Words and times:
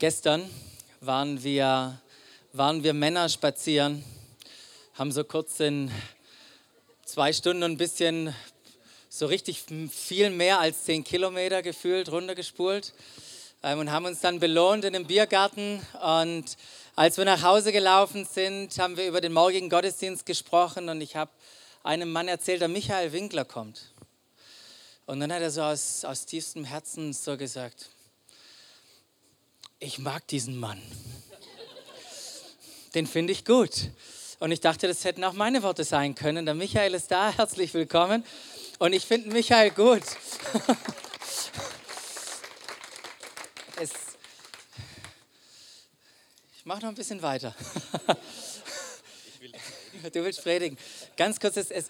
Gestern 0.00 0.48
waren 1.02 1.42
wir, 1.44 2.00
waren 2.54 2.82
wir 2.82 2.94
Männer 2.94 3.28
spazieren, 3.28 4.02
haben 4.94 5.12
so 5.12 5.24
kurz 5.24 5.60
in 5.60 5.90
zwei 7.04 7.34
Stunden 7.34 7.64
ein 7.64 7.76
bisschen, 7.76 8.34
so 9.10 9.26
richtig 9.26 9.62
viel 9.90 10.30
mehr 10.30 10.58
als 10.58 10.84
zehn 10.84 11.04
Kilometer 11.04 11.60
gefühlt 11.60 12.10
runtergespult 12.10 12.94
ähm, 13.62 13.80
und 13.80 13.92
haben 13.92 14.06
uns 14.06 14.20
dann 14.20 14.40
belohnt 14.40 14.86
in 14.86 14.96
einem 14.96 15.06
Biergarten. 15.06 15.86
Und 16.02 16.56
als 16.96 17.18
wir 17.18 17.26
nach 17.26 17.42
Hause 17.42 17.70
gelaufen 17.70 18.24
sind, 18.24 18.78
haben 18.78 18.96
wir 18.96 19.06
über 19.06 19.20
den 19.20 19.34
morgigen 19.34 19.68
Gottesdienst 19.68 20.24
gesprochen 20.24 20.88
und 20.88 21.02
ich 21.02 21.14
habe 21.14 21.30
einem 21.82 22.10
Mann 22.10 22.26
erzählt, 22.26 22.62
der 22.62 22.68
Michael 22.68 23.12
Winkler 23.12 23.44
kommt. 23.44 23.92
Und 25.04 25.20
dann 25.20 25.30
hat 25.30 25.42
er 25.42 25.50
so 25.50 25.60
aus, 25.60 26.06
aus 26.06 26.24
tiefstem 26.24 26.64
Herzen 26.64 27.12
so 27.12 27.36
gesagt, 27.36 27.90
ich 29.80 29.98
mag 29.98 30.26
diesen 30.28 30.56
Mann. 30.58 30.80
Den 32.94 33.06
finde 33.06 33.32
ich 33.32 33.46
gut. 33.46 33.90
Und 34.38 34.52
ich 34.52 34.60
dachte, 34.60 34.86
das 34.86 35.04
hätten 35.04 35.24
auch 35.24 35.32
meine 35.32 35.62
Worte 35.62 35.84
sein 35.84 36.14
können. 36.14 36.44
Der 36.44 36.54
Michael 36.54 36.92
ist 36.94 37.10
da, 37.10 37.32
herzlich 37.32 37.72
willkommen. 37.72 38.22
Und 38.78 38.92
ich 38.92 39.06
finde 39.06 39.30
Michael 39.30 39.70
gut. 39.70 40.02
es, 43.80 43.90
ich 46.56 46.66
mache 46.66 46.82
noch 46.82 46.90
ein 46.90 46.94
bisschen 46.94 47.22
weiter. 47.22 47.54
du 50.12 50.24
willst 50.24 50.42
predigen. 50.42 50.76
Ganz 51.16 51.40
kurz, 51.40 51.56
es, 51.56 51.70
es, 51.70 51.86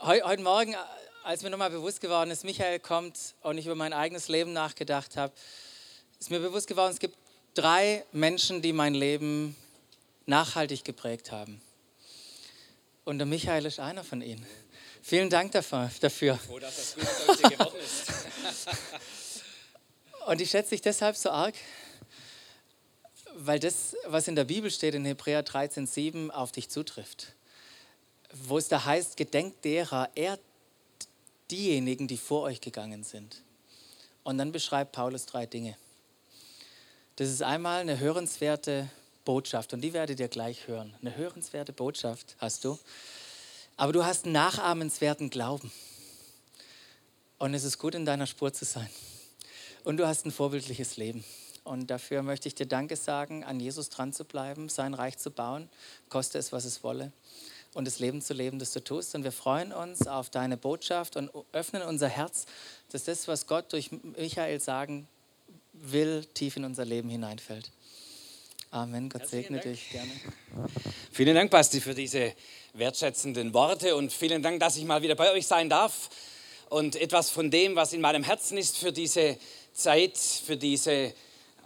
heute 0.00 0.42
Morgen, 0.42 0.76
als 1.24 1.42
mir 1.42 1.50
nochmal 1.50 1.70
bewusst 1.70 2.00
geworden 2.00 2.30
ist, 2.30 2.44
Michael 2.44 2.78
kommt 2.78 3.18
und 3.42 3.58
ich 3.58 3.66
über 3.66 3.74
mein 3.74 3.92
eigenes 3.92 4.28
Leben 4.28 4.52
nachgedacht 4.52 5.16
habe, 5.16 5.32
ist 6.22 6.30
mir 6.30 6.38
bewusst 6.38 6.68
geworden, 6.68 6.92
es 6.92 7.00
gibt 7.00 7.16
drei 7.54 8.04
Menschen, 8.12 8.62
die 8.62 8.72
mein 8.72 8.94
Leben 8.94 9.56
nachhaltig 10.26 10.84
geprägt 10.84 11.32
haben. 11.32 11.60
Und 13.04 13.18
der 13.18 13.26
Michael 13.26 13.66
ist 13.66 13.80
einer 13.80 14.04
von 14.04 14.22
ihnen. 14.22 14.46
Vielen 15.02 15.30
Dank 15.30 15.50
dafür. 15.50 15.90
Froh, 16.38 16.60
dass 16.60 16.94
das 16.94 17.26
gut 17.26 17.42
geworden 17.50 17.74
ist. 17.82 18.68
Und 20.28 20.40
ich 20.40 20.48
schätze 20.48 20.70
dich 20.70 20.80
deshalb 20.80 21.16
so 21.16 21.28
arg, 21.30 21.56
weil 23.34 23.58
das, 23.58 23.96
was 24.06 24.28
in 24.28 24.36
der 24.36 24.44
Bibel 24.44 24.70
steht, 24.70 24.94
in 24.94 25.04
Hebräer 25.04 25.44
13,7 25.44 26.30
auf 26.30 26.52
dich 26.52 26.68
zutrifft. 26.68 27.34
Wo 28.32 28.58
es 28.58 28.68
da 28.68 28.84
heißt, 28.84 29.16
gedenkt 29.16 29.64
derer, 29.64 30.08
er 30.14 30.38
diejenigen, 31.50 32.06
die 32.06 32.16
vor 32.16 32.42
euch 32.42 32.60
gegangen 32.60 33.02
sind. 33.02 33.42
Und 34.22 34.38
dann 34.38 34.52
beschreibt 34.52 34.92
Paulus 34.92 35.26
drei 35.26 35.46
Dinge. 35.46 35.76
Das 37.16 37.28
ist 37.28 37.42
einmal 37.42 37.82
eine 37.82 37.98
hörenswerte 37.98 38.88
Botschaft 39.26 39.74
und 39.74 39.82
die 39.82 39.92
werdet 39.92 40.18
ihr 40.18 40.28
gleich 40.28 40.66
hören. 40.66 40.94
Eine 41.02 41.14
hörenswerte 41.14 41.74
Botschaft 41.74 42.36
hast 42.38 42.64
du. 42.64 42.78
Aber 43.76 43.92
du 43.92 44.04
hast 44.04 44.24
einen 44.24 44.32
nachahmenswerten 44.32 45.28
Glauben. 45.28 45.70
Und 47.38 47.52
es 47.52 47.64
ist 47.64 47.76
gut, 47.76 47.94
in 47.94 48.06
deiner 48.06 48.26
Spur 48.26 48.52
zu 48.54 48.64
sein. 48.64 48.88
Und 49.84 49.98
du 49.98 50.06
hast 50.06 50.24
ein 50.24 50.30
vorbildliches 50.30 50.96
Leben. 50.96 51.22
Und 51.64 51.90
dafür 51.90 52.22
möchte 52.22 52.48
ich 52.48 52.54
dir 52.54 52.66
Danke 52.66 52.96
sagen, 52.96 53.44
an 53.44 53.60
Jesus 53.60 53.90
dran 53.90 54.14
zu 54.14 54.24
bleiben, 54.24 54.70
sein 54.70 54.94
Reich 54.94 55.18
zu 55.18 55.30
bauen, 55.30 55.68
koste 56.08 56.38
es, 56.38 56.50
was 56.50 56.64
es 56.64 56.82
wolle, 56.82 57.12
und 57.74 57.86
das 57.86 57.98
Leben 57.98 58.22
zu 58.22 58.32
leben, 58.32 58.58
das 58.58 58.72
du 58.72 58.82
tust. 58.82 59.14
Und 59.14 59.22
wir 59.22 59.32
freuen 59.32 59.72
uns 59.72 60.06
auf 60.06 60.30
deine 60.30 60.56
Botschaft 60.56 61.16
und 61.16 61.30
öffnen 61.52 61.82
unser 61.82 62.08
Herz, 62.08 62.46
dass 62.90 63.04
das, 63.04 63.28
was 63.28 63.46
Gott 63.46 63.72
durch 63.72 63.90
Michael 63.92 64.60
sagen 64.60 65.08
will, 65.72 66.24
tief 66.34 66.56
in 66.56 66.64
unser 66.64 66.84
Leben 66.84 67.08
hineinfällt. 67.08 67.70
Amen. 68.70 69.10
Gott 69.10 69.28
segne 69.28 69.60
dich 69.60 69.90
gerne. 69.90 70.10
Vielen 71.12 71.34
Dank, 71.34 71.50
Basti, 71.50 71.80
für 71.80 71.94
diese 71.94 72.32
wertschätzenden 72.72 73.52
Worte 73.52 73.94
und 73.96 74.12
vielen 74.12 74.42
Dank, 74.42 74.60
dass 74.60 74.76
ich 74.76 74.84
mal 74.84 75.02
wieder 75.02 75.14
bei 75.14 75.30
euch 75.30 75.46
sein 75.46 75.68
darf 75.68 76.08
und 76.70 76.96
etwas 76.96 77.28
von 77.28 77.50
dem, 77.50 77.76
was 77.76 77.92
in 77.92 78.00
meinem 78.00 78.22
Herzen 78.22 78.56
ist 78.56 78.78
für 78.78 78.92
diese 78.92 79.36
Zeit, 79.74 80.16
für, 80.16 80.56
diese, 80.56 81.12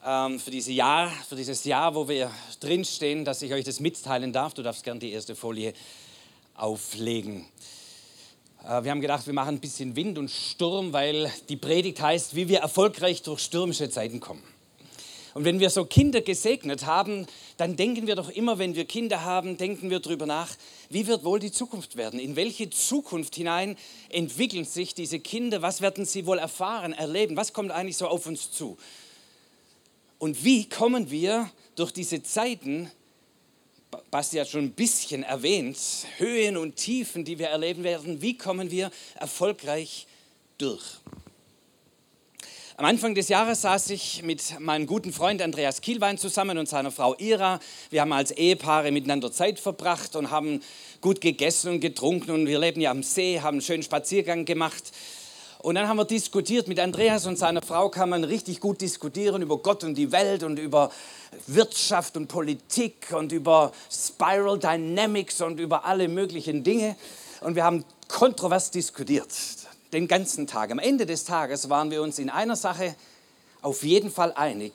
ähm, 0.04 0.40
für, 0.40 0.50
diese 0.50 0.72
Jahr, 0.72 1.08
für 1.28 1.36
dieses 1.36 1.62
Jahr, 1.62 1.94
wo 1.94 2.08
wir 2.08 2.30
drinstehen, 2.58 3.24
dass 3.24 3.40
ich 3.42 3.52
euch 3.52 3.64
das 3.64 3.78
mitteilen 3.78 4.32
darf. 4.32 4.54
Du 4.54 4.64
darfst 4.64 4.82
gerne 4.82 4.98
die 4.98 5.12
erste 5.12 5.36
Folie 5.36 5.74
auflegen. 6.56 7.46
Äh, 8.66 8.82
wir 8.82 8.90
haben 8.90 9.00
gedacht, 9.00 9.26
wir 9.26 9.34
machen 9.34 9.56
ein 9.56 9.60
bisschen 9.60 9.94
Wind 9.96 10.18
und 10.18 10.30
Sturm, 10.30 10.92
weil 10.92 11.30
die 11.48 11.56
Predigt 11.56 12.00
heißt, 12.00 12.34
wie 12.34 12.48
wir 12.48 12.58
erfolgreich 12.58 13.22
durch 13.22 13.40
stürmische 13.40 13.88
Zeiten 13.90 14.20
kommen. 14.20 14.42
Und 15.34 15.44
wenn 15.44 15.60
wir 15.60 15.68
so 15.68 15.84
Kinder 15.84 16.22
gesegnet 16.22 16.86
haben, 16.86 17.26
dann 17.58 17.76
denken 17.76 18.06
wir 18.06 18.16
doch 18.16 18.30
immer, 18.30 18.58
wenn 18.58 18.74
wir 18.74 18.86
Kinder 18.86 19.22
haben, 19.22 19.58
denken 19.58 19.90
wir 19.90 20.00
darüber 20.00 20.24
nach, 20.24 20.48
wie 20.88 21.06
wird 21.06 21.24
wohl 21.24 21.38
die 21.38 21.52
Zukunft 21.52 21.96
werden? 21.96 22.18
In 22.18 22.36
welche 22.36 22.70
Zukunft 22.70 23.34
hinein 23.34 23.76
entwickeln 24.08 24.64
sich 24.64 24.94
diese 24.94 25.20
Kinder? 25.20 25.60
Was 25.60 25.82
werden 25.82 26.06
sie 26.06 26.24
wohl 26.24 26.38
erfahren, 26.38 26.94
erleben? 26.94 27.36
Was 27.36 27.52
kommt 27.52 27.70
eigentlich 27.70 27.98
so 27.98 28.08
auf 28.08 28.26
uns 28.26 28.50
zu? 28.50 28.78
Und 30.18 30.42
wie 30.42 30.66
kommen 30.68 31.10
wir 31.10 31.50
durch 31.74 31.92
diese 31.92 32.22
Zeiten 32.22 32.90
Basti 34.10 34.38
hat 34.38 34.48
schon 34.48 34.64
ein 34.64 34.72
bisschen 34.72 35.22
erwähnt, 35.22 35.78
Höhen 36.18 36.56
und 36.56 36.76
Tiefen, 36.76 37.24
die 37.24 37.38
wir 37.38 37.48
erleben 37.48 37.84
werden. 37.84 38.22
Wie 38.22 38.36
kommen 38.36 38.70
wir 38.70 38.90
erfolgreich 39.18 40.06
durch? 40.58 40.82
Am 42.78 42.84
Anfang 42.84 43.14
des 43.14 43.28
Jahres 43.28 43.62
saß 43.62 43.88
ich 43.88 44.22
mit 44.22 44.60
meinem 44.60 44.86
guten 44.86 45.10
Freund 45.10 45.40
Andreas 45.40 45.80
Kielwein 45.80 46.18
zusammen 46.18 46.58
und 46.58 46.68
seiner 46.68 46.90
Frau 46.90 47.16
Ira. 47.16 47.58
Wir 47.88 48.02
haben 48.02 48.12
als 48.12 48.32
Ehepaare 48.32 48.92
miteinander 48.92 49.32
Zeit 49.32 49.58
verbracht 49.58 50.14
und 50.14 50.30
haben 50.30 50.60
gut 51.00 51.22
gegessen 51.22 51.70
und 51.70 51.80
getrunken 51.80 52.32
und 52.32 52.46
wir 52.46 52.58
leben 52.58 52.82
ja 52.82 52.90
am 52.90 53.02
See, 53.02 53.40
haben 53.40 53.54
einen 53.54 53.62
schönen 53.62 53.82
Spaziergang 53.82 54.44
gemacht. 54.44 54.92
Und 55.66 55.74
dann 55.74 55.88
haben 55.88 55.96
wir 55.96 56.04
diskutiert 56.04 56.68
mit 56.68 56.78
Andreas 56.78 57.26
und 57.26 57.36
seiner 57.36 57.60
Frau, 57.60 57.88
kann 57.88 58.08
man 58.08 58.22
richtig 58.22 58.60
gut 58.60 58.80
diskutieren 58.80 59.42
über 59.42 59.58
Gott 59.58 59.82
und 59.82 59.96
die 59.96 60.12
Welt 60.12 60.44
und 60.44 60.60
über 60.60 60.92
Wirtschaft 61.48 62.16
und 62.16 62.28
Politik 62.28 63.08
und 63.10 63.32
über 63.32 63.72
Spiral 63.90 64.60
Dynamics 64.60 65.40
und 65.40 65.58
über 65.58 65.84
alle 65.84 66.06
möglichen 66.06 66.62
Dinge. 66.62 66.94
Und 67.40 67.56
wir 67.56 67.64
haben 67.64 67.84
kontrovers 68.06 68.70
diskutiert, 68.70 69.26
den 69.92 70.06
ganzen 70.06 70.46
Tag. 70.46 70.70
Am 70.70 70.78
Ende 70.78 71.04
des 71.04 71.24
Tages 71.24 71.68
waren 71.68 71.90
wir 71.90 72.00
uns 72.00 72.20
in 72.20 72.30
einer 72.30 72.54
Sache 72.54 72.94
auf 73.60 73.82
jeden 73.82 74.12
Fall 74.12 74.34
einig. 74.34 74.72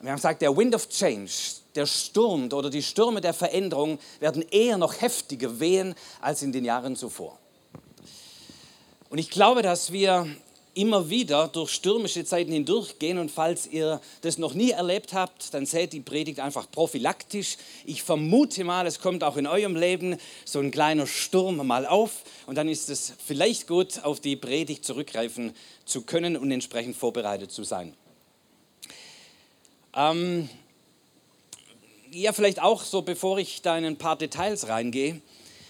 Wir 0.00 0.10
haben 0.10 0.18
gesagt, 0.18 0.42
der 0.42 0.56
Wind 0.56 0.76
of 0.76 0.88
Change, 0.90 1.32
der 1.74 1.86
Sturm 1.86 2.52
oder 2.52 2.70
die 2.70 2.84
Stürme 2.84 3.20
der 3.20 3.34
Veränderung 3.34 3.98
werden 4.20 4.44
eher 4.48 4.78
noch 4.78 5.00
heftiger 5.00 5.58
wehen 5.58 5.96
als 6.20 6.42
in 6.42 6.52
den 6.52 6.64
Jahren 6.64 6.94
zuvor. 6.94 7.36
Und 9.14 9.20
ich 9.20 9.30
glaube, 9.30 9.62
dass 9.62 9.92
wir 9.92 10.26
immer 10.74 11.08
wieder 11.08 11.46
durch 11.46 11.70
stürmische 11.70 12.24
Zeiten 12.24 12.50
hindurchgehen 12.50 13.18
und 13.18 13.30
falls 13.30 13.64
ihr 13.68 14.00
das 14.22 14.38
noch 14.38 14.54
nie 14.54 14.72
erlebt 14.72 15.12
habt, 15.12 15.54
dann 15.54 15.66
seht 15.66 15.92
die 15.92 16.00
Predigt 16.00 16.40
einfach 16.40 16.68
prophylaktisch. 16.68 17.56
Ich 17.84 18.02
vermute 18.02 18.64
mal, 18.64 18.88
es 18.88 18.98
kommt 18.98 19.22
auch 19.22 19.36
in 19.36 19.46
eurem 19.46 19.76
Leben 19.76 20.18
so 20.44 20.58
ein 20.58 20.72
kleiner 20.72 21.06
Sturm 21.06 21.64
mal 21.64 21.86
auf 21.86 22.24
und 22.46 22.56
dann 22.58 22.68
ist 22.68 22.90
es 22.90 23.12
vielleicht 23.24 23.68
gut, 23.68 24.02
auf 24.02 24.18
die 24.18 24.34
Predigt 24.34 24.84
zurückgreifen 24.84 25.52
zu 25.84 26.02
können 26.02 26.36
und 26.36 26.50
entsprechend 26.50 26.96
vorbereitet 26.96 27.52
zu 27.52 27.62
sein. 27.62 27.94
Ähm, 29.94 30.48
ja, 32.10 32.32
vielleicht 32.32 32.60
auch 32.60 32.82
so, 32.82 33.02
bevor 33.02 33.38
ich 33.38 33.62
da 33.62 33.78
in 33.78 33.84
ein 33.84 33.96
paar 33.96 34.18
Details 34.18 34.66
reingehe. 34.66 35.20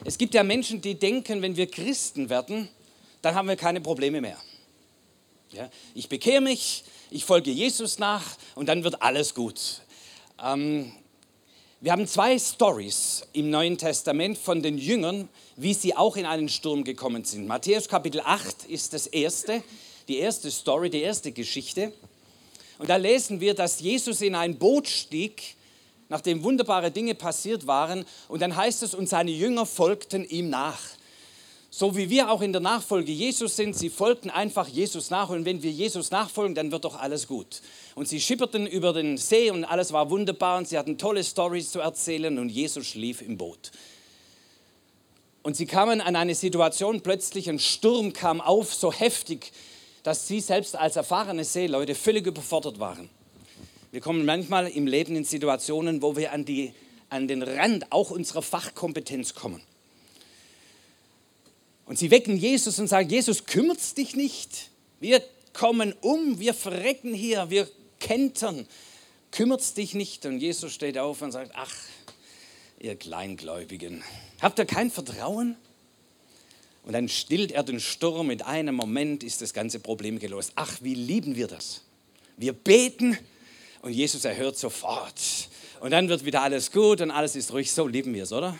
Es 0.02 0.16
gibt 0.16 0.32
ja 0.32 0.42
Menschen, 0.42 0.80
die 0.80 0.94
denken, 0.94 1.42
wenn 1.42 1.58
wir 1.58 1.66
Christen 1.66 2.30
werden, 2.30 2.70
dann 3.24 3.34
haben 3.34 3.48
wir 3.48 3.56
keine 3.56 3.80
Probleme 3.80 4.20
mehr. 4.20 4.36
Ja, 5.52 5.70
ich 5.94 6.08
bekehre 6.08 6.40
mich, 6.40 6.84
ich 7.10 7.24
folge 7.24 7.50
Jesus 7.50 7.98
nach 7.98 8.24
und 8.54 8.68
dann 8.68 8.84
wird 8.84 9.00
alles 9.02 9.34
gut. 9.34 9.82
Ähm, 10.42 10.92
wir 11.80 11.92
haben 11.92 12.06
zwei 12.06 12.38
Stories 12.38 13.26
im 13.32 13.50
Neuen 13.50 13.78
Testament 13.78 14.36
von 14.36 14.62
den 14.62 14.78
Jüngern, 14.78 15.28
wie 15.56 15.74
sie 15.74 15.96
auch 15.96 16.16
in 16.16 16.26
einen 16.26 16.48
Sturm 16.48 16.84
gekommen 16.84 17.24
sind. 17.24 17.46
Matthäus 17.46 17.88
Kapitel 17.88 18.20
8 18.20 18.64
ist 18.66 18.92
das 18.92 19.06
erste, 19.06 19.62
die 20.08 20.18
erste 20.18 20.50
Story, 20.50 20.90
die 20.90 21.02
erste 21.02 21.30
Geschichte. 21.30 21.92
Und 22.78 22.90
da 22.90 22.96
lesen 22.96 23.40
wir, 23.40 23.54
dass 23.54 23.80
Jesus 23.80 24.20
in 24.20 24.34
ein 24.34 24.58
Boot 24.58 24.88
stieg, 24.88 25.54
nachdem 26.08 26.42
wunderbare 26.42 26.90
Dinge 26.90 27.14
passiert 27.14 27.66
waren. 27.66 28.04
Und 28.28 28.42
dann 28.42 28.56
heißt 28.56 28.82
es, 28.82 28.94
und 28.94 29.08
seine 29.08 29.30
Jünger 29.30 29.66
folgten 29.66 30.28
ihm 30.28 30.50
nach 30.50 30.80
so 31.76 31.96
wie 31.96 32.08
wir 32.08 32.30
auch 32.30 32.40
in 32.40 32.52
der 32.52 32.60
Nachfolge 32.60 33.10
Jesus 33.10 33.56
sind, 33.56 33.76
sie 33.76 33.90
folgten 33.90 34.30
einfach 34.30 34.68
Jesus 34.68 35.10
nach 35.10 35.30
und 35.30 35.44
wenn 35.44 35.64
wir 35.64 35.72
Jesus 35.72 36.12
nachfolgen, 36.12 36.54
dann 36.54 36.70
wird 36.70 36.84
doch 36.84 36.94
alles 36.94 37.26
gut. 37.26 37.62
Und 37.96 38.06
sie 38.06 38.20
schipperten 38.20 38.64
über 38.68 38.92
den 38.92 39.18
See 39.18 39.50
und 39.50 39.64
alles 39.64 39.92
war 39.92 40.08
wunderbar 40.08 40.58
und 40.58 40.68
sie 40.68 40.78
hatten 40.78 40.98
tolle 40.98 41.24
Stories 41.24 41.72
zu 41.72 41.80
erzählen 41.80 42.38
und 42.38 42.48
Jesus 42.48 42.86
schlief 42.86 43.22
im 43.22 43.38
Boot. 43.38 43.72
Und 45.42 45.56
sie 45.56 45.66
kamen 45.66 46.00
an 46.00 46.14
eine 46.14 46.36
Situation, 46.36 47.00
plötzlich 47.00 47.50
ein 47.50 47.58
Sturm 47.58 48.12
kam 48.12 48.40
auf, 48.40 48.72
so 48.72 48.92
heftig, 48.92 49.50
dass 50.04 50.28
sie 50.28 50.38
selbst 50.38 50.76
als 50.76 50.94
erfahrene 50.94 51.42
Seeleute 51.42 51.96
völlig 51.96 52.24
überfordert 52.24 52.78
waren. 52.78 53.10
Wir 53.90 54.00
kommen 54.00 54.24
manchmal 54.24 54.68
im 54.68 54.86
Leben 54.86 55.16
in 55.16 55.24
Situationen, 55.24 56.02
wo 56.02 56.14
wir 56.14 56.30
an, 56.30 56.44
die, 56.44 56.72
an 57.10 57.26
den 57.26 57.42
Rand 57.42 57.90
auch 57.90 58.12
unserer 58.12 58.42
Fachkompetenz 58.42 59.34
kommen. 59.34 59.60
Und 61.86 61.98
sie 61.98 62.10
wecken 62.10 62.36
Jesus 62.36 62.78
und 62.78 62.86
sagen, 62.86 63.08
Jesus, 63.08 63.44
kümmert's 63.44 63.94
dich 63.94 64.16
nicht? 64.16 64.70
Wir 65.00 65.22
kommen 65.52 65.94
um, 66.00 66.38
wir 66.38 66.54
verrecken 66.54 67.12
hier, 67.12 67.50
wir 67.50 67.68
kentern. 68.00 68.66
Kümmert's 69.30 69.74
dich 69.74 69.94
nicht? 69.94 70.26
Und 70.26 70.38
Jesus 70.38 70.72
steht 70.72 70.96
auf 70.98 71.20
und 71.22 71.32
sagt, 71.32 71.52
ach, 71.54 71.74
ihr 72.78 72.96
Kleingläubigen, 72.96 74.02
habt 74.40 74.58
ihr 74.58 74.66
kein 74.66 74.90
Vertrauen? 74.90 75.56
Und 76.84 76.92
dann 76.92 77.08
stillt 77.08 77.52
er 77.52 77.62
den 77.62 77.80
Sturm. 77.80 78.30
In 78.30 78.42
einem 78.42 78.74
Moment 78.74 79.24
ist 79.24 79.40
das 79.40 79.54
ganze 79.54 79.80
Problem 79.80 80.18
gelöst. 80.18 80.52
Ach, 80.54 80.78
wie 80.82 80.94
lieben 80.94 81.34
wir 81.34 81.46
das. 81.46 81.80
Wir 82.36 82.52
beten 82.52 83.16
und 83.80 83.92
Jesus 83.92 84.24
erhört 84.24 84.58
sofort. 84.58 85.20
Und 85.80 85.92
dann 85.92 86.08
wird 86.08 86.24
wieder 86.24 86.42
alles 86.42 86.70
gut 86.72 87.00
und 87.00 87.10
alles 87.10 87.36
ist 87.36 87.52
ruhig. 87.52 87.72
So 87.72 87.86
lieben 87.86 88.12
wir 88.14 88.24
es, 88.24 88.32
oder? 88.32 88.58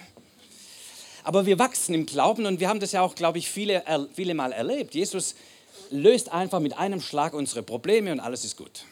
Aber 1.25 1.47
wir 1.47 1.59
wachsen 1.59 1.94
im 1.94 2.06
Glauben 2.06 2.47
und 2.47 2.61
wir 2.61 2.69
haben 2.69 2.81
das 2.81 2.93
ja 2.93 3.00
auch, 3.00 3.15
glaube 3.15 3.38
ich, 3.38 3.50
viele, 3.50 3.82
viele 4.15 4.35
Mal 4.35 4.53
erlebt. 4.53 4.94
Jesus 4.94 5.35
löst 5.91 6.31
einfach 6.31 6.61
mit 6.61 6.76
einem 6.76 7.00
Schlag 7.00 7.32
unsere 7.32 7.62
Probleme 7.62 8.12
und 8.12 8.21
alles 8.21 8.44
ist 8.44 8.56
gut. 8.56 8.85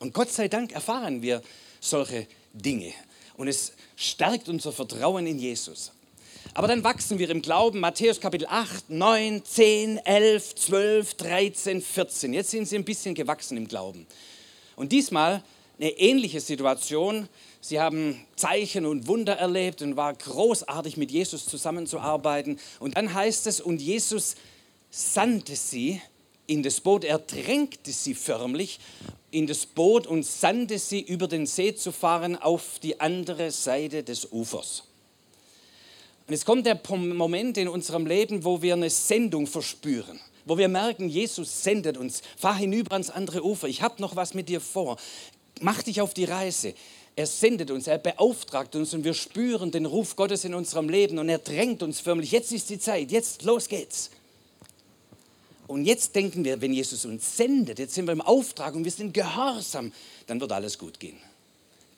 Und 0.00 0.12
Gott 0.12 0.30
sei 0.30 0.48
Dank 0.48 0.72
erfahren 0.72 1.22
wir 1.22 1.42
solche 1.80 2.26
Dinge. 2.52 2.92
Und 3.36 3.48
es 3.48 3.72
stärkt 3.96 4.48
unser 4.48 4.72
Vertrauen 4.72 5.26
in 5.26 5.38
Jesus. 5.38 5.92
Aber 6.54 6.66
dann 6.66 6.82
wachsen 6.82 7.18
wir 7.18 7.30
im 7.30 7.42
Glauben. 7.42 7.78
Matthäus 7.78 8.20
Kapitel 8.20 8.48
8, 8.48 8.90
9, 8.90 9.44
10, 9.44 9.98
11, 9.98 10.54
12, 10.56 11.14
13, 11.14 11.82
14. 11.82 12.34
Jetzt 12.34 12.50
sind 12.50 12.66
sie 12.66 12.76
ein 12.76 12.84
bisschen 12.84 13.14
gewachsen 13.14 13.56
im 13.56 13.68
Glauben. 13.68 14.06
Und 14.74 14.90
diesmal 14.90 15.44
eine 15.78 15.90
ähnliche 15.90 16.40
Situation. 16.40 17.28
Sie 17.60 17.78
haben 17.78 18.24
Zeichen 18.36 18.86
und 18.86 19.06
Wunder 19.06 19.36
erlebt 19.36 19.82
und 19.82 19.96
war 19.96 20.14
großartig 20.14 20.96
mit 20.96 21.10
Jesus 21.10 21.46
zusammenzuarbeiten. 21.46 22.58
Und 22.78 22.96
dann 22.96 23.12
heißt 23.12 23.46
es, 23.46 23.60
und 23.60 23.80
Jesus 23.80 24.36
sandte 24.90 25.54
sie 25.56 26.00
in 26.46 26.62
das 26.62 26.80
Boot, 26.80 27.04
er 27.04 27.18
drängte 27.18 27.92
sie 27.92 28.14
förmlich 28.14 28.80
in 29.30 29.46
das 29.46 29.66
Boot 29.66 30.06
und 30.06 30.24
sandte 30.24 30.78
sie 30.78 31.00
über 31.00 31.28
den 31.28 31.46
See 31.46 31.74
zu 31.74 31.92
fahren 31.92 32.36
auf 32.36 32.80
die 32.82 32.98
andere 32.98 33.50
Seite 33.50 34.02
des 34.02 34.32
Ufers. 34.32 34.84
Und 36.26 36.34
es 36.34 36.44
kommt 36.44 36.66
der 36.66 36.80
Moment 36.88 37.58
in 37.58 37.68
unserem 37.68 38.06
Leben, 38.06 38.44
wo 38.44 38.62
wir 38.62 38.74
eine 38.74 38.90
Sendung 38.90 39.46
verspüren 39.46 40.18
wo 40.46 40.58
wir 40.58 40.68
merken, 40.68 41.08
Jesus 41.08 41.62
sendet 41.62 41.96
uns, 41.96 42.22
fahr 42.36 42.56
hinüber 42.56 42.92
ans 42.92 43.10
andere 43.10 43.44
Ufer, 43.44 43.68
ich 43.68 43.82
habe 43.82 44.00
noch 44.00 44.16
was 44.16 44.34
mit 44.34 44.48
dir 44.48 44.60
vor, 44.60 44.96
mach 45.60 45.82
dich 45.82 46.00
auf 46.00 46.12
die 46.12 46.24
Reise. 46.24 46.74
Er 47.20 47.26
sendet 47.26 47.70
uns, 47.70 47.86
er 47.86 47.98
beauftragt 47.98 48.74
uns 48.76 48.94
und 48.94 49.04
wir 49.04 49.12
spüren 49.12 49.70
den 49.70 49.84
Ruf 49.84 50.16
Gottes 50.16 50.46
in 50.46 50.54
unserem 50.54 50.88
Leben 50.88 51.18
und 51.18 51.28
er 51.28 51.36
drängt 51.36 51.82
uns 51.82 52.00
förmlich, 52.00 52.32
jetzt 52.32 52.50
ist 52.50 52.70
die 52.70 52.78
Zeit, 52.78 53.12
jetzt 53.12 53.42
los 53.42 53.68
geht's. 53.68 54.08
Und 55.66 55.84
jetzt 55.84 56.14
denken 56.16 56.46
wir, 56.46 56.62
wenn 56.62 56.72
Jesus 56.72 57.04
uns 57.04 57.36
sendet, 57.36 57.78
jetzt 57.78 57.92
sind 57.92 58.06
wir 58.06 58.12
im 58.12 58.22
Auftrag 58.22 58.74
und 58.74 58.84
wir 58.84 58.90
sind 58.90 59.12
gehorsam, 59.12 59.92
dann 60.28 60.40
wird 60.40 60.50
alles 60.50 60.78
gut 60.78 60.98
gehen. 60.98 61.18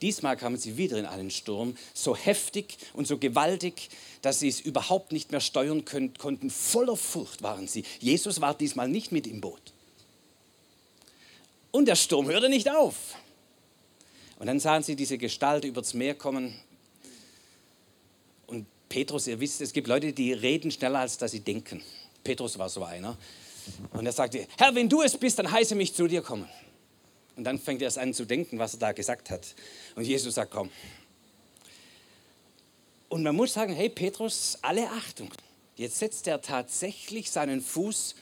Diesmal 0.00 0.36
kamen 0.36 0.56
sie 0.56 0.76
wieder 0.76 0.98
in 0.98 1.06
einen 1.06 1.30
Sturm, 1.30 1.76
so 1.94 2.16
heftig 2.16 2.76
und 2.92 3.06
so 3.06 3.16
gewaltig, 3.16 3.90
dass 4.22 4.40
sie 4.40 4.48
es 4.48 4.58
überhaupt 4.58 5.12
nicht 5.12 5.30
mehr 5.30 5.40
steuern 5.40 5.84
können, 5.84 6.14
konnten. 6.14 6.50
Voller 6.50 6.96
Furcht 6.96 7.44
waren 7.44 7.68
sie. 7.68 7.84
Jesus 8.00 8.40
war 8.40 8.54
diesmal 8.54 8.88
nicht 8.88 9.12
mit 9.12 9.28
im 9.28 9.40
Boot. 9.40 9.62
Und 11.70 11.86
der 11.86 11.94
Sturm 11.94 12.26
hörte 12.26 12.48
nicht 12.48 12.68
auf. 12.68 13.14
Und 14.42 14.48
dann 14.48 14.58
sahen 14.58 14.82
sie 14.82 14.96
diese 14.96 15.18
Gestalt 15.18 15.64
übers 15.64 15.94
Meer 15.94 16.16
kommen. 16.16 16.52
Und 18.48 18.66
Petrus, 18.88 19.28
ihr 19.28 19.38
wisst, 19.38 19.60
es 19.60 19.72
gibt 19.72 19.86
Leute, 19.86 20.12
die 20.12 20.32
reden 20.32 20.72
schneller, 20.72 20.98
als 20.98 21.16
dass 21.16 21.30
sie 21.30 21.38
denken. 21.38 21.80
Petrus 22.24 22.58
war 22.58 22.68
so 22.68 22.82
einer. 22.82 23.16
Und 23.92 24.04
er 24.04 24.10
sagte, 24.10 24.48
Herr, 24.58 24.74
wenn 24.74 24.88
du 24.88 25.02
es 25.02 25.16
bist, 25.16 25.38
dann 25.38 25.48
heiße 25.48 25.76
mich 25.76 25.94
zu 25.94 26.08
dir 26.08 26.22
kommen. 26.22 26.48
Und 27.36 27.44
dann 27.44 27.60
fängt 27.60 27.82
er 27.82 27.86
es 27.86 27.96
an 27.96 28.12
zu 28.14 28.24
denken, 28.24 28.58
was 28.58 28.74
er 28.74 28.80
da 28.80 28.90
gesagt 28.90 29.30
hat. 29.30 29.54
Und 29.94 30.02
Jesus 30.02 30.34
sagt, 30.34 30.50
komm. 30.50 30.70
Und 33.10 33.22
man 33.22 33.36
muss 33.36 33.52
sagen, 33.52 33.74
hey 33.74 33.90
Petrus, 33.90 34.58
alle 34.60 34.90
Achtung. 34.90 35.30
Jetzt 35.76 36.00
setzt 36.00 36.26
er 36.26 36.42
tatsächlich 36.42 37.30
seinen 37.30 37.60
Fuß 37.60 38.16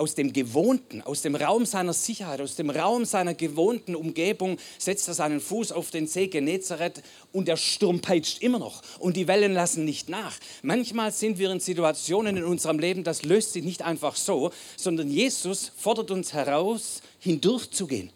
aus 0.00 0.14
dem 0.14 0.32
Gewohnten, 0.32 1.02
aus 1.02 1.20
dem 1.20 1.36
Raum 1.36 1.66
seiner 1.66 1.92
Sicherheit, 1.92 2.40
aus 2.40 2.56
dem 2.56 2.70
Raum 2.70 3.04
seiner 3.04 3.34
gewohnten 3.34 3.94
Umgebung, 3.94 4.58
setzt 4.78 5.06
er 5.08 5.14
seinen 5.14 5.40
Fuß 5.40 5.72
auf 5.72 5.90
den 5.90 6.06
See 6.06 6.26
Genezareth 6.26 7.02
und 7.32 7.46
der 7.48 7.58
Sturm 7.58 8.00
peitscht 8.00 8.42
immer 8.42 8.58
noch 8.58 8.82
und 8.98 9.16
die 9.16 9.28
Wellen 9.28 9.52
lassen 9.52 9.84
nicht 9.84 10.08
nach. 10.08 10.38
Manchmal 10.62 11.12
sind 11.12 11.38
wir 11.38 11.50
in 11.50 11.60
Situationen 11.60 12.38
in 12.38 12.44
unserem 12.44 12.78
Leben, 12.78 13.04
das 13.04 13.24
löst 13.24 13.52
sich 13.52 13.62
nicht 13.62 13.82
einfach 13.82 14.16
so, 14.16 14.50
sondern 14.76 15.10
Jesus 15.10 15.70
fordert 15.76 16.10
uns 16.10 16.32
heraus, 16.32 17.02
hindurchzugehen. 17.18 18.10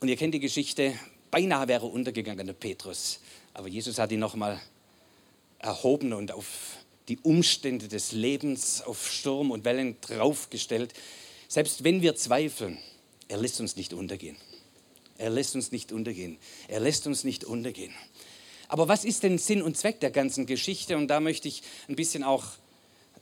Und 0.00 0.08
ihr 0.08 0.16
kennt 0.16 0.34
die 0.34 0.40
Geschichte, 0.40 0.92
beinahe 1.30 1.66
wäre 1.66 1.86
untergegangen, 1.86 2.46
der 2.46 2.54
Petrus. 2.54 3.20
Aber 3.54 3.68
Jesus 3.68 3.98
hat 3.98 4.12
ihn 4.12 4.20
nochmal 4.20 4.60
erhoben 5.58 6.12
und 6.12 6.30
auf 6.30 6.46
die 7.08 7.18
Umstände 7.18 7.88
des 7.88 8.12
Lebens, 8.12 8.82
auf 8.82 9.10
Sturm 9.10 9.50
und 9.50 9.64
Wellen 9.64 9.96
draufgestellt. 10.00 10.92
Selbst 11.48 11.84
wenn 11.84 12.02
wir 12.02 12.14
zweifeln, 12.14 12.78
er 13.28 13.38
lässt 13.38 13.60
uns 13.60 13.76
nicht 13.76 13.92
untergehen. 13.92 14.36
Er 15.16 15.30
lässt 15.30 15.54
uns 15.54 15.72
nicht 15.72 15.92
untergehen. 15.92 16.38
Er 16.68 16.80
lässt 16.80 17.06
uns 17.06 17.24
nicht 17.24 17.44
untergehen. 17.44 17.92
Aber 18.68 18.86
was 18.86 19.04
ist 19.04 19.22
denn 19.22 19.38
Sinn 19.38 19.62
und 19.62 19.76
Zweck 19.76 20.00
der 20.00 20.10
ganzen 20.10 20.46
Geschichte? 20.46 20.96
Und 20.96 21.08
da 21.08 21.20
möchte 21.20 21.48
ich 21.48 21.62
ein 21.88 21.96
bisschen 21.96 22.22
auch 22.22 22.44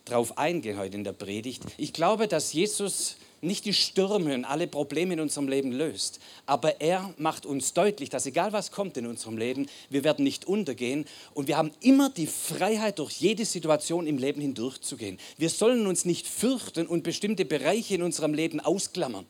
drauf 0.05 0.39
eingehen 0.39 0.79
heute 0.79 0.97
in 0.97 1.05
der 1.05 1.13
Predigt. 1.13 1.63
Ich 1.79 1.93
glaube, 1.93 2.29
dass 2.29 2.53
Jesus 2.53 3.17
nicht 3.41 3.65
die 3.65 3.75
Stürme 3.75 4.35
und 4.35 4.45
alle 4.45 4.67
Probleme 4.67 5.15
in 5.15 5.21
unserem 5.21 5.49
Leben 5.49 5.73
löst, 5.73 6.21
aber 6.47 6.81
er 6.81 7.15
macht 7.19 7.47
uns 7.47 7.75
deutlich, 7.75 8.09
dass 8.09 8.27
egal 8.27 8.53
was 8.53 8.71
kommt 8.71 8.97
in 8.97 9.07
unserem 9.07 9.37
Leben, 9.37 9.69
wir 9.91 10.05
werden 10.05 10.25
nicht 10.25 10.47
untergehen 10.47 11.05
und 11.35 11.49
wir 11.49 11.57
haben 11.57 11.71
immer 11.81 12.11
die 12.11 12.27
Freiheit, 12.27 12.99
durch 12.99 13.13
jede 13.21 13.45
Situation 13.45 14.07
im 14.07 14.19
Leben 14.19 14.41
hindurchzugehen. 14.41 15.19
Wir 15.37 15.51
sollen 15.51 15.87
uns 15.87 16.05
nicht 16.05 16.27
fürchten 16.27 16.87
und 16.87 17.03
bestimmte 17.03 17.45
Bereiche 17.45 17.95
in 17.95 18.03
unserem 18.03 18.35
Leben 18.35 18.61
ausklammern 18.61 19.27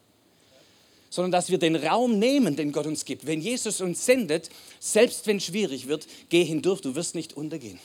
sondern 1.09 1.33
dass 1.33 1.51
wir 1.51 1.59
den 1.59 1.77
Raum 1.77 2.19
nehmen, 2.19 2.57
den 2.57 2.73
Gott 2.73 2.87
uns 2.87 3.05
gibt. 3.05 3.27
Wenn 3.27 3.41
Jesus 3.41 3.81
uns 3.81 4.05
sendet, 4.05 4.51
selbst 4.81 5.27
wenn 5.27 5.39
es 5.39 5.45
schwierig 5.45 5.89
wird, 5.89 6.07
geh 6.29 6.45
hindurch, 6.45 6.81
du 6.83 6.95
wirst 6.95 7.15
nicht 7.15 7.35
untergehen. 7.35 7.79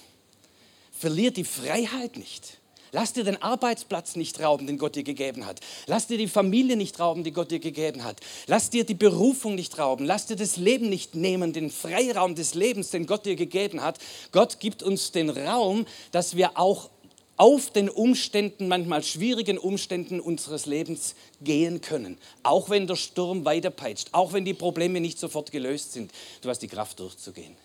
Verlier 0.91 1.31
die 1.31 1.45
Freiheit 1.45 2.17
nicht. 2.17 2.57
Lass 2.93 3.13
dir 3.13 3.23
den 3.23 3.41
Arbeitsplatz 3.41 4.17
nicht 4.17 4.41
rauben, 4.41 4.67
den 4.67 4.77
Gott 4.77 4.95
dir 4.95 5.03
gegeben 5.03 5.45
hat. 5.45 5.61
Lass 5.87 6.07
dir 6.07 6.17
die 6.17 6.27
Familie 6.27 6.75
nicht 6.75 6.99
rauben, 6.99 7.23
die 7.23 7.31
Gott 7.31 7.49
dir 7.49 7.59
gegeben 7.59 8.03
hat. 8.03 8.19
Lass 8.47 8.69
dir 8.69 8.83
die 8.83 8.95
Berufung 8.95 9.55
nicht 9.55 9.79
rauben. 9.79 10.05
Lass 10.05 10.25
dir 10.25 10.35
das 10.35 10.57
Leben 10.57 10.89
nicht 10.89 11.15
nehmen, 11.15 11.53
den 11.53 11.69
Freiraum 11.69 12.35
des 12.35 12.53
Lebens, 12.53 12.89
den 12.89 13.05
Gott 13.05 13.25
dir 13.25 13.37
gegeben 13.37 13.81
hat. 13.81 13.97
Gott 14.33 14.59
gibt 14.59 14.83
uns 14.83 15.11
den 15.11 15.29
Raum, 15.29 15.85
dass 16.11 16.35
wir 16.35 16.59
auch 16.59 16.89
auf 17.37 17.71
den 17.71 17.89
Umständen, 17.89 18.67
manchmal 18.67 19.03
schwierigen 19.03 19.57
Umständen 19.57 20.19
unseres 20.19 20.65
Lebens 20.65 21.15
gehen 21.41 21.81
können. 21.81 22.17
Auch 22.43 22.69
wenn 22.69 22.87
der 22.87 22.97
Sturm 22.97 23.45
weiterpeitscht, 23.45 24.09
auch 24.11 24.33
wenn 24.33 24.45
die 24.45 24.53
Probleme 24.53 24.99
nicht 24.99 25.17
sofort 25.17 25.51
gelöst 25.51 25.93
sind. 25.93 26.11
Du 26.41 26.49
hast 26.49 26.59
die 26.59 26.67
Kraft 26.67 26.99
durchzugehen. 26.99 27.55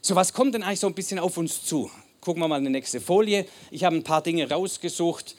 So, 0.00 0.14
was 0.14 0.32
kommt 0.32 0.54
denn 0.54 0.62
eigentlich 0.62 0.80
so 0.80 0.86
ein 0.86 0.94
bisschen 0.94 1.18
auf 1.18 1.36
uns 1.36 1.64
zu? 1.64 1.90
Gucken 2.26 2.42
wir 2.42 2.48
mal 2.48 2.56
eine 2.56 2.70
nächste 2.70 3.00
Folie. 3.00 3.46
Ich 3.70 3.84
habe 3.84 3.94
ein 3.94 4.02
paar 4.02 4.20
Dinge 4.20 4.50
rausgesucht. 4.50 5.36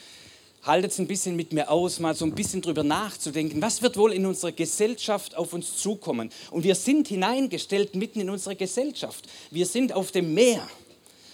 Haltet 0.63 0.94
es 0.94 1.00
ein 1.00 1.08
bisschen 1.08 1.36
mit 1.36 1.51
mir 1.51 1.70
aus, 1.70 2.00
mal 2.00 2.15
so 2.15 2.24
ein 2.24 2.34
bisschen 2.34 2.62
drüber 2.62 2.82
nachzudenken. 2.82 3.62
Was 3.62 3.82
wird 3.82 3.98
wohl 3.98 4.13
in 4.13 4.25
unserer 4.25 4.53
Gesellschaft 4.53 5.36
auf 5.36 5.51
uns 5.51 5.75
zukommen? 5.75 6.32
Und 6.50 6.63
wir 6.63 6.75
sind 6.75 7.10
hineingestellt 7.10 7.94
mitten 7.98 8.22
in 8.22 8.29
unsere 8.29 8.56
Gesellschaft. 8.56 9.27
Wir 9.51 9.65
sind 9.65 9.91
auf 9.91 10.12
dem 10.12 10.34
Meer 10.34 10.65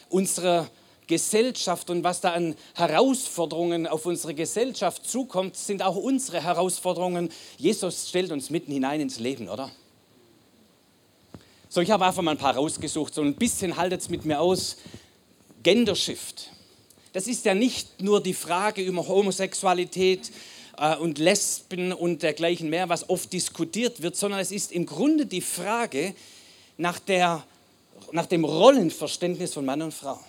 unserer 0.09 0.71
Gesellschaft 1.05 1.91
und 1.91 2.03
was 2.03 2.19
da 2.19 2.33
an 2.33 2.55
Herausforderungen 2.73 3.85
auf 3.85 4.07
unsere 4.07 4.33
Gesellschaft 4.33 5.07
zukommt, 5.07 5.55
sind 5.55 5.83
auch 5.83 5.97
unsere 5.97 6.41
Herausforderungen. 6.41 7.29
Jesus 7.59 8.09
stellt 8.09 8.31
uns 8.31 8.49
mitten 8.49 8.71
hinein 8.71 9.01
ins 9.01 9.19
Leben, 9.19 9.49
oder? 9.49 9.69
So, 11.69 11.81
ich 11.81 11.91
habe 11.91 12.05
einfach 12.05 12.23
mal 12.23 12.31
ein 12.31 12.37
paar 12.37 12.55
rausgesucht. 12.55 13.13
So 13.13 13.21
ein 13.21 13.35
bisschen 13.35 13.77
haltet 13.77 14.01
es 14.01 14.09
mit 14.09 14.25
mir 14.25 14.39
aus. 14.39 14.77
Gendershift. 15.63 16.51
Das 17.13 17.27
ist 17.27 17.45
ja 17.45 17.53
nicht 17.53 18.01
nur 18.01 18.21
die 18.21 18.33
Frage 18.33 18.81
über 18.81 19.07
Homosexualität 19.07 20.31
äh, 20.77 20.95
und 20.97 21.17
Lesben 21.19 21.93
und 21.93 22.23
dergleichen 22.23 22.69
mehr, 22.69 22.89
was 22.89 23.09
oft 23.09 23.31
diskutiert 23.31 24.01
wird, 24.01 24.15
sondern 24.15 24.39
es 24.39 24.51
ist 24.51 24.71
im 24.71 24.85
Grunde 24.85 25.25
die 25.25 25.41
Frage 25.41 26.13
nach, 26.77 26.99
der, 26.99 27.43
nach 28.11 28.25
dem 28.25 28.45
Rollenverständnis 28.45 29.53
von 29.53 29.65
Mann 29.65 29.81
und 29.81 29.93
Frau. 29.93 30.19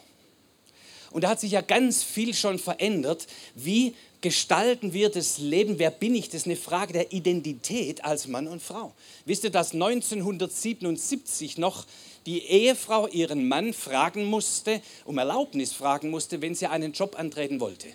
Und 1.11 1.25
da 1.25 1.29
hat 1.29 1.41
sich 1.41 1.53
ja 1.53 1.61
ganz 1.61 2.03
viel 2.03 2.35
schon 2.35 2.59
verändert. 2.59 3.27
Wie 3.55 3.95
gestalten 4.21 4.93
wir 4.93 5.11
das 5.11 5.39
Leben? 5.39 5.79
Wer 5.79 5.91
bin 5.91 6.15
ich? 6.15 6.27
Das 6.27 6.41
ist 6.41 6.47
eine 6.47 6.57
Frage 6.57 6.93
der 6.93 7.13
Identität 7.13 8.05
als 8.05 8.27
Mann 8.27 8.49
und 8.49 8.61
Frau. 8.61 8.93
Wisst 9.25 9.45
ihr, 9.45 9.51
dass 9.51 9.75
1977 9.75 11.57
noch 11.57 11.87
die 12.27 12.43
Ehefrau 12.43 13.07
ihren 13.09 13.49
Mann 13.49 13.73
fragen 13.73 14.25
musste, 14.25 14.81
um 15.05 15.19
Erlaubnis 15.19 15.73
fragen 15.73 16.11
musste, 16.11 16.41
wenn 16.41 16.55
sie 16.55 16.67
einen 16.67 16.93
Job 16.93 17.19
antreten 17.19 17.61
wollte? 17.61 17.89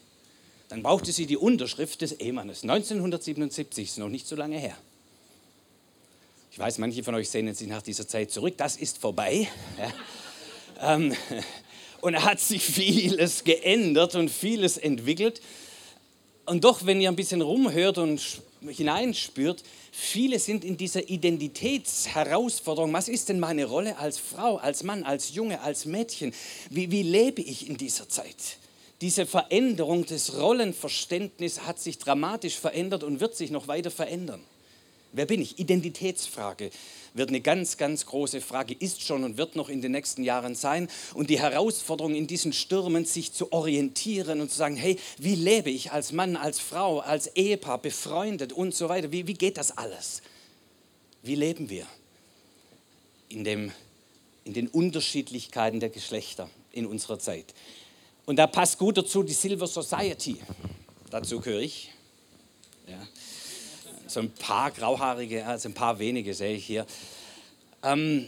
Dann 0.70 0.84
brauchte 0.84 1.12
sie 1.12 1.26
die 1.26 1.38
Unterschrift 1.38 2.02
des 2.02 2.14
Ehemannes. 2.14 2.62
1977 2.62 3.86
ist 3.86 3.98
noch 3.98 4.10
nicht 4.10 4.28
so 4.28 4.36
lange 4.36 4.58
her. 4.58 4.78
Ich 6.52 6.60
weiß, 6.60 6.78
manche 6.78 7.04
von 7.04 7.16
euch 7.16 7.30
sehnen 7.30 7.56
sich 7.56 7.68
nach 7.68 7.82
dieser 7.82 8.08
Zeit 8.08 8.32
zurück. 8.32 8.56
Das 8.58 8.76
ist 8.76 8.98
vorbei. 9.00 9.48
Ja. 9.78 10.96
Ähm, 10.96 11.16
und 12.02 12.14
er 12.14 12.24
hat 12.24 12.40
sich 12.40 12.64
vieles 12.64 13.44
geändert 13.44 14.16
und 14.16 14.30
vieles 14.30 14.78
entwickelt. 14.78 15.42
Und 16.46 16.64
doch, 16.64 16.86
wenn 16.86 17.02
ihr 17.02 17.10
ein 17.10 17.16
bisschen 17.16 17.42
rumhört 17.42 17.98
und 17.98 18.42
hineinspürt, 18.68 19.64
viele 19.92 20.40
sind 20.40 20.64
in 20.64 20.78
dieser 20.78 21.10
Identitätsherausforderung. 21.10 22.92
Was 22.94 23.08
ist 23.08 23.30
denn 23.30 23.40
meine 23.40 23.66
Rolle 23.66 23.98
als 23.98 24.18
Frau, 24.18 24.58
als 24.58 24.84
Mann, 24.84 25.04
als 25.04 25.34
Junge, 25.34 25.62
als 25.62 25.86
Mädchen? 25.86 26.34
Wie, 26.70 26.92
wie 26.92 27.04
lebe 27.04 27.42
ich 27.42 27.70
in 27.70 27.78
dieser 27.78 28.10
Zeit? 28.10 28.58
Diese 29.02 29.26
Veränderung 29.26 30.06
des 30.06 30.38
Rollenverständnisses 30.38 31.66
hat 31.66 31.80
sich 31.80 31.98
dramatisch 32.00 32.58
verändert 32.58 33.04
und 33.04 33.22
wird 33.22 33.36
sich 33.36 33.50
noch 33.50 33.68
weiter 33.68 33.92
verändern. 33.92 34.44
Wer 35.12 35.26
bin 35.26 35.42
ich? 35.42 35.58
Identitätsfrage 35.58 36.70
wird 37.16 37.30
eine 37.30 37.42
ganz, 37.42 37.78
ganz 37.78 38.06
große 38.06 38.42
Frage, 38.42 38.76
ist 38.78 39.02
schon 39.02 39.24
und 39.24 39.38
wird 39.38 39.56
noch 39.56 39.70
in 39.70 39.82
den 39.82 39.92
nächsten 39.92 40.24
Jahren 40.24 40.54
sein. 40.54 40.88
Und 41.16 41.32
die 41.32 41.40
Herausforderung 41.40 42.14
in 42.14 42.28
diesen 42.28 42.54
Stürmen, 42.54 43.06
sich 43.06 43.34
zu 43.34 43.52
orientieren 43.52 44.40
und 44.40 44.52
zu 44.52 44.58
sagen, 44.58 44.76
hey, 44.76 45.00
wie 45.18 45.36
lebe 45.36 45.72
ich 45.72 45.92
als 45.92 46.12
Mann, 46.12 46.36
als 46.36 46.60
Frau, 46.60 47.00
als 47.00 47.28
Ehepaar, 47.36 47.80
befreundet 47.80 48.54
und 48.54 48.76
so 48.76 48.88
weiter? 48.88 49.12
Wie, 49.12 49.26
wie 49.26 49.34
geht 49.34 49.58
das 49.58 49.76
alles? 49.76 50.22
Wie 51.24 51.36
leben 51.36 51.70
wir 51.70 51.88
in, 53.30 53.44
dem, 53.44 53.72
in 54.44 54.54
den 54.54 54.68
Unterschiedlichkeiten 54.68 55.80
der 55.80 55.90
Geschlechter 55.90 56.50
in 56.72 56.86
unserer 56.86 57.18
Zeit? 57.18 57.56
Und 58.28 58.36
da 58.36 58.46
passt 58.46 58.78
gut 58.78 58.98
dazu 58.98 59.24
die 59.24 59.34
Silver 59.34 59.66
Society. 59.66 60.38
Dazu 61.10 61.40
gehöre 61.40 61.62
ich. 61.62 61.90
Ja 62.88 63.08
so 64.10 64.22
ein 64.22 64.32
paar 64.32 64.72
grauhaarige, 64.72 65.46
also 65.46 65.70
ein 65.70 65.74
paar 65.74 66.00
wenige 66.00 66.34
sehe 66.34 66.56
ich 66.56 66.66
hier. 66.66 66.86
Ähm, 67.84 68.28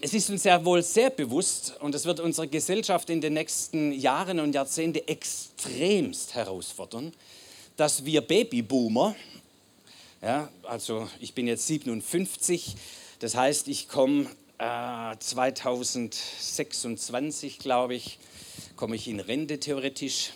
es 0.00 0.14
ist 0.14 0.30
uns 0.30 0.44
ja 0.44 0.64
wohl 0.64 0.82
sehr 0.82 1.10
bewusst, 1.10 1.74
und 1.80 1.94
es 1.94 2.04
wird 2.04 2.20
unsere 2.20 2.48
Gesellschaft 2.48 3.10
in 3.10 3.20
den 3.20 3.34
nächsten 3.34 3.92
Jahren 3.92 4.40
und 4.40 4.54
Jahrzehnten 4.54 5.06
extremst 5.06 6.34
herausfordern, 6.34 7.12
dass 7.76 8.04
wir 8.04 8.22
Babyboomer, 8.22 9.14
ja, 10.22 10.48
also 10.62 11.08
ich 11.20 11.34
bin 11.34 11.46
jetzt 11.46 11.66
57, 11.66 12.76
das 13.18 13.34
heißt, 13.34 13.68
ich 13.68 13.88
komme 13.88 14.26
äh, 14.58 15.16
2026, 15.18 17.58
glaube 17.58 17.94
ich, 17.94 18.18
komme 18.76 18.96
ich 18.96 19.08
in 19.08 19.20
Rente 19.20 19.60
theoretisch 19.60 20.32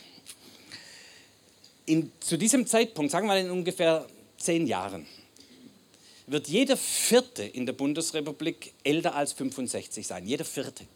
in, 1.91 2.13
zu 2.21 2.39
diesem 2.39 2.67
Zeitpunkt, 2.67 3.11
sagen 3.11 3.27
wir 3.27 3.35
mal 3.35 3.41
in 3.41 3.51
ungefähr 3.51 4.07
zehn 4.39 4.67
Jahren, 4.67 5.07
wird 6.27 6.47
jeder 6.47 6.77
Vierte 6.77 7.43
in 7.43 7.67
der 7.67 7.73
Bundesrepublik 7.73 8.73
älter 8.85 9.17
als 9.17 9.33
65 9.33 10.07
sein. 10.07 10.27
Jeder 10.27 10.45
Vierte. 10.45 10.87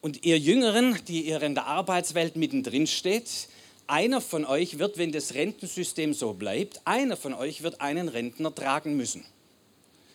Und 0.00 0.24
ihr 0.24 0.38
Jüngeren, 0.38 0.98
die 1.08 1.22
ihr 1.22 1.42
in 1.42 1.54
der 1.54 1.66
Arbeitswelt 1.66 2.36
mittendrin 2.36 2.86
steht, 2.86 3.48
einer 3.86 4.20
von 4.20 4.44
euch 4.44 4.78
wird, 4.78 4.98
wenn 4.98 5.10
das 5.10 5.34
Rentensystem 5.34 6.12
so 6.12 6.34
bleibt, 6.34 6.82
einer 6.84 7.16
von 7.16 7.32
euch 7.32 7.62
wird 7.62 7.80
einen 7.80 8.08
Rentner 8.08 8.54
tragen 8.54 8.96
müssen. 8.96 9.24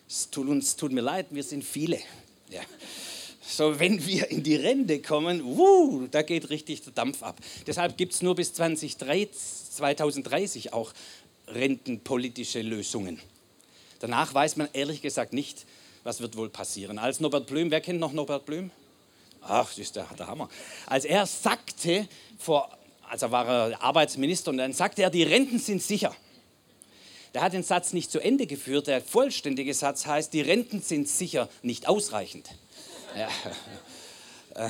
Es 0.07 0.29
tut 0.29 0.47
uns 0.47 0.75
tut 0.75 0.91
mir 0.91 1.01
leid, 1.01 1.27
wir 1.31 1.43
sind 1.43 1.63
viele. 1.63 1.99
Ja. 2.49 2.61
So, 3.55 3.79
wenn 3.79 4.03
wir 4.03 4.31
in 4.31 4.41
die 4.41 4.55
Rente 4.55 4.99
kommen, 4.99 5.45
wuh, 5.45 6.07
da 6.09 6.23
geht 6.23 6.49
richtig 6.49 6.81
der 6.81 6.93
Dampf 6.93 7.21
ab. 7.21 7.39
Deshalb 7.67 7.97
gibt 7.97 8.13
es 8.13 8.23
nur 8.23 8.33
bis 8.33 8.51
2030 8.55 10.73
auch 10.73 10.91
rentenpolitische 11.47 12.63
Lösungen. 12.63 13.21
Danach 13.99 14.33
weiß 14.33 14.55
man 14.55 14.69
ehrlich 14.73 15.03
gesagt 15.03 15.33
nicht, 15.33 15.67
was 16.03 16.19
wird 16.19 16.35
wohl 16.35 16.49
passieren. 16.49 16.97
Als 16.97 17.19
Norbert 17.19 17.45
Blüm, 17.45 17.69
wer 17.69 17.79
kennt 17.79 17.99
noch 17.99 18.11
Norbert 18.11 18.47
Blüm? 18.47 18.71
Ach, 19.41 19.69
das 19.69 19.77
ist 19.77 19.97
der, 19.97 20.07
der 20.17 20.25
Hammer. 20.25 20.49
Als 20.87 21.05
er 21.05 21.27
sagte, 21.27 22.07
vor, 22.39 22.75
also 23.07 23.29
war 23.29 23.47
er 23.47 23.83
Arbeitsminister, 23.83 24.49
und 24.49 24.57
dann 24.57 24.73
sagte 24.73 25.03
er, 25.03 25.11
die 25.11 25.21
Renten 25.21 25.59
sind 25.59 25.83
sicher. 25.83 26.15
Der 27.35 27.43
hat 27.43 27.53
den 27.53 27.61
Satz 27.61 27.93
nicht 27.93 28.09
zu 28.09 28.19
Ende 28.19 28.47
geführt. 28.47 28.87
Der 28.87 28.99
vollständige 28.99 29.75
Satz 29.75 30.07
heißt, 30.07 30.33
die 30.33 30.41
Renten 30.41 30.81
sind 30.81 31.07
sicher 31.07 31.49
nicht 31.61 31.87
ausreichend. 31.87 32.49
Ja. 33.15 33.29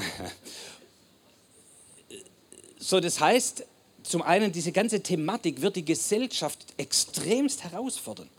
So, 2.84 3.00
das 3.00 3.22
heißt, 3.22 3.66
zum 4.04 4.22
einen, 4.22 4.52
diese 4.52 4.74
ganze 4.74 5.02
Thematik 5.02 5.62
wird 5.62 5.78
die 5.78 5.86
Gesellschaft 5.86 6.60
extremst 6.76 7.64
herausfordern. 7.64 8.30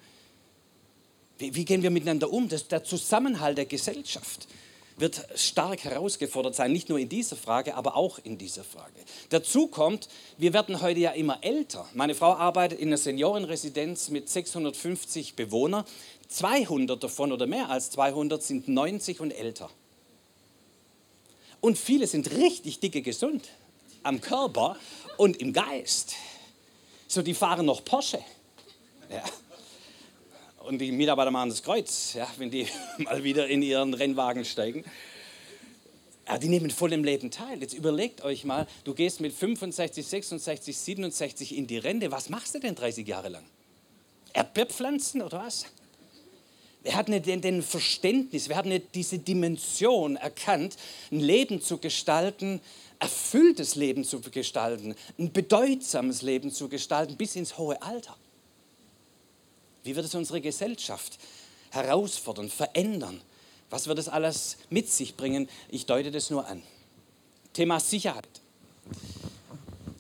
Wie, 1.39 1.55
wie 1.55 1.65
gehen 1.65 1.83
wir 1.83 1.91
miteinander 1.91 2.31
um? 2.31 2.51
Das, 2.51 2.69
der 2.69 2.85
Zusammenhalt 2.85 3.57
der 3.57 3.65
Gesellschaft 3.65 4.47
wird 4.97 5.27
stark 5.35 5.83
herausgefordert 5.85 6.55
sein, 6.55 6.73
nicht 6.73 6.89
nur 6.89 6.99
in 6.99 7.09
dieser 7.09 7.37
Frage, 7.37 7.75
aber 7.75 7.97
auch 7.97 8.19
in 8.23 8.39
dieser 8.39 8.63
Frage. 8.63 8.93
Dazu 9.31 9.67
kommt, 9.67 10.09
wir 10.39 10.53
werden 10.53 10.81
heute 10.83 11.01
ja 11.01 11.13
immer 11.13 11.39
älter. 11.43 11.89
Meine 11.95 12.15
Frau 12.15 12.35
arbeitet 12.35 12.79
in 12.79 12.89
einer 12.89 12.99
Seniorenresidenz 12.99 14.11
mit 14.11 14.29
650 14.29 15.35
Bewohnern. 15.35 15.85
200 16.29 17.03
davon 17.03 17.33
oder 17.33 17.47
mehr 17.47 17.71
als 17.71 17.91
200 17.93 18.43
sind 18.43 18.69
90 18.69 19.21
und 19.21 19.31
älter. 19.31 19.71
Und 21.65 21.79
viele 21.79 22.07
sind 22.07 22.31
richtig 22.33 22.81
dicke 22.81 23.01
gesund 23.01 23.49
am 24.03 24.21
Körper 24.21 24.77
und 25.17 25.39
im 25.39 25.55
Geist. 25.55 26.15
So, 27.09 27.23
die 27.23 27.33
fahren 27.33 27.65
noch 27.65 27.83
Porsche. 27.83 28.19
Ja. 29.11 29.25
Und 30.59 30.77
die 30.77 30.93
Mitarbeiter 30.93 31.31
machen 31.31 31.49
das 31.49 31.63
Kreuz, 31.63 32.13
ja, 32.13 32.29
wenn 32.37 32.51
die 32.51 32.67
mal 32.99 33.25
wieder 33.25 33.49
in 33.49 33.63
ihren 33.63 33.95
Rennwagen 33.95 34.45
steigen. 34.45 34.85
Ja, 36.29 36.37
die 36.37 36.49
nehmen 36.49 36.69
voll 36.69 36.93
im 36.93 37.03
Leben 37.03 37.31
teil. 37.31 37.59
Jetzt 37.63 37.73
überlegt 37.73 38.21
euch 38.21 38.45
mal, 38.45 38.67
du 38.85 38.93
gehst 38.93 39.23
mit 39.23 39.33
65, 39.33 40.07
66, 40.07 40.77
67 40.77 41.57
in 41.57 41.67
die 41.67 41.79
Rente. 41.79 42.13
Was 42.13 42.29
machst 42.29 42.55
du 42.55 42.59
denn 42.59 42.75
30 42.75 43.09
Jahre 43.09 43.31
lang? 43.31 43.45
Erdbeerpflanzen 44.35 45.23
oder 45.23 45.39
was? 45.39 45.65
Wir 46.85 46.97
hatten 46.97 47.13
nicht 47.13 47.27
den 47.27 47.63
Verständnis, 47.63 48.51
wir 48.51 48.57
hatten 48.57 48.69
nicht 48.69 48.95
diese 48.95 49.19
Dimension 49.19 50.17
erkannt, 50.17 50.77
ein 51.11 51.21
Leben 51.21 51.63
zu 51.63 51.79
gestalten, 51.79 52.61
erfülltes 52.99 53.75
Leben 53.75 54.05
zu 54.05 54.21
gestalten, 54.21 54.95
ein 55.19 55.33
bedeutsames 55.33 56.21
Leben 56.21 56.53
zu 56.53 56.69
gestalten 56.69 57.17
bis 57.17 57.37
ins 57.37 57.57
hohe 57.57 57.81
Alter. 57.81 58.15
Wie 59.83 59.97
wird 59.97 60.05
es 60.05 60.15
unsere 60.15 60.43
Gesellschaft 60.43 61.19
herausfordern, 61.71 62.51
verändern? 62.51 63.21
Was 63.71 63.87
wird 63.87 63.99
es 63.99 64.09
alles 64.09 64.59
mit 64.69 64.91
sich 64.91 65.17
bringen? 65.17 65.49
Ich 65.71 65.87
deute 65.87 66.11
das 66.11 66.29
nur 66.29 66.47
an. 66.47 66.63
Thema 67.55 67.81
Sicherheit. 67.81 68.29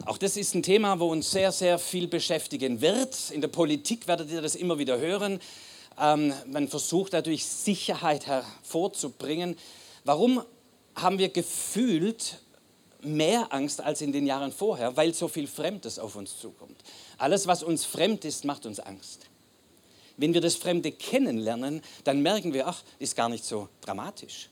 Auch 0.04 0.18
das 0.18 0.36
ist 0.36 0.54
ein 0.54 0.62
Thema, 0.62 1.00
wo 1.00 1.10
uns 1.10 1.30
sehr, 1.30 1.50
sehr 1.50 1.78
viel 1.78 2.08
beschäftigen 2.08 2.82
wird. 2.82 3.30
In 3.30 3.40
der 3.40 3.48
Politik 3.48 4.06
werdet 4.06 4.30
ihr 4.30 4.42
das 4.42 4.54
immer 4.54 4.78
wieder 4.78 4.98
hören. 4.98 5.40
Ähm, 5.98 6.32
man 6.46 6.68
versucht 6.68 7.12
natürlich 7.12 7.44
Sicherheit 7.44 8.26
hervorzubringen. 8.26 9.56
Warum 10.04 10.42
haben 10.94 11.18
wir 11.18 11.28
gefühlt 11.28 12.40
mehr 13.02 13.52
Angst 13.52 13.80
als 13.80 14.00
in 14.00 14.12
den 14.12 14.26
Jahren 14.26 14.52
vorher? 14.52 14.96
Weil 14.96 15.14
so 15.14 15.28
viel 15.28 15.46
Fremdes 15.46 15.98
auf 15.98 16.16
uns 16.16 16.38
zukommt. 16.38 16.76
Alles, 17.18 17.46
was 17.46 17.62
uns 17.62 17.84
fremd 17.84 18.24
ist, 18.24 18.44
macht 18.44 18.66
uns 18.66 18.80
Angst. 18.80 19.26
Wenn 20.16 20.34
wir 20.34 20.40
das 20.40 20.54
Fremde 20.54 20.92
kennenlernen, 20.92 21.82
dann 22.04 22.22
merken 22.22 22.52
wir, 22.52 22.68
ach, 22.68 22.82
ist 22.98 23.16
gar 23.16 23.28
nicht 23.28 23.44
so 23.44 23.68
dramatisch. 23.80 24.48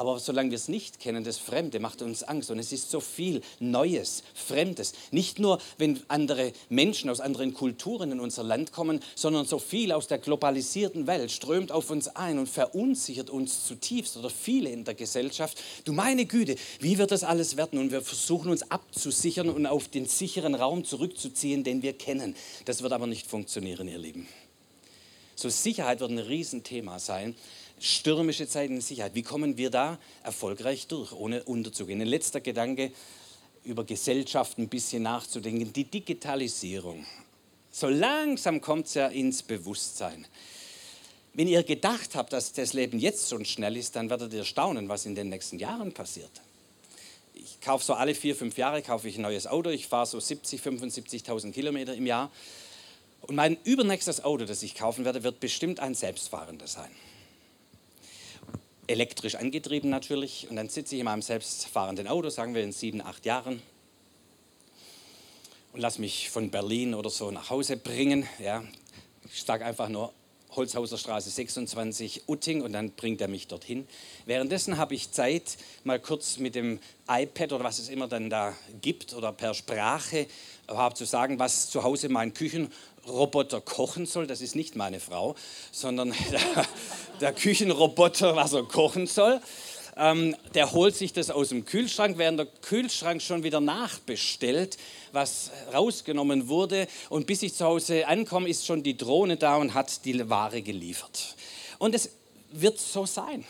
Aber 0.00 0.18
solange 0.18 0.48
wir 0.48 0.56
es 0.56 0.68
nicht 0.68 0.98
kennen, 0.98 1.24
das 1.24 1.36
Fremde 1.36 1.78
macht 1.78 2.00
uns 2.00 2.22
Angst. 2.22 2.50
Und 2.50 2.58
es 2.58 2.72
ist 2.72 2.90
so 2.90 3.00
viel 3.00 3.42
Neues, 3.58 4.22
Fremdes. 4.32 4.94
Nicht 5.10 5.38
nur, 5.38 5.60
wenn 5.76 6.00
andere 6.08 6.54
Menschen 6.70 7.10
aus 7.10 7.20
anderen 7.20 7.52
Kulturen 7.52 8.10
in 8.10 8.18
unser 8.18 8.42
Land 8.42 8.72
kommen, 8.72 9.00
sondern 9.14 9.44
so 9.44 9.58
viel 9.58 9.92
aus 9.92 10.06
der 10.06 10.16
globalisierten 10.16 11.06
Welt 11.06 11.30
strömt 11.30 11.70
auf 11.70 11.90
uns 11.90 12.08
ein 12.16 12.38
und 12.38 12.48
verunsichert 12.48 13.28
uns 13.28 13.66
zutiefst 13.66 14.16
oder 14.16 14.30
viele 14.30 14.70
in 14.70 14.84
der 14.84 14.94
Gesellschaft. 14.94 15.62
Du 15.84 15.92
meine 15.92 16.24
Güte, 16.24 16.56
wie 16.78 16.96
wird 16.96 17.10
das 17.10 17.22
alles 17.22 17.58
werden? 17.58 17.78
Und 17.78 17.92
wir 17.92 18.00
versuchen 18.00 18.50
uns 18.50 18.70
abzusichern 18.70 19.50
und 19.50 19.66
auf 19.66 19.88
den 19.88 20.06
sicheren 20.06 20.54
Raum 20.54 20.82
zurückzuziehen, 20.82 21.62
den 21.62 21.82
wir 21.82 21.92
kennen. 21.92 22.34
Das 22.64 22.80
wird 22.80 22.94
aber 22.94 23.06
nicht 23.06 23.26
funktionieren, 23.26 23.86
ihr 23.86 23.98
Lieben. 23.98 24.26
So 25.34 25.50
Sicherheit 25.50 26.00
wird 26.00 26.10
ein 26.10 26.18
Riesenthema 26.18 26.98
sein 26.98 27.34
stürmische 27.80 28.46
Zeiten 28.46 28.76
in 28.76 28.80
Sicherheit. 28.80 29.14
Wie 29.14 29.22
kommen 29.22 29.56
wir 29.56 29.70
da 29.70 29.98
erfolgreich 30.22 30.86
durch, 30.86 31.12
ohne 31.12 31.42
unterzugehen? 31.42 32.00
Ein 32.00 32.06
letzter 32.06 32.40
Gedanke, 32.40 32.92
über 33.64 33.84
Gesellschaft 33.84 34.58
ein 34.58 34.68
bisschen 34.68 35.02
nachzudenken. 35.02 35.72
Die 35.72 35.84
Digitalisierung. 35.84 37.04
So 37.70 37.88
langsam 37.88 38.60
kommt 38.60 38.86
es 38.86 38.94
ja 38.94 39.08
ins 39.08 39.42
Bewusstsein. 39.42 40.26
Wenn 41.34 41.46
ihr 41.46 41.62
gedacht 41.62 42.14
habt, 42.14 42.32
dass 42.32 42.52
das 42.52 42.72
Leben 42.72 42.98
jetzt 42.98 43.28
so 43.28 43.42
schnell 43.44 43.76
ist, 43.76 43.94
dann 43.96 44.10
werdet 44.10 44.32
ihr 44.32 44.44
staunen, 44.44 44.88
was 44.88 45.06
in 45.06 45.14
den 45.14 45.28
nächsten 45.28 45.58
Jahren 45.58 45.92
passiert. 45.92 46.30
Ich 47.34 47.60
kaufe 47.60 47.84
so 47.84 47.94
alle 47.94 48.14
vier, 48.14 48.34
fünf 48.34 48.58
Jahre 48.58 48.82
kaufe 48.82 49.08
ich 49.08 49.16
ein 49.16 49.22
neues 49.22 49.46
Auto. 49.46 49.70
Ich 49.70 49.86
fahre 49.86 50.06
so 50.06 50.18
70, 50.18 50.60
75.000 50.60 51.52
Kilometer 51.52 51.94
im 51.94 52.06
Jahr. 52.06 52.30
Und 53.22 53.36
mein 53.36 53.56
übernächstes 53.64 54.24
Auto, 54.24 54.44
das 54.44 54.62
ich 54.62 54.74
kaufen 54.74 55.04
werde, 55.04 55.22
wird 55.22 55.38
bestimmt 55.40 55.78
ein 55.78 55.94
selbstfahrender 55.94 56.66
sein. 56.66 56.90
Elektrisch 58.90 59.36
angetrieben 59.36 59.88
natürlich. 59.88 60.48
Und 60.50 60.56
dann 60.56 60.68
sitze 60.68 60.96
ich 60.96 61.00
in 61.00 61.04
meinem 61.04 61.22
selbstfahrenden 61.22 62.08
Auto, 62.08 62.28
sagen 62.28 62.54
wir 62.54 62.62
in 62.62 62.72
sieben, 62.72 63.00
acht 63.00 63.24
Jahren, 63.24 63.62
und 65.72 65.80
lasse 65.80 66.00
mich 66.00 66.28
von 66.30 66.50
Berlin 66.50 66.94
oder 66.94 67.10
so 67.10 67.30
nach 67.30 67.50
Hause 67.50 67.76
bringen. 67.76 68.26
Ja. 68.40 68.64
Ich 69.32 69.44
sage 69.44 69.64
einfach 69.64 69.88
nur 69.88 70.12
Holzhauser 70.56 70.98
Straße 70.98 71.30
26 71.30 72.24
Utting 72.26 72.62
und 72.62 72.72
dann 72.72 72.90
bringt 72.90 73.20
er 73.20 73.28
mich 73.28 73.46
dorthin. 73.46 73.86
Währenddessen 74.26 74.78
habe 74.78 74.96
ich 74.96 75.12
Zeit, 75.12 75.56
mal 75.84 76.00
kurz 76.00 76.38
mit 76.38 76.56
dem 76.56 76.80
iPad 77.08 77.52
oder 77.52 77.62
was 77.62 77.78
es 77.78 77.88
immer 77.88 78.08
dann 78.08 78.30
da 78.30 78.56
gibt 78.80 79.14
oder 79.14 79.32
per 79.32 79.54
Sprache 79.54 80.26
überhaupt 80.68 80.96
zu 80.96 81.04
sagen, 81.04 81.38
was 81.38 81.70
zu 81.70 81.84
Hause 81.84 82.08
mein 82.08 82.32
Küchenroboter 83.02 83.60
kochen 83.60 84.06
soll. 84.06 84.26
Das 84.26 84.40
ist 84.40 84.54
nicht 84.54 84.76
meine 84.76 85.00
Frau, 85.00 85.34
sondern 85.72 86.14
der, 86.30 86.66
der 87.20 87.32
Küchenroboter, 87.32 88.36
was 88.36 88.52
er 88.52 88.64
kochen 88.64 89.06
soll 89.06 89.40
ähm, 89.96 90.34
der 90.54 90.72
holt 90.72 90.94
sich 90.96 91.12
das 91.12 91.30
aus 91.30 91.50
dem 91.50 91.66
Kühlschrank, 91.66 92.16
während 92.16 92.38
der 92.38 92.46
Kühlschrank 92.46 93.20
schon 93.20 93.42
wieder 93.42 93.60
nachbestellt, 93.60 94.78
was 95.12 95.50
rausgenommen 95.74 96.48
wurde. 96.48 96.88
Und 97.10 97.26
bis 97.26 97.42
ich 97.42 97.54
zu 97.54 97.66
Hause 97.66 98.06
ankomme, 98.06 98.48
ist 98.48 98.64
schon 98.64 98.82
die 98.82 98.96
Drohne 98.96 99.36
da 99.36 99.56
und 99.56 99.74
hat 99.74 100.04
die 100.06 100.30
Ware 100.30 100.62
geliefert. 100.62 101.36
Und 101.78 101.94
es 101.94 102.10
wird 102.50 102.78
so 102.78 103.04
sein. 103.04 103.44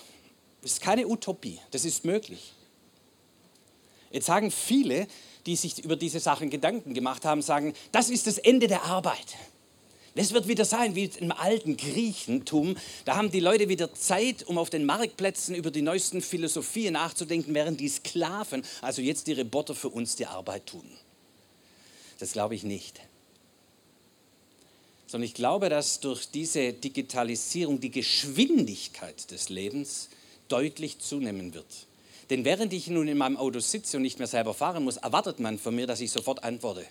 Das 0.62 0.72
ist 0.72 0.80
keine 0.80 1.06
Utopie, 1.06 1.60
das 1.70 1.84
ist 1.84 2.04
möglich. 2.04 2.52
Jetzt 4.10 4.26
sagen 4.26 4.50
viele, 4.50 5.06
die 5.46 5.56
sich 5.56 5.84
über 5.84 5.96
diese 5.96 6.20
Sachen 6.20 6.50
Gedanken 6.50 6.94
gemacht 6.94 7.24
haben, 7.24 7.42
sagen, 7.42 7.74
das 7.92 8.10
ist 8.10 8.26
das 8.26 8.38
Ende 8.38 8.68
der 8.68 8.84
Arbeit. 8.84 9.36
Es 10.14 10.32
wird 10.32 10.48
wieder 10.48 10.64
sein 10.64 10.94
wie 10.94 11.10
im 11.18 11.32
alten 11.32 11.76
Griechentum. 11.76 12.76
Da 13.04 13.16
haben 13.16 13.30
die 13.30 13.40
Leute 13.40 13.68
wieder 13.68 13.94
Zeit, 13.94 14.42
um 14.42 14.58
auf 14.58 14.68
den 14.68 14.84
Marktplätzen 14.84 15.54
über 15.54 15.70
die 15.70 15.82
neuesten 15.82 16.20
Philosophien 16.20 16.94
nachzudenken, 16.94 17.54
während 17.54 17.80
die 17.80 17.88
Sklaven, 17.88 18.62
also 18.82 19.02
jetzt 19.02 19.28
die 19.28 19.34
Roboter, 19.34 19.74
für 19.74 19.88
uns 19.88 20.16
die 20.16 20.26
Arbeit 20.26 20.66
tun. 20.66 20.84
Das 22.18 22.32
glaube 22.32 22.54
ich 22.54 22.64
nicht. 22.64 23.00
Sondern 25.06 25.26
ich 25.26 25.34
glaube, 25.34 25.68
dass 25.68 26.00
durch 26.00 26.30
diese 26.30 26.72
Digitalisierung 26.72 27.80
die 27.80 27.90
Geschwindigkeit 27.90 29.30
des 29.30 29.48
Lebens 29.48 30.08
deutlich 30.48 30.98
zunehmen 30.98 31.54
wird. 31.54 31.86
Denn 32.30 32.44
während 32.44 32.72
ich 32.72 32.86
nun 32.86 33.08
in 33.08 33.18
meinem 33.18 33.36
Auto 33.36 33.58
sitze 33.58 33.96
und 33.96 34.04
nicht 34.04 34.18
mehr 34.18 34.28
selber 34.28 34.54
fahren 34.54 34.84
muss, 34.84 34.96
erwartet 34.96 35.40
man 35.40 35.58
von 35.58 35.74
mir, 35.74 35.86
dass 35.86 36.00
ich 36.00 36.10
sofort 36.10 36.42
antworte 36.44 36.86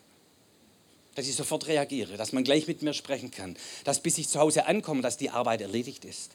dass 1.20 1.28
ich 1.28 1.36
sofort 1.36 1.68
reagiere, 1.68 2.16
dass 2.16 2.32
man 2.32 2.46
gleich 2.46 2.68
mit 2.68 2.82
mir 2.82 2.94
sprechen 2.94 3.30
kann, 3.30 3.58
dass 3.84 4.00
bis 4.00 4.18
ich 4.18 4.30
zu 4.30 4.40
Hause 4.40 4.68
ankomme, 4.68 5.02
dass 5.02 5.18
die 5.18 5.30
Arbeit 5.30 5.60
erledigt 5.60 6.06
ist. 6.06 6.32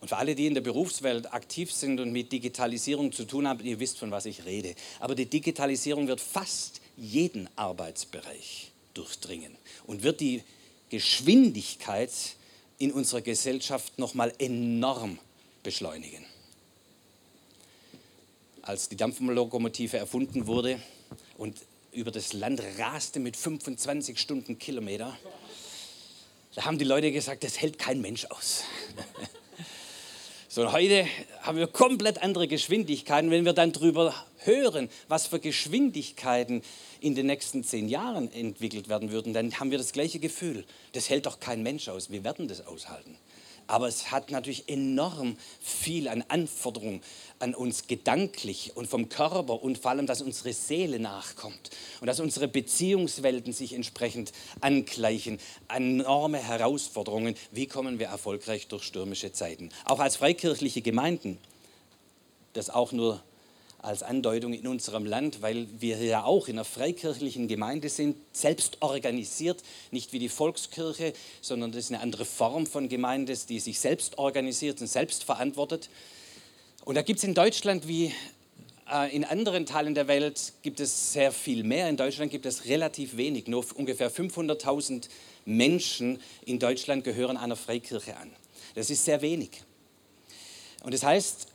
Und 0.00 0.08
für 0.08 0.16
alle, 0.16 0.34
die 0.34 0.46
in 0.46 0.54
der 0.54 0.62
Berufswelt 0.62 1.32
aktiv 1.32 1.70
sind 1.70 2.00
und 2.00 2.10
mit 2.10 2.32
Digitalisierung 2.32 3.12
zu 3.12 3.24
tun 3.24 3.46
haben, 3.46 3.64
ihr 3.64 3.78
wisst, 3.78 3.98
von 3.98 4.10
was 4.10 4.24
ich 4.24 4.46
rede. 4.46 4.74
Aber 4.98 5.14
die 5.14 5.26
Digitalisierung 5.26 6.08
wird 6.08 6.20
fast 6.20 6.80
jeden 6.96 7.50
Arbeitsbereich 7.54 8.72
durchdringen 8.94 9.56
und 9.86 10.02
wird 10.02 10.20
die 10.20 10.42
Geschwindigkeit 10.88 12.10
in 12.78 12.92
unserer 12.92 13.20
Gesellschaft 13.20 13.98
nochmal 13.98 14.32
enorm 14.38 15.18
beschleunigen. 15.62 16.24
Als 18.62 18.88
die 18.88 18.96
Dampflokomotive 18.96 19.98
erfunden 19.98 20.46
wurde 20.46 20.80
und 21.36 21.56
über 21.92 22.10
das 22.10 22.32
Land 22.32 22.62
raste 22.78 23.20
mit 23.20 23.36
25 23.36 24.18
Stundenkilometer. 24.18 25.16
Da 26.54 26.64
haben 26.64 26.78
die 26.78 26.84
Leute 26.84 27.12
gesagt, 27.12 27.44
das 27.44 27.60
hält 27.60 27.78
kein 27.78 28.00
Mensch 28.00 28.24
aus. 28.26 28.64
So, 30.54 30.70
heute 30.70 31.06
haben 31.40 31.56
wir 31.56 31.66
komplett 31.66 32.22
andere 32.22 32.46
Geschwindigkeiten. 32.46 33.30
Wenn 33.30 33.46
wir 33.46 33.54
dann 33.54 33.72
darüber 33.72 34.14
hören, 34.40 34.90
was 35.08 35.26
für 35.26 35.40
Geschwindigkeiten 35.40 36.60
in 37.00 37.14
den 37.14 37.24
nächsten 37.24 37.64
zehn 37.64 37.88
Jahren 37.88 38.30
entwickelt 38.30 38.90
werden 38.90 39.10
würden, 39.12 39.32
dann 39.32 39.58
haben 39.58 39.70
wir 39.70 39.78
das 39.78 39.92
gleiche 39.92 40.18
Gefühl. 40.18 40.66
Das 40.92 41.08
hält 41.08 41.24
doch 41.24 41.40
kein 41.40 41.62
Mensch 41.62 41.88
aus. 41.88 42.10
Wir 42.10 42.22
werden 42.22 42.48
das 42.48 42.66
aushalten. 42.66 43.16
Aber 43.66 43.88
es 43.88 44.10
hat 44.10 44.30
natürlich 44.30 44.68
enorm 44.68 45.36
viel 45.60 46.08
an 46.08 46.24
Anforderungen 46.28 47.02
an 47.42 47.54
uns 47.54 47.88
gedanklich 47.88 48.72
und 48.76 48.86
vom 48.86 49.08
Körper 49.08 49.62
und 49.62 49.78
vor 49.78 49.90
allem, 49.90 50.06
dass 50.06 50.22
unsere 50.22 50.52
Seele 50.52 51.00
nachkommt 51.00 51.70
und 52.00 52.06
dass 52.06 52.20
unsere 52.20 52.46
Beziehungswelten 52.46 53.52
sich 53.52 53.74
entsprechend 53.74 54.32
angleichen. 54.60 55.38
Enorme 55.68 56.38
Herausforderungen. 56.38 57.34
Wie 57.50 57.66
kommen 57.66 57.98
wir 57.98 58.06
erfolgreich 58.06 58.68
durch 58.68 58.84
stürmische 58.84 59.32
Zeiten? 59.32 59.70
Auch 59.84 59.98
als 59.98 60.16
freikirchliche 60.16 60.82
Gemeinden, 60.82 61.38
das 62.52 62.70
auch 62.70 62.92
nur 62.92 63.22
als 63.82 64.04
Andeutung 64.04 64.52
in 64.52 64.66
unserem 64.68 65.04
Land, 65.04 65.42
weil 65.42 65.66
wir 65.78 65.98
ja 65.98 66.24
auch 66.24 66.46
in 66.46 66.54
einer 66.54 66.64
freikirchlichen 66.64 67.48
Gemeinde 67.48 67.88
sind, 67.88 68.16
selbst 68.32 68.78
organisiert, 68.80 69.62
nicht 69.90 70.12
wie 70.12 70.20
die 70.20 70.28
Volkskirche, 70.28 71.12
sondern 71.40 71.72
das 71.72 71.84
ist 71.84 71.90
eine 71.90 72.00
andere 72.00 72.24
Form 72.24 72.66
von 72.66 72.88
Gemeinde, 72.88 73.36
die 73.48 73.58
sich 73.58 73.80
selbst 73.80 74.18
organisiert 74.18 74.80
und 74.80 74.86
selbst 74.86 75.24
verantwortet. 75.24 75.90
Und 76.84 76.94
da 76.94 77.02
gibt 77.02 77.18
es 77.18 77.24
in 77.24 77.34
Deutschland 77.34 77.88
wie 77.88 78.12
äh, 78.90 79.14
in 79.14 79.24
anderen 79.24 79.66
Teilen 79.66 79.94
der 79.94 80.06
Welt 80.06 80.52
gibt 80.62 80.78
es 80.78 81.12
sehr 81.12 81.32
viel 81.32 81.64
mehr. 81.64 81.88
In 81.88 81.96
Deutschland 81.96 82.30
gibt 82.30 82.46
es 82.46 82.66
relativ 82.66 83.16
wenig. 83.16 83.48
Nur 83.48 83.64
ungefähr 83.74 84.12
500.000 84.12 85.08
Menschen 85.44 86.20
in 86.44 86.60
Deutschland 86.60 87.02
gehören 87.02 87.36
einer 87.36 87.56
Freikirche 87.56 88.16
an. 88.16 88.30
Das 88.74 88.90
ist 88.90 89.04
sehr 89.04 89.22
wenig. 89.22 89.50
Und 90.84 90.94
das 90.94 91.02
heißt, 91.02 91.48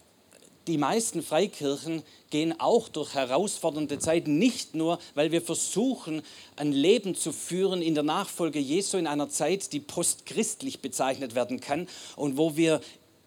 die 0.68 0.78
meisten 0.78 1.24
Freikirchen 1.24 2.04
gehen 2.30 2.60
auch 2.60 2.90
durch 2.90 3.14
herausfordernde 3.14 4.00
Zeiten, 4.00 4.38
nicht 4.38 4.76
nur, 4.76 5.00
weil 5.16 5.32
wir 5.32 5.42
versuchen, 5.42 6.22
ein 6.58 6.74
Leben 6.74 7.16
zu 7.16 7.32
führen 7.32 7.82
in 7.82 7.96
der 7.96 8.04
Nachfolge 8.04 8.60
Jesu 8.60 8.98
in 8.98 9.08
einer 9.08 9.30
Zeit, 9.30 9.72
die 9.72 9.80
postchristlich 9.80 10.82
bezeichnet 10.82 11.36
werden 11.36 11.62
kann 11.62 11.88
und 12.16 12.38
wo 12.38 12.58
wir 12.58 12.82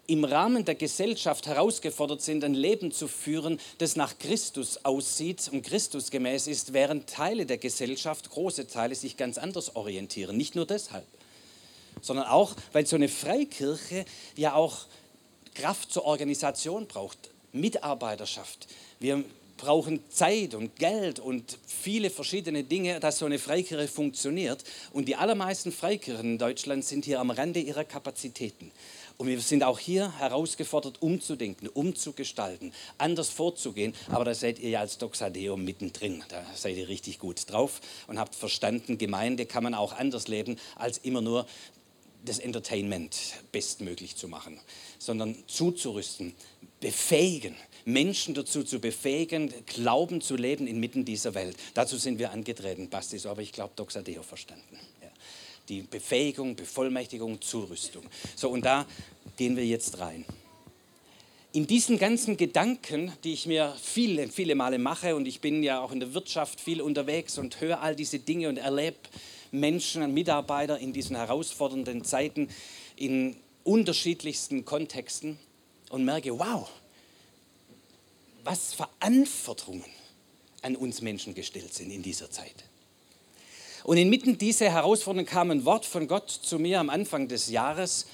im 0.07 0.23
Rahmen 0.23 0.65
der 0.65 0.75
Gesellschaft 0.75 1.47
herausgefordert 1.47 2.21
sind, 2.21 2.43
ein 2.43 2.53
Leben 2.53 2.91
zu 2.91 3.07
führen, 3.07 3.59
das 3.77 3.95
nach 3.95 4.19
Christus 4.19 4.83
aussieht 4.83 5.49
und 5.51 5.63
Christusgemäß 5.63 6.47
ist, 6.47 6.73
während 6.73 7.09
Teile 7.09 7.45
der 7.45 7.57
Gesellschaft, 7.57 8.29
große 8.29 8.67
Teile, 8.67 8.93
sich 8.93 9.15
ganz 9.15 9.37
anders 9.37 9.75
orientieren. 9.75 10.37
Nicht 10.37 10.55
nur 10.55 10.65
deshalb, 10.65 11.05
sondern 12.01 12.27
auch, 12.27 12.55
weil 12.73 12.85
so 12.85 12.97
eine 12.97 13.07
Freikirche 13.07 14.05
ja 14.35 14.53
auch 14.53 14.85
Kraft 15.53 15.91
zur 15.91 16.05
Organisation 16.05 16.87
braucht, 16.87 17.30
Mitarbeiterschaft. 17.53 18.67
Wir 18.99 19.23
brauchen 19.61 20.03
Zeit 20.09 20.55
und 20.55 20.75
Geld 20.77 21.19
und 21.19 21.59
viele 21.67 22.09
verschiedene 22.09 22.63
Dinge, 22.63 22.99
dass 22.99 23.19
so 23.19 23.25
eine 23.27 23.37
Freikirche 23.37 23.87
funktioniert. 23.87 24.63
Und 24.91 25.07
die 25.07 25.15
allermeisten 25.15 25.71
Freikirchen 25.71 26.31
in 26.31 26.37
Deutschland 26.39 26.83
sind 26.83 27.05
hier 27.05 27.19
am 27.19 27.29
Rande 27.29 27.59
ihrer 27.59 27.83
Kapazitäten. 27.83 28.71
Und 29.17 29.27
wir 29.27 29.39
sind 29.39 29.63
auch 29.63 29.77
hier 29.77 30.17
herausgefordert, 30.17 31.03
umzudenken, 31.03 31.67
umzugestalten, 31.67 32.73
anders 32.97 33.29
vorzugehen. 33.29 33.93
Aber 34.09 34.25
da 34.25 34.33
seid 34.33 34.57
ihr 34.57 34.71
ja 34.71 34.79
als 34.79 34.97
Doxadeo 34.97 35.57
mittendrin. 35.57 36.23
Da 36.29 36.43
seid 36.55 36.75
ihr 36.75 36.87
richtig 36.87 37.19
gut 37.19 37.49
drauf 37.51 37.81
und 38.07 38.17
habt 38.17 38.33
verstanden, 38.33 38.97
Gemeinde 38.97 39.45
kann 39.45 39.63
man 39.63 39.75
auch 39.75 39.93
anders 39.93 40.27
leben, 40.27 40.57
als 40.75 40.97
immer 40.97 41.21
nur 41.21 41.45
das 42.25 42.39
Entertainment 42.39 43.15
bestmöglich 43.51 44.15
zu 44.15 44.27
machen, 44.27 44.59
sondern 44.97 45.35
zuzurüsten, 45.47 46.33
befähigen, 46.81 47.55
Menschen 47.85 48.33
dazu 48.33 48.63
zu 48.63 48.79
befähigen, 48.79 49.53
Glauben 49.65 50.19
zu 50.19 50.35
leben 50.35 50.67
inmitten 50.67 51.05
dieser 51.05 51.33
Welt. 51.33 51.55
Dazu 51.73 51.97
sind 51.97 52.19
wir 52.19 52.31
angetreten, 52.31 52.89
Basti, 52.89 53.17
so 53.17 53.29
habe 53.29 53.43
ich 53.43 53.53
glaube 53.53 53.71
Doxadeo 53.75 54.21
verstanden. 54.23 54.77
Ja. 55.01 55.07
Die 55.69 55.81
Befähigung, 55.83 56.55
Bevollmächtigung, 56.55 57.39
Zurüstung. 57.39 58.03
So, 58.35 58.49
und 58.49 58.65
da 58.65 58.85
gehen 59.37 59.55
wir 59.55 59.65
jetzt 59.65 59.99
rein. 59.99 60.25
In 61.53 61.67
diesen 61.67 61.99
ganzen 61.99 62.37
Gedanken, 62.37 63.11
die 63.23 63.33
ich 63.33 63.45
mir 63.45 63.75
viele, 63.81 64.29
viele 64.29 64.55
Male 64.55 64.77
mache, 64.77 65.15
und 65.15 65.27
ich 65.27 65.41
bin 65.41 65.63
ja 65.63 65.81
auch 65.81 65.91
in 65.91 65.99
der 65.99 66.13
Wirtschaft 66.13 66.61
viel 66.61 66.81
unterwegs 66.81 67.37
und 67.37 67.59
höre 67.61 67.81
all 67.81 67.95
diese 67.95 68.19
Dinge 68.19 68.49
und 68.49 68.57
erlebe 68.57 68.97
Menschen, 69.51 70.13
Mitarbeiter 70.13 70.79
in 70.79 70.93
diesen 70.93 71.15
herausfordernden 71.15 72.05
Zeiten 72.05 72.47
in 72.95 73.35
unterschiedlichsten 73.63 74.65
Kontexten 74.65 75.37
und 75.91 76.05
merke, 76.05 76.37
wow, 76.37 76.69
was 78.43 78.73
für 78.73 78.87
Anforderungen 78.99 79.85
an 80.61 80.75
uns 80.75 81.01
Menschen 81.01 81.35
gestellt 81.35 81.73
sind 81.73 81.91
in 81.91 82.01
dieser 82.01 82.29
Zeit. 82.31 82.65
Und 83.83 83.97
inmitten 83.97 84.37
dieser 84.37 84.69
Herausforderungen 84.69 85.25
kam 85.25 85.49
ein 85.51 85.65
Wort 85.65 85.85
von 85.85 86.07
Gott 86.07 86.29
zu 86.29 86.59
mir 86.59 86.79
am 86.79 86.89
Anfang 86.89 87.27
des 87.27 87.49
Jahres 87.49 88.05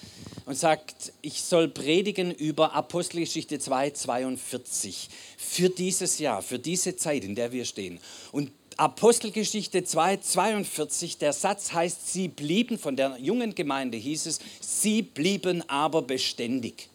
und 0.45 0.55
sagt, 0.55 1.11
ich 1.21 1.41
soll 1.41 1.67
predigen 1.67 2.31
über 2.31 2.73
Apostelgeschichte 2.73 3.59
2, 3.59 3.91
42 3.91 5.09
für 5.37 5.69
dieses 5.69 6.19
Jahr, 6.19 6.41
für 6.41 6.57
diese 6.57 6.95
Zeit, 6.95 7.25
in 7.25 7.35
der 7.35 7.51
wir 7.51 7.65
stehen. 7.65 7.99
Und 8.31 8.51
Apostelgeschichte 8.77 9.83
2, 9.83 10.17
42, 10.17 11.17
der 11.17 11.33
Satz 11.33 11.73
heißt, 11.73 12.13
sie 12.13 12.29
blieben, 12.29 12.79
von 12.79 12.95
der 12.95 13.17
jungen 13.19 13.53
Gemeinde 13.53 13.97
hieß 13.97 14.27
es, 14.27 14.39
sie 14.61 15.01
blieben 15.01 15.67
aber 15.69 16.01
beständig. 16.01 16.87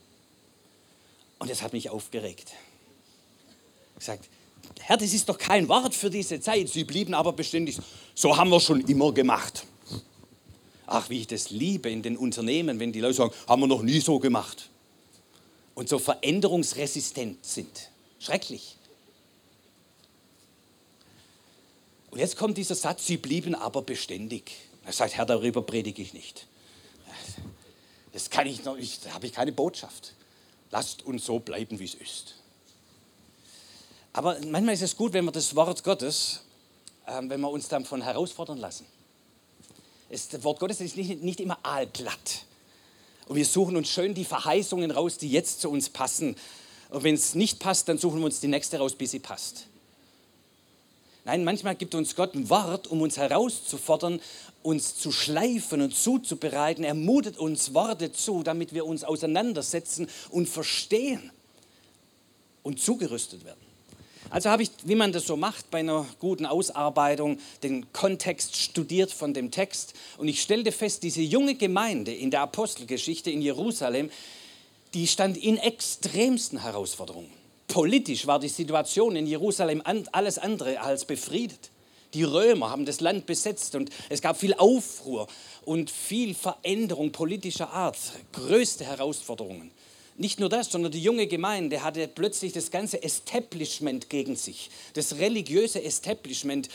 Und 1.42 1.50
das 1.50 1.60
hat 1.60 1.72
mich 1.72 1.90
aufgeregt. 1.90 2.52
Ich 3.98 4.04
sagte, 4.04 4.28
Herr, 4.78 4.96
das 4.96 5.12
ist 5.12 5.28
doch 5.28 5.36
kein 5.36 5.66
Wort 5.66 5.92
für 5.92 6.08
diese 6.08 6.38
Zeit. 6.40 6.68
Sie 6.68 6.84
blieben 6.84 7.14
aber 7.14 7.32
beständig. 7.32 7.80
So 8.14 8.36
haben 8.36 8.48
wir 8.50 8.60
schon 8.60 8.80
immer 8.82 9.10
gemacht. 9.10 9.66
Ach, 10.86 11.10
wie 11.10 11.18
ich 11.18 11.26
das 11.26 11.50
liebe 11.50 11.90
in 11.90 12.00
den 12.00 12.16
Unternehmen, 12.16 12.78
wenn 12.78 12.92
die 12.92 13.00
Leute 13.00 13.14
sagen, 13.14 13.34
haben 13.48 13.60
wir 13.60 13.66
noch 13.66 13.82
nie 13.82 13.98
so 13.98 14.20
gemacht. 14.20 14.70
Und 15.74 15.88
so 15.88 15.98
veränderungsresistent 15.98 17.44
sind. 17.44 17.90
Schrecklich. 18.20 18.76
Und 22.12 22.20
jetzt 22.20 22.36
kommt 22.36 22.56
dieser 22.56 22.76
Satz, 22.76 23.04
sie 23.04 23.16
blieben 23.16 23.56
aber 23.56 23.82
beständig. 23.82 24.52
Er 24.84 24.92
sagt, 24.92 25.16
Herr, 25.16 25.26
darüber 25.26 25.62
predige 25.62 26.02
ich 26.02 26.14
nicht. 26.14 26.46
Das 28.12 28.30
kann 28.30 28.46
ich 28.46 28.62
noch, 28.62 28.76
ich, 28.76 29.00
da 29.00 29.14
habe 29.14 29.26
ich 29.26 29.32
keine 29.32 29.50
Botschaft. 29.50 30.14
Lasst 30.72 31.04
uns 31.04 31.24
so 31.26 31.38
bleiben, 31.38 31.78
wie 31.78 31.84
es 31.84 31.94
ist. 31.94 32.34
Aber 34.14 34.38
manchmal 34.46 34.74
ist 34.74 34.82
es 34.82 34.96
gut, 34.96 35.12
wenn 35.12 35.24
wir 35.24 35.32
das 35.32 35.54
Wort 35.54 35.84
Gottes, 35.84 36.40
äh, 37.06 37.20
wenn 37.22 37.40
wir 37.40 37.50
uns 37.50 37.68
davon 37.68 38.02
herausfordern 38.02 38.58
lassen. 38.58 38.86
Es, 40.08 40.28
das 40.28 40.42
Wort 40.44 40.58
Gottes 40.58 40.80
ist 40.80 40.96
nicht, 40.96 41.22
nicht 41.22 41.40
immer 41.40 41.58
aalglatt. 41.62 42.44
Und 43.28 43.36
wir 43.36 43.44
suchen 43.44 43.76
uns 43.76 43.88
schön 43.88 44.14
die 44.14 44.24
Verheißungen 44.24 44.90
raus, 44.90 45.18
die 45.18 45.30
jetzt 45.30 45.60
zu 45.60 45.70
uns 45.70 45.88
passen. 45.88 46.36
Und 46.90 47.04
wenn 47.04 47.14
es 47.14 47.34
nicht 47.34 47.60
passt, 47.60 47.88
dann 47.88 47.98
suchen 47.98 48.18
wir 48.18 48.26
uns 48.26 48.40
die 48.40 48.48
nächste 48.48 48.78
raus, 48.78 48.94
bis 48.94 49.12
sie 49.12 49.20
passt. 49.20 49.66
Nein, 51.24 51.44
manchmal 51.44 51.76
gibt 51.76 51.94
uns 51.94 52.16
Gott 52.16 52.34
ein 52.34 52.50
Wort, 52.50 52.88
um 52.88 53.00
uns 53.00 53.16
herauszufordern, 53.16 54.20
uns 54.62 54.96
zu 54.96 55.12
schleifen 55.12 55.80
und 55.80 55.94
zuzubereiten. 55.94 56.82
Er 56.82 56.94
mutet 56.94 57.38
uns 57.38 57.74
Worte 57.74 58.12
zu, 58.12 58.42
damit 58.42 58.74
wir 58.74 58.86
uns 58.86 59.04
auseinandersetzen 59.04 60.08
und 60.30 60.48
verstehen 60.48 61.30
und 62.64 62.80
zugerüstet 62.80 63.44
werden. 63.44 63.60
Also 64.30 64.50
habe 64.50 64.62
ich, 64.62 64.70
wie 64.84 64.94
man 64.94 65.12
das 65.12 65.26
so 65.26 65.36
macht 65.36 65.70
bei 65.70 65.80
einer 65.80 66.06
guten 66.18 66.46
Ausarbeitung, 66.46 67.38
den 67.62 67.92
Kontext 67.92 68.56
studiert 68.56 69.12
von 69.12 69.34
dem 69.34 69.50
Text 69.50 69.94
und 70.16 70.26
ich 70.26 70.40
stellte 70.40 70.72
fest, 70.72 71.02
diese 71.02 71.20
junge 71.20 71.54
Gemeinde 71.54 72.14
in 72.14 72.30
der 72.30 72.40
Apostelgeschichte 72.40 73.30
in 73.30 73.42
Jerusalem, 73.42 74.10
die 74.94 75.06
stand 75.06 75.36
in 75.36 75.58
extremsten 75.58 76.62
Herausforderungen. 76.62 77.41
Politisch 77.72 78.26
war 78.26 78.38
die 78.38 78.50
Situation 78.50 79.16
in 79.16 79.26
Jerusalem 79.26 79.82
alles 80.12 80.36
andere 80.36 80.78
als 80.82 81.06
befriedet. 81.06 81.70
Die 82.12 82.22
Römer 82.22 82.68
haben 82.68 82.84
das 82.84 83.00
Land 83.00 83.24
besetzt 83.24 83.74
und 83.74 83.88
es 84.10 84.20
gab 84.20 84.36
viel 84.36 84.52
Aufruhr 84.52 85.26
und 85.64 85.90
viel 85.90 86.34
Veränderung 86.34 87.12
politischer 87.12 87.70
Art, 87.70 87.96
größte 88.34 88.84
Herausforderungen. 88.84 89.70
Nicht 90.18 90.38
nur 90.38 90.50
das, 90.50 90.70
sondern 90.70 90.92
die 90.92 91.02
junge 91.02 91.26
Gemeinde 91.26 91.82
hatte 91.82 92.06
plötzlich 92.08 92.52
das 92.52 92.70
ganze 92.70 93.02
Establishment 93.02 94.10
gegen 94.10 94.36
sich. 94.36 94.68
Das 94.92 95.16
religiöse 95.16 95.82
Establishment 95.82 96.68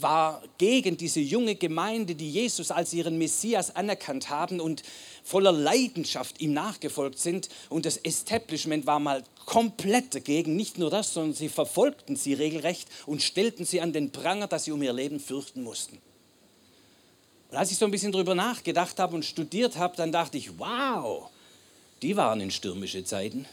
war 0.00 0.42
gegen 0.58 0.96
diese 0.96 1.20
junge 1.20 1.54
Gemeinde, 1.54 2.14
die 2.14 2.30
Jesus 2.30 2.70
als 2.70 2.92
ihren 2.92 3.18
Messias 3.18 3.74
anerkannt 3.74 4.30
haben 4.30 4.60
und 4.60 4.82
voller 5.24 5.52
Leidenschaft 5.52 6.40
ihm 6.40 6.52
nachgefolgt 6.52 7.18
sind. 7.18 7.48
Und 7.68 7.86
das 7.86 7.96
Establishment 7.96 8.86
war 8.86 9.00
mal 9.00 9.24
komplett 9.44 10.14
dagegen. 10.14 10.56
Nicht 10.56 10.78
nur 10.78 10.90
das, 10.90 11.14
sondern 11.14 11.34
sie 11.34 11.48
verfolgten 11.48 12.16
sie 12.16 12.34
regelrecht 12.34 12.88
und 13.06 13.22
stellten 13.22 13.64
sie 13.64 13.80
an 13.80 13.92
den 13.92 14.12
Pranger, 14.12 14.46
dass 14.46 14.64
sie 14.64 14.72
um 14.72 14.82
ihr 14.82 14.92
Leben 14.92 15.20
fürchten 15.20 15.62
mussten. 15.62 15.98
Und 17.50 17.56
als 17.56 17.70
ich 17.70 17.78
so 17.78 17.84
ein 17.84 17.90
bisschen 17.90 18.12
drüber 18.12 18.34
nachgedacht 18.34 18.98
habe 18.98 19.14
und 19.14 19.24
studiert 19.24 19.76
habe, 19.76 19.96
dann 19.96 20.12
dachte 20.12 20.36
ich, 20.36 20.58
wow, 20.58 21.30
die 22.02 22.16
waren 22.16 22.40
in 22.40 22.50
stürmische 22.50 23.04
Zeiten. 23.04 23.46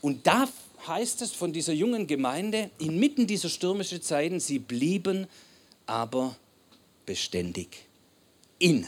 Und 0.00 0.26
da 0.26 0.48
heißt 0.86 1.22
es 1.22 1.32
von 1.32 1.52
dieser 1.52 1.72
jungen 1.72 2.06
Gemeinde, 2.06 2.70
inmitten 2.78 3.26
dieser 3.26 3.48
stürmischen 3.48 4.02
Zeiten, 4.02 4.40
sie 4.40 4.58
blieben 4.58 5.26
aber 5.86 6.36
beständig 7.06 7.86
in. 8.58 8.86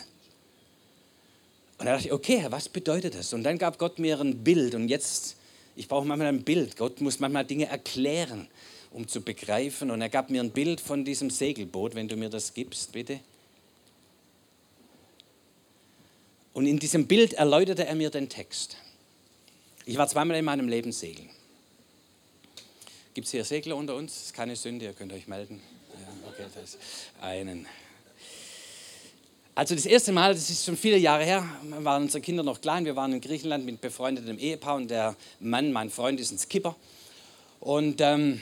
Und 1.78 1.86
da 1.86 1.94
dachte 1.94 2.08
ich, 2.08 2.12
okay, 2.12 2.44
was 2.50 2.68
bedeutet 2.68 3.14
das? 3.14 3.32
Und 3.32 3.42
dann 3.42 3.56
gab 3.56 3.78
Gott 3.78 3.98
mir 3.98 4.20
ein 4.20 4.44
Bild 4.44 4.74
und 4.74 4.88
jetzt, 4.88 5.36
ich 5.76 5.88
brauche 5.88 6.06
manchmal 6.06 6.28
ein 6.28 6.42
Bild. 6.42 6.76
Gott 6.76 7.00
muss 7.00 7.20
manchmal 7.20 7.46
Dinge 7.46 7.66
erklären, 7.66 8.48
um 8.90 9.08
zu 9.08 9.22
begreifen. 9.22 9.90
Und 9.90 10.02
er 10.02 10.10
gab 10.10 10.28
mir 10.28 10.42
ein 10.42 10.50
Bild 10.50 10.80
von 10.80 11.06
diesem 11.06 11.30
Segelboot, 11.30 11.94
wenn 11.94 12.06
du 12.06 12.16
mir 12.16 12.28
das 12.28 12.52
gibst, 12.52 12.92
bitte. 12.92 13.20
Und 16.52 16.66
in 16.66 16.78
diesem 16.78 17.06
Bild 17.06 17.32
erläuterte 17.32 17.86
er 17.86 17.94
mir 17.94 18.10
den 18.10 18.28
Text. 18.28 18.76
Ich 19.86 19.96
war 19.96 20.06
zweimal 20.06 20.36
in 20.36 20.44
meinem 20.44 20.68
Leben 20.68 20.92
segeln. 20.92 21.30
Gibt 23.20 23.26
es 23.26 23.32
hier 23.32 23.44
Segler 23.44 23.76
unter 23.76 23.96
uns? 23.96 24.14
Das 24.14 24.22
ist 24.22 24.32
keine 24.32 24.56
Sünde, 24.56 24.86
ihr 24.86 24.94
könnt 24.94 25.12
euch 25.12 25.28
melden. 25.28 25.60
Ja, 25.92 26.08
okay, 26.26 26.44
das 26.54 26.78
einen. 27.20 27.66
Also 29.54 29.74
das 29.74 29.84
erste 29.84 30.10
Mal, 30.12 30.32
das 30.32 30.48
ist 30.48 30.64
schon 30.64 30.74
viele 30.74 30.96
Jahre 30.96 31.22
her, 31.22 31.46
waren 31.80 32.04
unsere 32.04 32.22
Kinder 32.22 32.42
noch 32.42 32.62
klein. 32.62 32.86
Wir 32.86 32.96
waren 32.96 33.12
in 33.12 33.20
Griechenland 33.20 33.66
mit 33.66 33.82
befreundetem 33.82 34.38
Ehepaar 34.38 34.76
und 34.76 34.90
der 34.90 35.16
Mann, 35.38 35.70
mein 35.70 35.90
Freund, 35.90 36.18
ist 36.18 36.30
ein 36.30 36.38
Skipper. 36.38 36.74
Und, 37.60 38.00
ähm, 38.00 38.40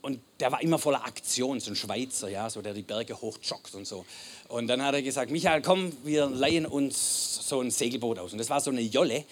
und 0.00 0.20
der 0.38 0.52
war 0.52 0.62
immer 0.62 0.78
voller 0.78 1.04
Aktion, 1.04 1.58
so 1.58 1.72
ein 1.72 1.76
Schweizer, 1.76 2.28
ja, 2.28 2.48
so 2.48 2.62
der 2.62 2.72
die 2.72 2.82
Berge 2.82 3.20
hochjoggt 3.20 3.74
und 3.74 3.84
so. 3.84 4.06
Und 4.46 4.68
dann 4.68 4.80
hat 4.80 4.94
er 4.94 5.02
gesagt, 5.02 5.32
Michael, 5.32 5.60
komm, 5.60 5.92
wir 6.04 6.26
leihen 6.26 6.66
uns 6.66 7.48
so 7.48 7.60
ein 7.60 7.72
Segelboot 7.72 8.20
aus. 8.20 8.30
Und 8.30 8.38
das 8.38 8.48
war 8.48 8.60
so 8.60 8.70
eine 8.70 8.82
Jolle. 8.82 9.24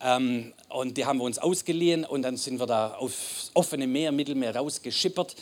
Ähm, 0.00 0.52
und 0.68 0.96
die 0.96 1.04
haben 1.04 1.18
wir 1.18 1.24
uns 1.24 1.38
ausgeliehen 1.38 2.04
und 2.04 2.22
dann 2.22 2.36
sind 2.36 2.60
wir 2.60 2.66
da 2.66 2.94
aufs 2.94 3.50
offene 3.54 3.86
Meer, 3.86 4.12
Mittelmeer 4.12 4.54
rausgeschippert. 4.54 5.34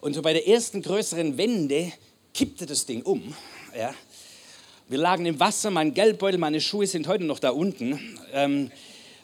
Und 0.00 0.14
so 0.14 0.22
bei 0.22 0.32
der 0.32 0.46
ersten 0.48 0.82
größeren 0.82 1.38
Wende 1.38 1.92
kippte 2.34 2.66
das 2.66 2.86
Ding 2.86 3.02
um. 3.02 3.34
Ja. 3.76 3.94
Wir 4.88 4.98
lagen 4.98 5.24
im 5.24 5.40
Wasser, 5.40 5.70
mein 5.70 5.94
Geldbeutel, 5.94 6.38
meine 6.38 6.60
Schuhe 6.60 6.86
sind 6.86 7.06
heute 7.06 7.24
noch 7.24 7.38
da 7.38 7.50
unten. 7.50 8.18
Ähm, 8.32 8.70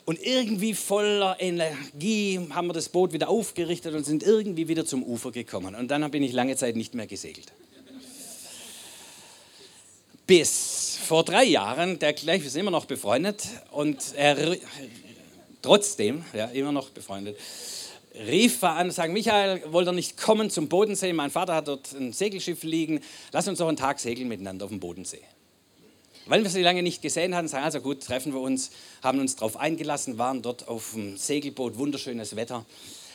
und 0.07 0.23
irgendwie 0.23 0.73
voller 0.73 1.37
Energie 1.39 2.41
haben 2.51 2.69
wir 2.69 2.73
das 2.73 2.89
Boot 2.89 3.13
wieder 3.13 3.29
aufgerichtet 3.29 3.95
und 3.95 4.07
sind 4.07 4.23
irgendwie 4.23 4.69
wieder 4.69 4.87
zum 4.87 5.03
Ufer 5.03 5.33
gekommen. 5.33 5.75
Und 5.75 5.91
dann 5.91 6.11
bin 6.11 6.23
ich 6.23 6.33
lange 6.33 6.57
Zeit 6.57 6.77
nicht 6.77 6.95
mehr 6.95 7.07
gesegelt 7.07 7.53
bis 10.29 10.99
vor 11.03 11.25
drei 11.25 11.45
Jahren, 11.45 11.99
der 11.99 12.13
gleich 12.13 12.45
ist 12.45 12.55
immer 12.55 12.71
noch 12.71 12.85
befreundet 12.85 13.49
und 13.71 14.15
er 14.15 14.57
trotzdem, 15.63 16.23
ja, 16.35 16.45
immer 16.47 16.71
noch 16.71 16.91
befreundet, 16.91 17.39
rief 18.15 18.63
er 18.63 18.73
an 18.73 18.89
und 18.89 18.93
sagte, 18.93 19.13
Michael, 19.13 19.63
wollt 19.73 19.89
ihr 19.89 19.93
nicht 19.93 20.19
kommen 20.19 20.51
zum 20.51 20.69
Bodensee? 20.69 21.15
Mein 21.15 21.31
Vater 21.31 21.55
hat 21.55 21.69
dort 21.69 21.93
ein 21.93 22.13
Segelschiff 22.13 22.63
liegen, 22.63 23.01
lass 23.33 23.49
uns 23.49 23.59
doch 23.59 23.69
einen 23.69 23.79
Tag 23.79 24.01
segeln 24.01 24.29
miteinander 24.29 24.67
auf 24.67 24.71
dem 24.71 24.81
Bodensee. 24.81 25.23
Weil 26.27 26.43
wir 26.43 26.51
sie 26.51 26.63
lange 26.63 26.83
nicht 26.83 27.01
gesehen 27.01 27.35
hatten, 27.35 27.49
sagen, 27.49 27.65
also 27.65 27.81
gut, 27.81 28.03
treffen 28.05 28.35
wir 28.35 28.41
uns, 28.41 28.71
haben 29.03 29.21
uns 29.21 29.35
darauf 29.37 29.57
eingelassen, 29.57 30.19
waren 30.19 30.43
dort 30.43 30.69
auf 30.69 30.93
dem 30.93 31.17
Segelboot, 31.17 31.79
wunderschönes 31.79 32.37
Wetter. 32.37 32.67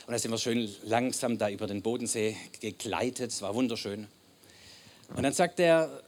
Und 0.08 0.12
da 0.12 0.18
sind 0.18 0.32
wir 0.32 0.38
schön 0.38 0.68
langsam 0.82 1.38
da 1.38 1.48
über 1.48 1.68
den 1.68 1.80
Bodensee 1.80 2.36
gegleitet, 2.60 3.30
es 3.30 3.40
war 3.40 3.54
wunderschön. 3.54 4.08
Und 5.14 5.22
dann 5.22 5.32
sagt 5.32 5.60
er, 5.60 6.02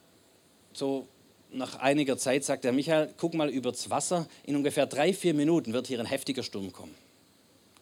so 0.77 1.09
nach 1.51 1.77
einiger 1.77 2.19
Zeit 2.19 2.45
sagt 2.45 2.65
er, 2.65 2.73
Michael, 2.73 3.15
guck 3.17 3.35
mal 3.35 3.49
übers 3.49 3.89
Wasser, 3.89 4.29
in 4.45 4.57
ungefähr 4.57 4.87
drei, 4.87 5.13
vier 5.15 5.35
Minuten 5.35 5.73
wird 5.73 5.87
hier 5.87 6.01
ein 6.01 6.07
heftiger 6.07 6.43
Sturm 6.43 6.73
kommen. 6.73 6.95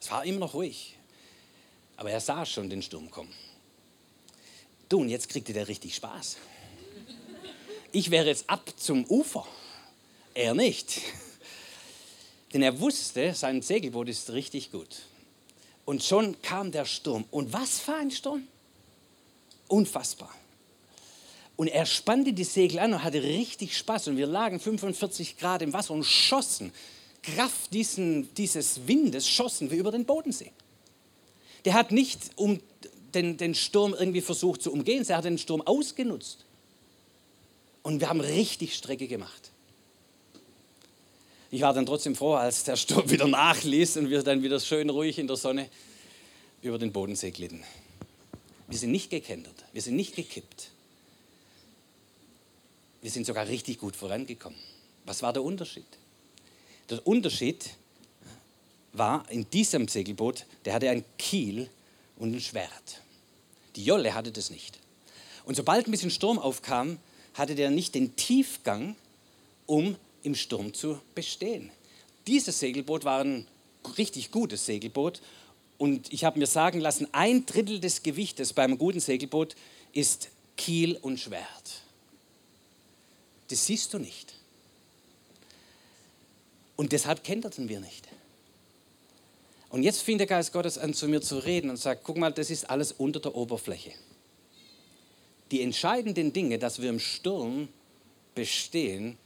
Es 0.00 0.10
war 0.10 0.24
immer 0.24 0.40
noch 0.40 0.54
ruhig, 0.54 0.96
aber 1.96 2.10
er 2.10 2.20
sah 2.20 2.44
schon 2.46 2.70
den 2.70 2.82
Sturm 2.82 3.10
kommen. 3.10 3.32
Du, 4.88 5.00
und 5.00 5.08
jetzt 5.08 5.28
kriegte 5.28 5.52
der 5.52 5.66
richtig 5.66 5.94
Spaß. 5.94 6.36
Ich 7.90 8.10
wäre 8.10 8.26
jetzt 8.26 8.48
ab 8.50 8.70
zum 8.76 9.04
Ufer, 9.06 9.46
er 10.34 10.54
nicht. 10.54 11.00
Denn 12.52 12.62
er 12.62 12.78
wusste, 12.80 13.34
sein 13.34 13.62
Segelboot 13.62 14.08
ist 14.08 14.30
richtig 14.30 14.70
gut. 14.70 15.02
Und 15.84 16.02
schon 16.04 16.40
kam 16.42 16.70
der 16.70 16.84
Sturm. 16.84 17.24
Und 17.30 17.52
was 17.52 17.80
für 17.80 17.94
ein 17.94 18.10
Sturm? 18.10 18.46
Unfassbar. 19.68 20.32
Und 21.56 21.68
er 21.68 21.86
spannte 21.86 22.32
die 22.32 22.44
Segel 22.44 22.80
an 22.80 22.94
und 22.94 23.04
hatte 23.04 23.22
richtig 23.22 23.76
Spaß. 23.76 24.08
Und 24.08 24.16
wir 24.16 24.26
lagen 24.26 24.58
45 24.58 25.36
Grad 25.36 25.62
im 25.62 25.72
Wasser 25.72 25.94
und 25.94 26.04
schossen. 26.04 26.72
Kraft 27.22 27.72
diesen, 27.72 28.32
dieses 28.34 28.86
Windes 28.86 29.28
schossen 29.28 29.70
wir 29.70 29.78
über 29.78 29.92
den 29.92 30.04
Bodensee. 30.04 30.52
Der 31.64 31.74
hat 31.74 31.92
nicht 31.92 32.20
um 32.36 32.60
den, 33.14 33.36
den 33.36 33.54
Sturm 33.54 33.94
irgendwie 33.98 34.20
versucht 34.20 34.62
zu 34.62 34.72
umgehen, 34.72 35.04
er 35.08 35.18
hat 35.18 35.24
den 35.24 35.38
Sturm 35.38 35.62
ausgenutzt. 35.62 36.44
Und 37.82 38.00
wir 38.00 38.08
haben 38.08 38.20
richtig 38.20 38.74
Strecke 38.74 39.06
gemacht. 39.06 39.50
Ich 41.50 41.60
war 41.60 41.72
dann 41.72 41.86
trotzdem 41.86 42.16
froh, 42.16 42.34
als 42.34 42.64
der 42.64 42.76
Sturm 42.76 43.08
wieder 43.10 43.28
nachließ 43.28 43.98
und 43.98 44.10
wir 44.10 44.22
dann 44.22 44.42
wieder 44.42 44.58
schön 44.58 44.90
ruhig 44.90 45.18
in 45.18 45.28
der 45.28 45.36
Sonne 45.36 45.68
über 46.62 46.78
den 46.78 46.92
Bodensee 46.92 47.30
glitten. 47.30 47.62
Wir 48.66 48.78
sind 48.78 48.90
nicht 48.90 49.10
gekentert, 49.10 49.64
wir 49.72 49.80
sind 49.80 49.96
nicht 49.96 50.16
gekippt. 50.16 50.70
Wir 53.04 53.10
sind 53.10 53.26
sogar 53.26 53.46
richtig 53.48 53.80
gut 53.80 53.96
vorangekommen. 53.96 54.58
Was 55.04 55.20
war 55.20 55.34
der 55.34 55.42
Unterschied? 55.44 55.84
Der 56.88 57.06
Unterschied 57.06 57.68
war 58.94 59.30
in 59.30 59.46
diesem 59.50 59.88
Segelboot, 59.88 60.46
der 60.64 60.72
hatte 60.72 60.88
ein 60.88 61.04
Kiel 61.18 61.68
und 62.16 62.34
ein 62.34 62.40
Schwert. 62.40 63.02
Die 63.76 63.84
Jolle 63.84 64.14
hatte 64.14 64.32
das 64.32 64.48
nicht. 64.48 64.78
Und 65.44 65.54
sobald 65.54 65.86
ein 65.86 65.90
bisschen 65.90 66.10
Sturm 66.10 66.38
aufkam, 66.38 66.96
hatte 67.34 67.54
der 67.54 67.68
nicht 67.68 67.94
den 67.94 68.16
Tiefgang, 68.16 68.96
um 69.66 69.96
im 70.22 70.34
Sturm 70.34 70.72
zu 70.72 70.98
bestehen. 71.14 71.70
Dieses 72.26 72.58
Segelboot 72.58 73.04
war 73.04 73.22
ein 73.22 73.46
richtig 73.98 74.30
gutes 74.30 74.64
Segelboot 74.64 75.20
und 75.76 76.10
ich 76.10 76.24
habe 76.24 76.38
mir 76.38 76.46
sagen 76.46 76.80
lassen, 76.80 77.06
ein 77.12 77.44
Drittel 77.44 77.80
des 77.80 78.02
Gewichtes 78.02 78.54
beim 78.54 78.78
guten 78.78 79.00
Segelboot 79.00 79.56
ist 79.92 80.30
Kiel 80.56 80.96
und 81.02 81.20
Schwert. 81.20 81.83
Das 83.48 83.66
siehst 83.66 83.92
du 83.92 83.98
nicht. 83.98 84.34
Und 86.76 86.92
deshalb 86.92 87.22
kenterten 87.22 87.68
wir 87.68 87.80
nicht. 87.80 88.08
Und 89.70 89.82
jetzt 89.82 90.02
fing 90.02 90.18
der 90.18 90.26
Geist 90.26 90.52
Gottes 90.52 90.78
an, 90.78 90.94
zu 90.94 91.08
mir 91.08 91.20
zu 91.20 91.38
reden 91.38 91.70
und 91.70 91.76
sagt, 91.76 92.04
guck 92.04 92.16
mal, 92.16 92.32
das 92.32 92.50
ist 92.50 92.70
alles 92.70 92.92
unter 92.92 93.20
der 93.20 93.34
Oberfläche. 93.34 93.92
Die 95.50 95.62
entscheidenden 95.62 96.32
Dinge, 96.32 96.58
dass 96.58 96.80
wir 96.80 96.90
im 96.90 97.00
Sturm 97.00 97.68
bestehen, 98.34 99.18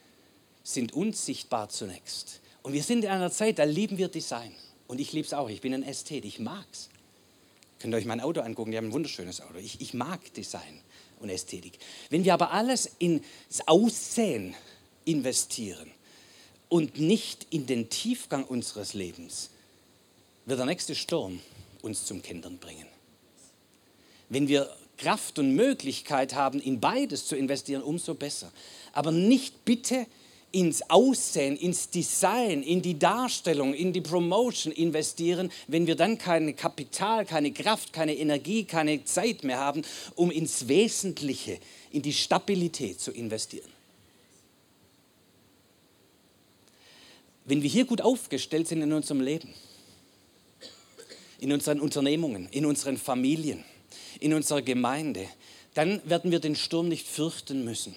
sind 0.63 0.93
unsichtbar 0.93 1.69
zunächst. 1.69 2.41
Und 2.63 2.73
wir 2.73 2.83
sind 2.83 3.05
in 3.05 3.11
einer 3.11 3.31
Zeit, 3.31 3.59
da 3.59 3.65
lieben 3.65 3.99
wir 3.99 4.09
Design. 4.09 4.55
Und 4.87 5.01
ich 5.01 5.13
liebe 5.13 5.27
es 5.27 5.35
auch. 5.35 5.49
Ich 5.49 5.61
bin 5.61 5.75
ein 5.75 5.83
Ästhet. 5.83 6.25
Ich 6.25 6.39
mag's. 6.39 6.89
Könnt 7.79 7.95
ihr 7.95 7.99
euch 7.99 8.05
mein 8.05 8.21
Auto 8.21 8.41
angucken? 8.41 8.73
Die 8.73 8.77
haben 8.77 8.89
ein 8.89 8.93
wunderschönes 8.93 9.41
Auto. 9.41 9.59
Ich, 9.59 9.81
ich 9.81 9.95
mag 9.95 10.33
Design 10.35 10.81
und 11.21 11.31
Ästhetik. 11.31 11.79
Wenn 12.11 12.25
wir 12.25 12.35
aber 12.35 12.53
alles 12.53 12.91
ins 12.99 13.23
Aussehen 13.67 14.55
investieren 15.05 15.91
und 16.69 16.99
nicht 16.99 17.47
in 17.51 17.67
den 17.67 17.89
Tiefgang 17.91 18.45
unseres 18.45 18.95
Lebens, 18.95 19.51
wird 20.47 20.59
der 20.59 20.67
nächste 20.67 20.95
Sturm 20.95 21.41
uns 21.83 22.05
zum 22.05 22.23
Kindern 22.23 22.59
bringen. 22.59 22.87
Wenn 24.29 24.49
wir 24.49 24.75
Kraft 24.99 25.39
und 25.39 25.55
Möglichkeit 25.55 26.35
haben, 26.35 26.61
in 26.61 26.81
beides 26.81 27.27
zu 27.27 27.37
investieren, 27.37 27.83
umso 27.83 28.15
besser. 28.15 28.53
Aber 28.93 29.13
nicht 29.13 29.65
bitte 29.65 30.07
ins 30.51 30.83
Aussehen, 30.89 31.57
ins 31.57 31.91
Design, 31.91 32.63
in 32.63 32.81
die 32.81 32.99
Darstellung, 32.99 33.75
in 33.75 33.93
die 33.93 34.01
Promotion 34.01 34.73
investieren, 34.73 35.51
wenn 35.67 35.87
wir 35.87 35.95
dann 35.95 36.17
kein 36.17 36.57
Kapital, 36.57 37.27
keine 37.27 37.53
Kraft, 37.53 37.93
keine 37.93 38.17
Energie, 38.17 38.65
keine 38.65 39.05
Zeit 39.05 39.45
mehr 39.45 39.59
haben, 39.59 39.83
um 40.15 40.31
ins 40.31 40.69
Wesentliche, 40.69 41.59
in 41.91 42.03
die 42.03 42.13
Stabilität 42.13 43.01
zu 43.01 43.11
investieren. 43.11 43.71
Wenn 47.45 47.63
wir 47.63 47.71
hier 47.71 47.85
gut 47.85 48.01
aufgestellt 48.01 48.69
sind 48.69 48.83
in 48.83 48.93
unserem 48.93 49.21
Leben, 49.21 49.53
in 51.41 51.53
unseren 51.53 51.81
Unternehmungen, 51.81 52.49
in 52.51 52.67
unseren 52.67 52.97
Familien, 52.99 53.65
in 54.21 54.35
unserer 54.35 54.63
Gemeinde, 54.63 55.27
dann 55.75 56.01
werden 56.05 56.31
wir 56.31 56.41
den 56.41 56.57
Sturm 56.57 56.89
nicht 56.89 57.07
fürchten 57.07 57.65
müssen. 57.65 57.95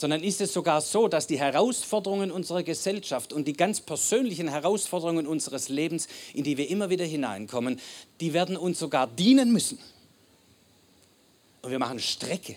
Sondern 0.00 0.22
ist 0.22 0.40
es 0.40 0.54
sogar 0.54 0.80
so, 0.80 1.08
dass 1.08 1.26
die 1.26 1.38
Herausforderungen 1.38 2.30
unserer 2.30 2.62
Gesellschaft 2.62 3.34
und 3.34 3.46
die 3.46 3.52
ganz 3.52 3.82
persönlichen 3.82 4.48
Herausforderungen 4.48 5.26
unseres 5.26 5.68
Lebens, 5.68 6.08
in 6.32 6.42
die 6.42 6.56
wir 6.56 6.70
immer 6.70 6.88
wieder 6.88 7.04
hineinkommen, 7.04 7.78
die 8.18 8.32
werden 8.32 8.56
uns 8.56 8.78
sogar 8.78 9.06
dienen 9.06 9.52
müssen. 9.52 9.78
Und 11.60 11.70
wir 11.70 11.78
machen 11.78 11.98
Strecke. 11.98 12.56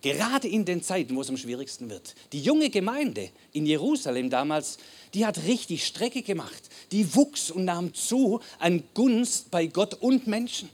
Gerade 0.00 0.48
in 0.48 0.64
den 0.64 0.82
Zeiten, 0.82 1.14
wo 1.14 1.20
es 1.20 1.28
am 1.28 1.36
schwierigsten 1.36 1.90
wird. 1.90 2.14
Die 2.32 2.40
junge 2.40 2.70
Gemeinde 2.70 3.28
in 3.52 3.66
Jerusalem 3.66 4.30
damals, 4.30 4.78
die 5.12 5.26
hat 5.26 5.44
richtig 5.44 5.84
Strecke 5.84 6.22
gemacht. 6.22 6.70
Die 6.90 7.14
wuchs 7.14 7.50
und 7.50 7.66
nahm 7.66 7.92
zu 7.92 8.40
an 8.58 8.82
Gunst 8.94 9.50
bei 9.50 9.66
Gott 9.66 9.92
und 9.92 10.26
Menschen. 10.26 10.70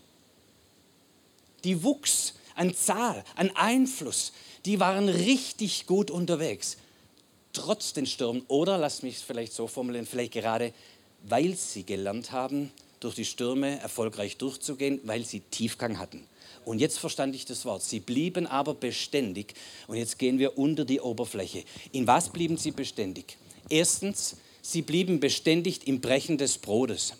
Die 1.64 1.82
wuchs 1.82 2.34
an 2.54 2.72
Zahl, 2.72 3.24
an 3.34 3.50
Einfluss. 3.56 4.32
Die 4.64 4.80
waren 4.80 5.08
richtig 5.08 5.86
gut 5.86 6.10
unterwegs. 6.10 6.76
Trotz 7.52 7.92
den 7.92 8.06
Stürmen. 8.06 8.42
Oder, 8.48 8.78
lass 8.78 9.02
mich 9.02 9.16
es 9.16 9.22
vielleicht 9.22 9.52
so 9.52 9.66
formulieren, 9.66 10.06
vielleicht 10.06 10.32
gerade, 10.32 10.72
weil 11.24 11.54
sie 11.54 11.84
gelernt 11.84 12.32
haben, 12.32 12.70
durch 13.00 13.14
die 13.16 13.24
Stürme 13.24 13.80
erfolgreich 13.80 14.36
durchzugehen, 14.36 15.00
weil 15.04 15.24
sie 15.24 15.40
Tiefgang 15.40 15.98
hatten. 15.98 16.26
Und 16.64 16.78
jetzt 16.78 16.98
verstand 16.98 17.34
ich 17.34 17.44
das 17.44 17.64
Wort. 17.64 17.82
Sie 17.82 17.98
blieben 17.98 18.46
aber 18.46 18.74
beständig. 18.74 19.54
Und 19.88 19.96
jetzt 19.96 20.18
gehen 20.18 20.38
wir 20.38 20.56
unter 20.56 20.84
die 20.84 21.00
Oberfläche. 21.00 21.64
In 21.90 22.06
was 22.06 22.28
blieben 22.28 22.56
sie 22.56 22.70
beständig? 22.70 23.36
Erstens, 23.68 24.36
sie 24.62 24.82
blieben 24.82 25.18
beständig 25.18 25.86
im 25.88 26.00
Brechen 26.00 26.38
des 26.38 26.58
Brotes. 26.58 27.14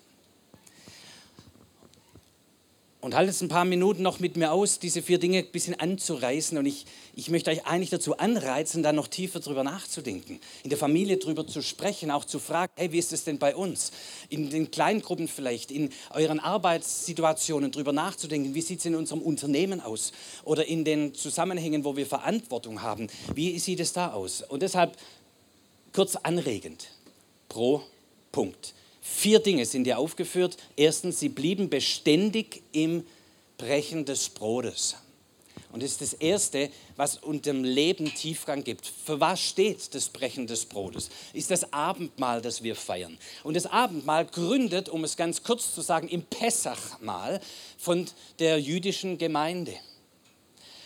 Und 3.03 3.17
haltet 3.17 3.35
es 3.35 3.41
ein 3.41 3.49
paar 3.49 3.65
Minuten 3.65 4.03
noch 4.03 4.21
mit 4.21 4.37
mir 4.37 4.53
aus, 4.53 4.79
diese 4.79 5.03
vier 5.03 5.19
Dinge 5.19 5.39
ein 5.39 5.51
bisschen 5.51 5.75
anzureißen. 5.75 6.57
Und 6.57 6.67
ich, 6.67 6.87
ich 7.17 7.31
möchte 7.31 7.51
euch 7.51 7.67
eigentlich 7.67 7.91
dazu 7.91 8.17
anreizen, 8.17 8.85
da 8.85 8.93
noch 8.93 9.09
tiefer 9.09 9.41
drüber 9.41 9.65
nachzudenken. 9.65 10.39
In 10.63 10.71
der 10.71 10.79
Familie 10.79 11.17
drüber 11.17 11.45
zu 11.45 11.63
sprechen, 11.63 12.13
auch 12.13 12.25
zu 12.25 12.39
fragen, 12.39 12.73
hey, 12.77 12.93
wie 12.93 13.01
ist 13.01 13.13
es 13.13 13.25
denn 13.25 13.41
bei 13.41 13.57
uns? 13.57 13.91
In 14.29 14.51
den 14.51 14.71
Kleingruppen 14.71 15.27
vielleicht, 15.27 15.73
in 15.73 15.91
euren 16.11 16.39
Arbeitssituationen 16.39 17.73
drüber 17.73 17.91
nachzudenken. 17.93 18.55
Wie 18.55 18.63
sieht 18.63 18.79
es 18.79 18.85
in 18.85 18.95
unserem 18.95 19.21
Unternehmen 19.21 19.81
aus? 19.81 20.13
Oder 20.45 20.67
in 20.67 20.85
den 20.85 21.13
Zusammenhängen, 21.13 21.85
wo 21.85 21.97
wir 21.97 22.07
Verantwortung 22.07 22.83
haben. 22.83 23.09
Wie 23.35 23.59
sieht 23.59 23.81
es 23.81 23.93
da 23.93 24.13
aus? 24.13 24.43
Und 24.43 24.63
deshalb 24.63 24.97
kurz 25.93 26.15
anregend. 26.15 26.87
Pro 27.49 27.83
Punkt. 28.31 28.75
Vier 29.05 29.41
Dinge 29.41 29.67
sind 29.67 29.85
hier 29.85 29.99
aufgeführt. 29.99 30.57
Erstens, 30.77 31.19
sie 31.19 31.29
blieben 31.29 31.69
beständig 31.69 32.63
im 32.71 33.05
Brechen 33.59 34.05
des 34.05 34.29
Brotes. 34.29 34.95
Und 35.73 35.83
das 35.83 35.93
ist 35.93 36.01
das 36.03 36.13
Erste, 36.13 36.71
was 36.97 37.17
unter 37.17 37.53
dem 37.53 37.65
Leben 37.65 38.15
Tiefgang 38.15 38.63
gibt. 38.63 38.87
Für 38.87 39.19
was 39.19 39.41
steht 39.41 39.93
das 39.95 40.09
Brechen 40.09 40.47
des 40.47 40.67
Brotes? 40.67 41.09
Ist 41.33 41.51
das 41.51 41.73
Abendmahl, 41.73 42.43
das 42.43 42.63
wir 42.63 42.77
feiern. 42.77 43.19
Und 43.43 43.55
das 43.55 43.67
Abendmahl 43.67 44.27
gründet, 44.27 44.89
um 44.89 45.03
es 45.03 45.17
ganz 45.17 45.43
kurz 45.43 45.75
zu 45.75 45.81
sagen, 45.81 46.09
im 46.09 46.23
Pessachmahl 46.23 47.41
von 47.79 48.07
der 48.39 48.61
jüdischen 48.61 49.19
Gemeinde. 49.19 49.75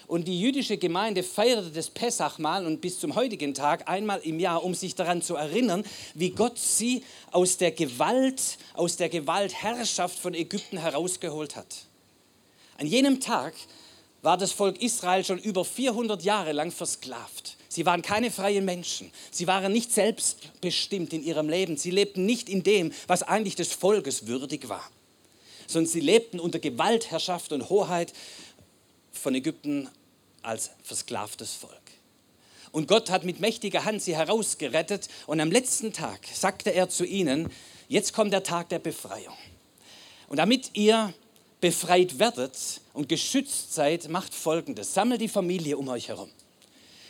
Und 0.07 0.29
die 0.29 0.41
jüdische 0.41 0.77
Gemeinde 0.77 1.23
feierte 1.23 1.71
das 1.71 1.91
Pessachmahl 1.91 2.65
und 2.65 2.81
bis 2.81 3.01
zum 3.01 3.17
heutigen 3.17 3.55
Tag 3.55 3.89
einmal 3.89 4.21
im 4.21 4.39
Jahr, 4.39 4.63
um 4.63 4.73
sich 4.73 4.95
daran 4.95 5.21
zu 5.21 5.35
erinnern, 5.35 5.85
wie 6.15 6.31
Gott 6.31 6.59
sie 6.59 7.03
aus 7.33 7.57
der 7.57 7.73
Gewalt, 7.73 8.59
aus 8.75 8.97
der 8.97 9.09
Gewaltherrschaft 9.09 10.19
von 10.19 10.35
Ägypten 10.35 10.79
herausgeholt 10.79 11.57
hat. 11.57 11.87
An 12.79 12.87
jenem 12.87 13.21
Tag 13.21 13.55
war 14.23 14.37
das 14.37 14.53
Volk 14.53 14.81
Israel 14.81 15.25
schon 15.25 15.39
über 15.39 15.65
400 15.65 16.23
Jahre 16.23 16.53
lang 16.53 16.71
versklavt. 16.71 17.57
Sie 17.69 17.85
waren 17.85 18.03
keine 18.03 18.31
freien 18.31 18.65
Menschen. 18.65 19.11
Sie 19.31 19.47
waren 19.47 19.73
nicht 19.73 19.93
selbstbestimmt 19.93 21.13
in 21.13 21.23
ihrem 21.23 21.49
Leben. 21.49 21.77
Sie 21.77 21.91
lebten 21.91 22.27
nicht 22.27 22.49
in 22.49 22.63
dem, 22.63 22.93
was 23.07 23.23
eigentlich 23.23 23.57
des 23.57 23.73
Volkes 23.73 24.27
würdig 24.27 24.69
war, 24.69 24.89
sondern 25.67 25.91
sie 25.91 26.01
lebten 26.01 26.41
unter 26.41 26.59
Gewaltherrschaft 26.59 27.53
und 27.53 27.69
Hoheit 27.69 28.13
von 29.27 29.35
Ägypten 29.35 29.89
als 30.43 30.71
versklavtes 30.85 31.55
Volk. 31.55 31.83
Und 32.71 32.87
Gott 32.87 33.11
hat 33.11 33.25
mit 33.25 33.41
mächtiger 33.41 33.85
Hand 33.85 34.01
sie 34.01 34.15
herausgerettet 34.15 35.09
und 35.27 35.41
am 35.41 35.51
letzten 35.51 35.93
Tag 35.93 36.21
sagte 36.33 36.71
er 36.71 36.89
zu 36.89 37.05
ihnen, 37.05 37.51
jetzt 37.89 38.13
kommt 38.13 38.33
der 38.33 38.45
Tag 38.45 38.69
der 38.69 38.79
Befreiung. 38.79 39.35
Und 40.29 40.37
damit 40.37 40.71
ihr 40.75 41.13
befreit 41.61 42.21
werdet 42.21 42.81
und 42.93 43.09
geschützt 43.09 43.75
seid, 43.75 44.09
macht 44.09 44.33
Folgendes. 44.33 44.95
Sammelt 44.95 45.21
die 45.21 45.27
Familie 45.27 45.77
um 45.77 45.89
euch 45.89 46.07
herum. 46.07 46.31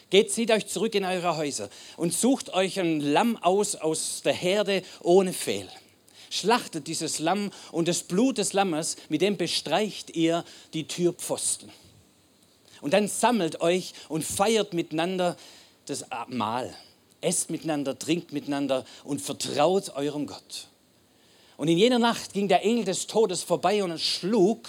Geht, 0.09 0.33
zieht 0.33 0.51
euch 0.51 0.69
zurück 0.69 0.95
in 0.95 1.05
eure 1.05 1.37
Häuser 1.37 1.69
und 1.99 2.15
sucht 2.15 2.49
euch 2.55 2.81
ein 2.81 3.01
Lamm 3.01 3.37
aus 3.37 3.75
aus 3.75 4.23
der 4.25 4.33
Herde 4.33 4.83
ohne 5.03 5.35
Fehl. 5.35 5.69
Schlachtet 6.31 6.87
dieses 6.87 7.19
Lamm 7.19 7.51
und 7.73 7.89
das 7.89 8.05
Blut 8.05 8.39
des 8.39 8.55
Lammes, 8.55 8.97
mit 9.11 9.21
dem 9.21 9.37
bestreicht 9.37 10.17
ihr 10.17 10.47
die 10.73 10.89
Türpfosten. 10.89 11.71
Und 12.87 12.93
dann 12.93 13.09
sammelt 13.09 13.63
euch 13.63 13.95
und 14.09 14.23
feiert 14.25 14.73
miteinander 14.73 15.37
das 15.87 16.05
Mahl. 16.29 16.73
Esst 17.21 17.51
miteinander, 17.51 17.99
trinkt 17.99 18.31
miteinander 18.31 18.85
und 19.03 19.21
vertraut 19.21 19.97
eurem 19.97 20.29
Gott. 20.29 20.69
Und 21.57 21.67
in 21.67 21.79
jener 21.79 21.99
Nacht 21.99 22.33
ging 22.33 22.47
der 22.47 22.63
Engel 22.63 22.85
des 22.85 23.09
Todes 23.09 23.43
vorbei 23.43 23.83
und 23.83 24.01
schlug 24.01 24.69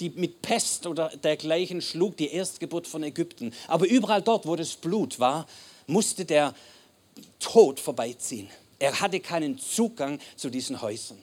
die 0.00 0.08
mit 0.08 0.40
Pest 0.40 0.86
oder 0.86 1.10
dergleichen 1.10 1.82
schlug 1.82 2.16
die 2.16 2.30
Erstgeburt 2.30 2.86
von 2.86 3.02
Ägypten. 3.02 3.52
Aber 3.66 3.86
überall 3.86 4.22
dort, 4.22 4.46
wo 4.46 4.56
das 4.56 4.74
Blut 4.74 5.20
war, 5.20 5.46
musste 5.86 6.24
der 6.24 6.54
Tod 7.38 7.80
vorbeiziehen. 7.80 8.48
Er 8.78 8.98
hatte 8.98 9.20
keinen 9.20 9.58
Zugang 9.58 10.20
zu 10.36 10.48
diesen 10.48 10.80
Häusern. 10.80 11.18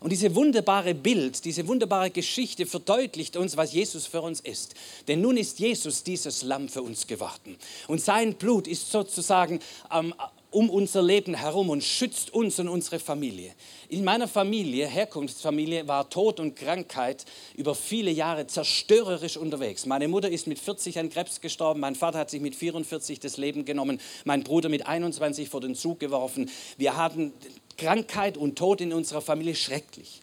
Und 0.00 0.10
diese 0.10 0.34
wunderbare 0.34 0.94
Bild, 0.94 1.44
diese 1.44 1.66
wunderbare 1.66 2.10
Geschichte 2.10 2.66
verdeutlicht 2.66 3.36
uns, 3.36 3.56
was 3.56 3.72
Jesus 3.72 4.06
für 4.06 4.20
uns 4.20 4.40
ist. 4.40 4.74
Denn 5.08 5.20
nun 5.20 5.36
ist 5.36 5.58
Jesus 5.58 6.02
dieses 6.02 6.42
Lamm 6.42 6.68
für 6.68 6.82
uns 6.82 7.06
geworden. 7.06 7.56
Und 7.88 8.00
sein 8.00 8.34
Blut 8.34 8.68
ist 8.68 8.90
sozusagen 8.90 9.60
ähm, 9.90 10.14
um 10.50 10.70
unser 10.70 11.02
Leben 11.02 11.34
herum 11.34 11.70
und 11.70 11.84
schützt 11.84 12.32
uns 12.32 12.58
und 12.58 12.68
unsere 12.68 12.98
Familie. 12.98 13.52
In 13.88 14.04
meiner 14.04 14.26
Familie, 14.26 14.86
Herkunftsfamilie, 14.86 15.86
war 15.86 16.08
Tod 16.08 16.40
und 16.40 16.56
Krankheit 16.56 17.24
über 17.56 17.74
viele 17.74 18.10
Jahre 18.10 18.46
zerstörerisch 18.46 19.36
unterwegs. 19.36 19.86
Meine 19.86 20.08
Mutter 20.08 20.30
ist 20.30 20.46
mit 20.46 20.58
40 20.58 20.98
an 20.98 21.10
Krebs 21.10 21.40
gestorben, 21.40 21.80
mein 21.80 21.94
Vater 21.94 22.18
hat 22.18 22.30
sich 22.30 22.40
mit 22.40 22.56
44 22.56 23.20
das 23.20 23.36
Leben 23.36 23.64
genommen, 23.64 24.00
mein 24.24 24.44
Bruder 24.44 24.68
mit 24.68 24.86
21 24.86 25.48
vor 25.50 25.60
den 25.60 25.74
Zug 25.74 26.00
geworfen. 26.00 26.48
Wir 26.78 26.96
hatten 26.96 27.32
Krankheit 27.76 28.36
und 28.36 28.56
Tod 28.56 28.80
in 28.80 28.92
unserer 28.92 29.20
Familie 29.20 29.54
schrecklich. 29.54 30.22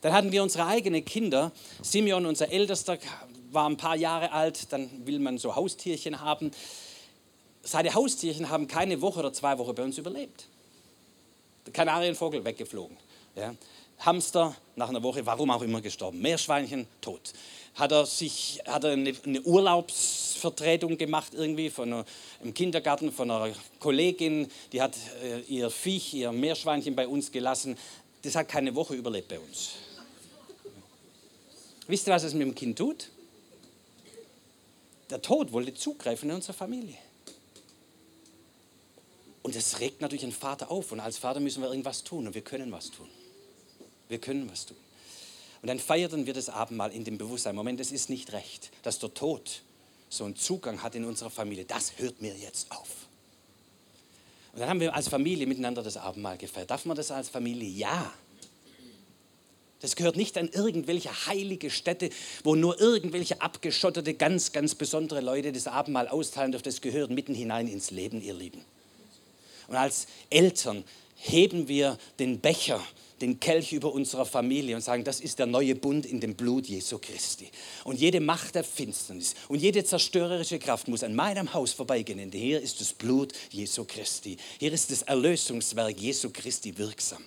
Dann 0.00 0.12
hatten 0.12 0.32
wir 0.32 0.42
unsere 0.42 0.66
eigenen 0.66 1.04
Kinder. 1.04 1.52
Simeon, 1.82 2.26
unser 2.26 2.50
Ältester, 2.50 2.98
war 3.52 3.68
ein 3.68 3.76
paar 3.76 3.96
Jahre 3.96 4.32
alt. 4.32 4.72
Dann 4.72 5.06
will 5.06 5.18
man 5.18 5.38
so 5.38 5.56
Haustierchen 5.56 6.20
haben. 6.20 6.50
Seine 7.62 7.94
Haustierchen 7.94 8.50
haben 8.50 8.68
keine 8.68 9.00
Woche 9.00 9.20
oder 9.20 9.32
zwei 9.32 9.56
Wochen 9.58 9.74
bei 9.74 9.82
uns 9.82 9.96
überlebt. 9.96 10.46
Der 11.66 11.72
Kanarienvogel 11.72 12.44
weggeflogen. 12.44 12.96
Ja. 13.36 13.54
Hamster 13.98 14.54
nach 14.76 14.88
einer 14.88 15.02
Woche, 15.02 15.24
warum 15.26 15.50
auch 15.50 15.62
immer, 15.62 15.80
gestorben. 15.80 16.20
Meerschweinchen 16.20 16.86
tot. 17.00 17.32
Hat 17.74 17.92
er 17.92 18.06
sich 18.06 18.60
hat 18.66 18.84
er 18.84 18.92
eine, 18.92 19.12
eine 19.24 19.42
Urlaubsvertretung 19.42 20.98
gemacht 20.98 21.32
irgendwie 21.34 21.70
von 21.70 21.92
einer, 21.92 22.04
im 22.42 22.54
Kindergarten 22.54 23.12
von 23.12 23.30
einer 23.30 23.54
Kollegin, 23.80 24.48
die 24.72 24.80
hat 24.80 24.96
äh, 25.22 25.40
ihr 25.42 25.70
Viech, 25.70 26.14
ihr 26.14 26.32
Meerschweinchen 26.32 26.94
bei 26.94 27.08
uns 27.08 27.32
gelassen. 27.32 27.76
Das 28.22 28.36
hat 28.36 28.48
keine 28.48 28.74
Woche 28.74 28.94
überlebt 28.94 29.28
bei 29.28 29.38
uns. 29.38 29.72
Wisst 31.86 32.08
ihr, 32.08 32.14
was 32.14 32.24
es 32.24 32.32
mit 32.32 32.46
dem 32.46 32.54
Kind 32.54 32.78
tut? 32.78 33.10
Der 35.10 35.20
Tod 35.20 35.52
wollte 35.52 35.74
zugreifen 35.74 36.30
in 36.30 36.36
unsere 36.36 36.54
Familie. 36.54 36.96
Und 39.42 39.54
das 39.54 39.80
regt 39.80 40.00
natürlich 40.00 40.22
einen 40.22 40.32
Vater 40.32 40.70
auf. 40.70 40.90
Und 40.92 41.00
als 41.00 41.18
Vater 41.18 41.40
müssen 41.40 41.62
wir 41.62 41.68
irgendwas 41.68 42.02
tun. 42.02 42.26
Und 42.26 42.34
wir 42.34 42.42
können 42.42 42.72
was 42.72 42.90
tun. 42.90 43.08
Wir 44.08 44.18
können 44.18 44.50
was 44.50 44.66
tun. 44.66 44.76
Und 45.62 45.68
dann 45.68 45.78
feierten 45.78 46.26
wir 46.26 46.34
das 46.34 46.50
Abendmahl 46.50 46.92
in 46.92 47.04
dem 47.04 47.16
Bewusstsein. 47.16 47.54
Moment, 47.54 47.80
es 47.80 47.90
ist 47.90 48.10
nicht 48.10 48.32
recht, 48.32 48.70
dass 48.82 48.98
der 48.98 49.14
Tod 49.14 49.62
so 50.10 50.24
einen 50.24 50.36
Zugang 50.36 50.82
hat 50.82 50.94
in 50.94 51.04
unserer 51.04 51.30
Familie. 51.30 51.64
Das 51.64 51.98
hört 51.98 52.20
mir 52.20 52.34
jetzt 52.36 52.70
auf. 52.70 53.08
Und 54.52 54.60
dann 54.60 54.68
haben 54.68 54.80
wir 54.80 54.94
als 54.94 55.08
Familie 55.08 55.46
miteinander 55.46 55.82
das 55.82 55.96
Abendmahl 55.96 56.38
gefeiert. 56.38 56.70
Darf 56.70 56.84
man 56.84 56.96
das 56.96 57.10
als 57.10 57.28
Familie? 57.28 57.68
Ja. 57.68 58.12
Das 59.80 59.96
gehört 59.96 60.16
nicht 60.16 60.38
an 60.38 60.48
irgendwelche 60.48 61.26
heilige 61.26 61.70
Städte, 61.70 62.10
wo 62.42 62.54
nur 62.54 62.80
irgendwelche 62.80 63.42
abgeschottete, 63.42 64.14
ganz, 64.14 64.52
ganz 64.52 64.74
besondere 64.74 65.20
Leute 65.20 65.50
das 65.50 65.66
Abendmahl 65.66 66.08
austeilen 66.08 66.52
dürfen. 66.52 66.64
Das 66.64 66.80
gehört 66.80 67.10
mitten 67.10 67.34
hinein 67.34 67.68
ins 67.68 67.90
Leben, 67.90 68.22
ihr 68.22 68.34
Lieben. 68.34 68.64
Und 69.66 69.76
als 69.76 70.06
Eltern 70.30 70.84
heben 71.16 71.68
wir 71.68 71.98
den 72.18 72.40
Becher, 72.40 72.80
den 73.24 73.40
Kelch 73.40 73.72
über 73.72 73.92
unserer 73.92 74.26
Familie 74.26 74.76
und 74.76 74.82
sagen, 74.82 75.02
das 75.02 75.20
ist 75.20 75.38
der 75.38 75.46
neue 75.46 75.74
Bund 75.74 76.04
in 76.04 76.20
dem 76.20 76.34
Blut 76.34 76.66
Jesu 76.66 76.98
Christi. 76.98 77.48
Und 77.84 77.98
jede 77.98 78.20
Macht 78.20 78.54
der 78.54 78.64
Finsternis 78.64 79.34
und 79.48 79.60
jede 79.62 79.82
zerstörerische 79.82 80.58
Kraft 80.58 80.88
muss 80.88 81.02
an 81.02 81.14
meinem 81.14 81.54
Haus 81.54 81.72
vorbeigehen, 81.72 82.18
denn 82.18 82.30
hier 82.30 82.60
ist 82.60 82.82
das 82.82 82.92
Blut 82.92 83.32
Jesu 83.50 83.84
Christi. 83.84 84.36
Hier 84.60 84.72
ist 84.72 84.90
das 84.90 85.02
Erlösungswerk 85.02 85.98
Jesu 85.98 86.28
Christi 86.30 86.76
wirksam. 86.76 87.24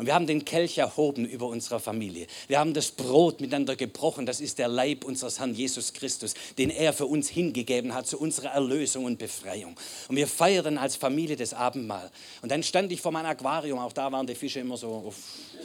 Und 0.00 0.06
wir 0.06 0.14
haben 0.14 0.26
den 0.26 0.46
Kelch 0.46 0.78
erhoben 0.78 1.26
über 1.26 1.46
unserer 1.48 1.78
Familie. 1.78 2.26
Wir 2.48 2.58
haben 2.58 2.72
das 2.72 2.90
Brot 2.90 3.42
miteinander 3.42 3.76
gebrochen. 3.76 4.24
Das 4.24 4.40
ist 4.40 4.58
der 4.58 4.66
Leib 4.66 5.04
unseres 5.04 5.40
Herrn 5.40 5.54
Jesus 5.54 5.92
Christus, 5.92 6.32
den 6.56 6.70
er 6.70 6.94
für 6.94 7.04
uns 7.04 7.28
hingegeben 7.28 7.92
hat 7.92 8.06
zu 8.06 8.18
unserer 8.18 8.48
Erlösung 8.48 9.04
und 9.04 9.18
Befreiung. 9.18 9.76
Und 10.08 10.16
wir 10.16 10.26
feierten 10.26 10.78
als 10.78 10.96
Familie 10.96 11.36
das 11.36 11.52
Abendmahl. 11.52 12.10
Und 12.40 12.50
dann 12.50 12.62
stand 12.62 12.90
ich 12.92 13.02
vor 13.02 13.12
meinem 13.12 13.26
Aquarium, 13.26 13.78
auch 13.78 13.92
da 13.92 14.10
waren 14.10 14.26
die 14.26 14.34
Fische 14.34 14.60
immer 14.60 14.78
so 14.78 14.88
auf 14.88 15.16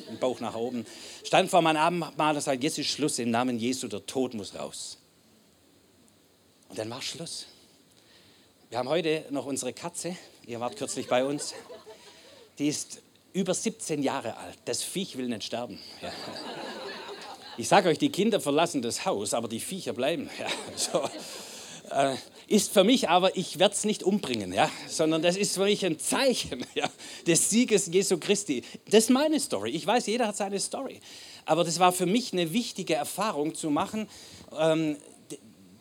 dem 0.09 0.19
Bauch 0.19 0.41
nach 0.41 0.55
oben, 0.55 0.85
stand 1.23 1.49
vor 1.49 1.61
meinem 1.61 1.77
Abendmahl 1.77 2.35
und 2.35 2.41
sagte, 2.41 2.61
jetzt 2.61 2.77
ist 2.77 2.87
Schluss, 2.87 3.17
im 3.19 3.31
Namen 3.31 3.57
Jesu, 3.57 3.87
der 3.87 4.05
Tod 4.05 4.33
muss 4.33 4.53
raus. 4.53 4.97
Und 6.67 6.77
dann 6.77 6.89
war 6.89 7.01
Schluss. 7.01 7.45
Wir 8.69 8.79
haben 8.79 8.89
heute 8.89 9.23
noch 9.29 9.45
unsere 9.45 9.71
Katze, 9.71 10.17
ihr 10.45 10.59
wart 10.59 10.75
kürzlich 10.75 11.07
bei 11.07 11.23
uns, 11.23 11.53
die 12.59 12.67
ist 12.67 12.99
über 13.35 13.53
17 13.53 14.01
Jahre 14.01 14.37
alt. 14.37 14.57
Das 14.63 14.81
Viech 14.81 15.17
will 15.17 15.27
nicht 15.27 15.43
sterben. 15.43 15.77
Ja. 16.01 16.11
Ich 17.57 17.67
sage 17.67 17.89
euch, 17.89 17.97
die 17.97 18.09
Kinder 18.09 18.39
verlassen 18.39 18.81
das 18.81 19.05
Haus, 19.05 19.33
aber 19.33 19.49
die 19.49 19.59
Viecher 19.59 19.93
bleiben. 19.93 20.29
Ja, 20.39 20.47
so. 20.75 21.03
äh, 21.91 22.15
ist 22.47 22.71
für 22.71 22.83
mich 22.83 23.09
aber, 23.09 23.35
ich 23.35 23.59
werde 23.59 23.75
es 23.75 23.83
nicht 23.83 24.03
umbringen, 24.03 24.53
ja, 24.53 24.71
sondern 24.87 25.21
das 25.21 25.35
ist 25.35 25.55
für 25.55 25.65
mich 25.65 25.85
ein 25.85 25.99
Zeichen 25.99 26.65
ja, 26.75 26.89
des 27.27 27.49
Sieges 27.49 27.87
Jesu 27.87 28.17
Christi. 28.17 28.63
Das 28.89 29.05
ist 29.05 29.09
meine 29.09 29.39
Story. 29.39 29.71
Ich 29.71 29.85
weiß, 29.85 30.07
jeder 30.07 30.27
hat 30.27 30.37
seine 30.37 30.59
Story. 30.59 31.01
Aber 31.45 31.65
das 31.65 31.77
war 31.79 31.91
für 31.91 32.05
mich 32.05 32.31
eine 32.31 32.53
wichtige 32.53 32.95
Erfahrung 32.95 33.53
zu 33.53 33.69
machen. 33.69 34.07
Ähm, 34.57 34.95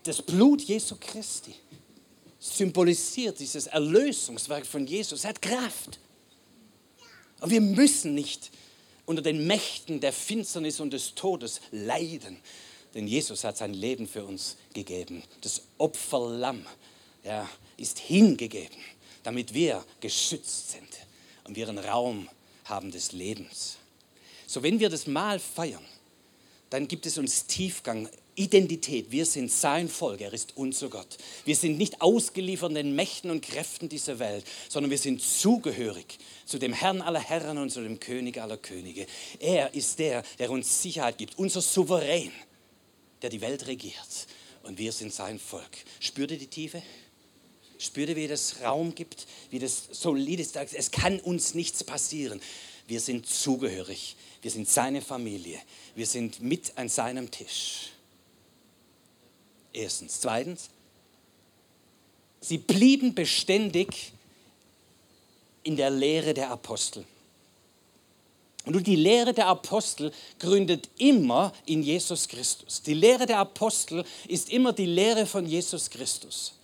das 0.02 0.22
Blut 0.22 0.60
Jesu 0.62 0.96
Christi 0.98 1.54
symbolisiert 2.40 3.38
dieses 3.38 3.68
Erlösungswerk 3.68 4.66
von 4.66 4.86
Jesus. 4.86 5.24
Hat 5.24 5.40
Kraft. 5.40 6.00
Und 7.44 7.50
wir 7.50 7.60
müssen 7.60 8.14
nicht 8.14 8.50
unter 9.04 9.20
den 9.20 9.46
Mächten 9.46 10.00
der 10.00 10.14
Finsternis 10.14 10.80
und 10.80 10.94
des 10.94 11.14
Todes 11.14 11.60
leiden, 11.72 12.38
denn 12.94 13.06
Jesus 13.06 13.44
hat 13.44 13.58
sein 13.58 13.74
Leben 13.74 14.08
für 14.08 14.24
uns 14.24 14.56
gegeben. 14.72 15.22
Das 15.42 15.60
Opferlamm 15.76 16.64
ja, 17.22 17.46
ist 17.76 17.98
hingegeben, 17.98 18.78
damit 19.24 19.52
wir 19.52 19.84
geschützt 20.00 20.70
sind 20.70 20.88
und 21.46 21.54
wir 21.54 21.68
einen 21.68 21.80
Raum 21.80 22.30
haben 22.64 22.90
des 22.90 23.12
Lebens. 23.12 23.76
So, 24.46 24.62
wenn 24.62 24.80
wir 24.80 24.88
das 24.88 25.06
Mahl 25.06 25.38
feiern, 25.38 25.84
dann 26.70 26.88
gibt 26.88 27.04
es 27.04 27.18
uns 27.18 27.44
Tiefgang 27.44 28.08
Identität. 28.36 29.10
Wir 29.10 29.26
sind 29.26 29.50
sein 29.50 29.88
Volk, 29.88 30.20
er 30.20 30.32
ist 30.32 30.56
unser 30.56 30.88
Gott. 30.88 31.18
Wir 31.44 31.54
sind 31.54 31.78
nicht 31.78 32.00
ausgeliefert 32.00 32.74
den 32.74 32.94
Mächten 32.94 33.30
und 33.30 33.42
Kräften 33.42 33.88
dieser 33.88 34.18
Welt, 34.18 34.44
sondern 34.68 34.90
wir 34.90 34.98
sind 34.98 35.22
zugehörig 35.22 36.18
zu 36.44 36.58
dem 36.58 36.72
Herrn 36.72 37.00
aller 37.00 37.20
Herren 37.20 37.58
und 37.58 37.70
zu 37.70 37.82
dem 37.82 38.00
König 38.00 38.40
aller 38.40 38.56
Könige. 38.56 39.06
Er 39.38 39.72
ist 39.74 39.98
der, 39.98 40.22
der 40.38 40.50
uns 40.50 40.82
Sicherheit 40.82 41.18
gibt, 41.18 41.38
unser 41.38 41.60
Souverän, 41.60 42.32
der 43.22 43.30
die 43.30 43.40
Welt 43.40 43.66
regiert. 43.66 44.26
Und 44.64 44.78
wir 44.78 44.92
sind 44.92 45.12
sein 45.12 45.38
Volk. 45.38 45.78
Spürt 46.00 46.30
ihr 46.30 46.38
die 46.38 46.46
Tiefe? 46.46 46.82
Spürt 47.78 48.08
ihr, 48.08 48.16
wie 48.16 48.28
das 48.28 48.62
Raum 48.62 48.94
gibt, 48.94 49.26
wie 49.50 49.58
das 49.58 49.88
solid 49.92 50.40
ist? 50.40 50.56
Es 50.56 50.90
kann 50.90 51.20
uns 51.20 51.54
nichts 51.54 51.84
passieren. 51.84 52.40
Wir 52.86 53.00
sind 53.00 53.26
zugehörig. 53.26 54.16
Wir 54.42 54.50
sind 54.50 54.68
seine 54.68 55.02
Familie. 55.02 55.58
Wir 55.94 56.06
sind 56.06 56.40
mit 56.40 56.76
an 56.76 56.88
seinem 56.88 57.30
Tisch. 57.30 57.93
Erstens. 59.74 60.20
Zweitens, 60.20 60.70
sie 62.40 62.58
blieben 62.58 63.14
beständig 63.14 64.12
in 65.64 65.76
der 65.76 65.90
Lehre 65.90 66.32
der 66.32 66.50
Apostel. 66.50 67.04
Und 68.64 68.86
die 68.86 68.96
Lehre 68.96 69.34
der 69.34 69.48
Apostel 69.48 70.10
gründet 70.38 70.88
immer 70.96 71.52
in 71.66 71.82
Jesus 71.82 72.28
Christus. 72.28 72.80
Die 72.80 72.94
Lehre 72.94 73.26
der 73.26 73.38
Apostel 73.38 74.04
ist 74.26 74.48
immer 74.50 74.72
die 74.72 74.86
Lehre 74.86 75.26
von 75.26 75.44
Jesus 75.44 75.90
Christus. 75.90 76.54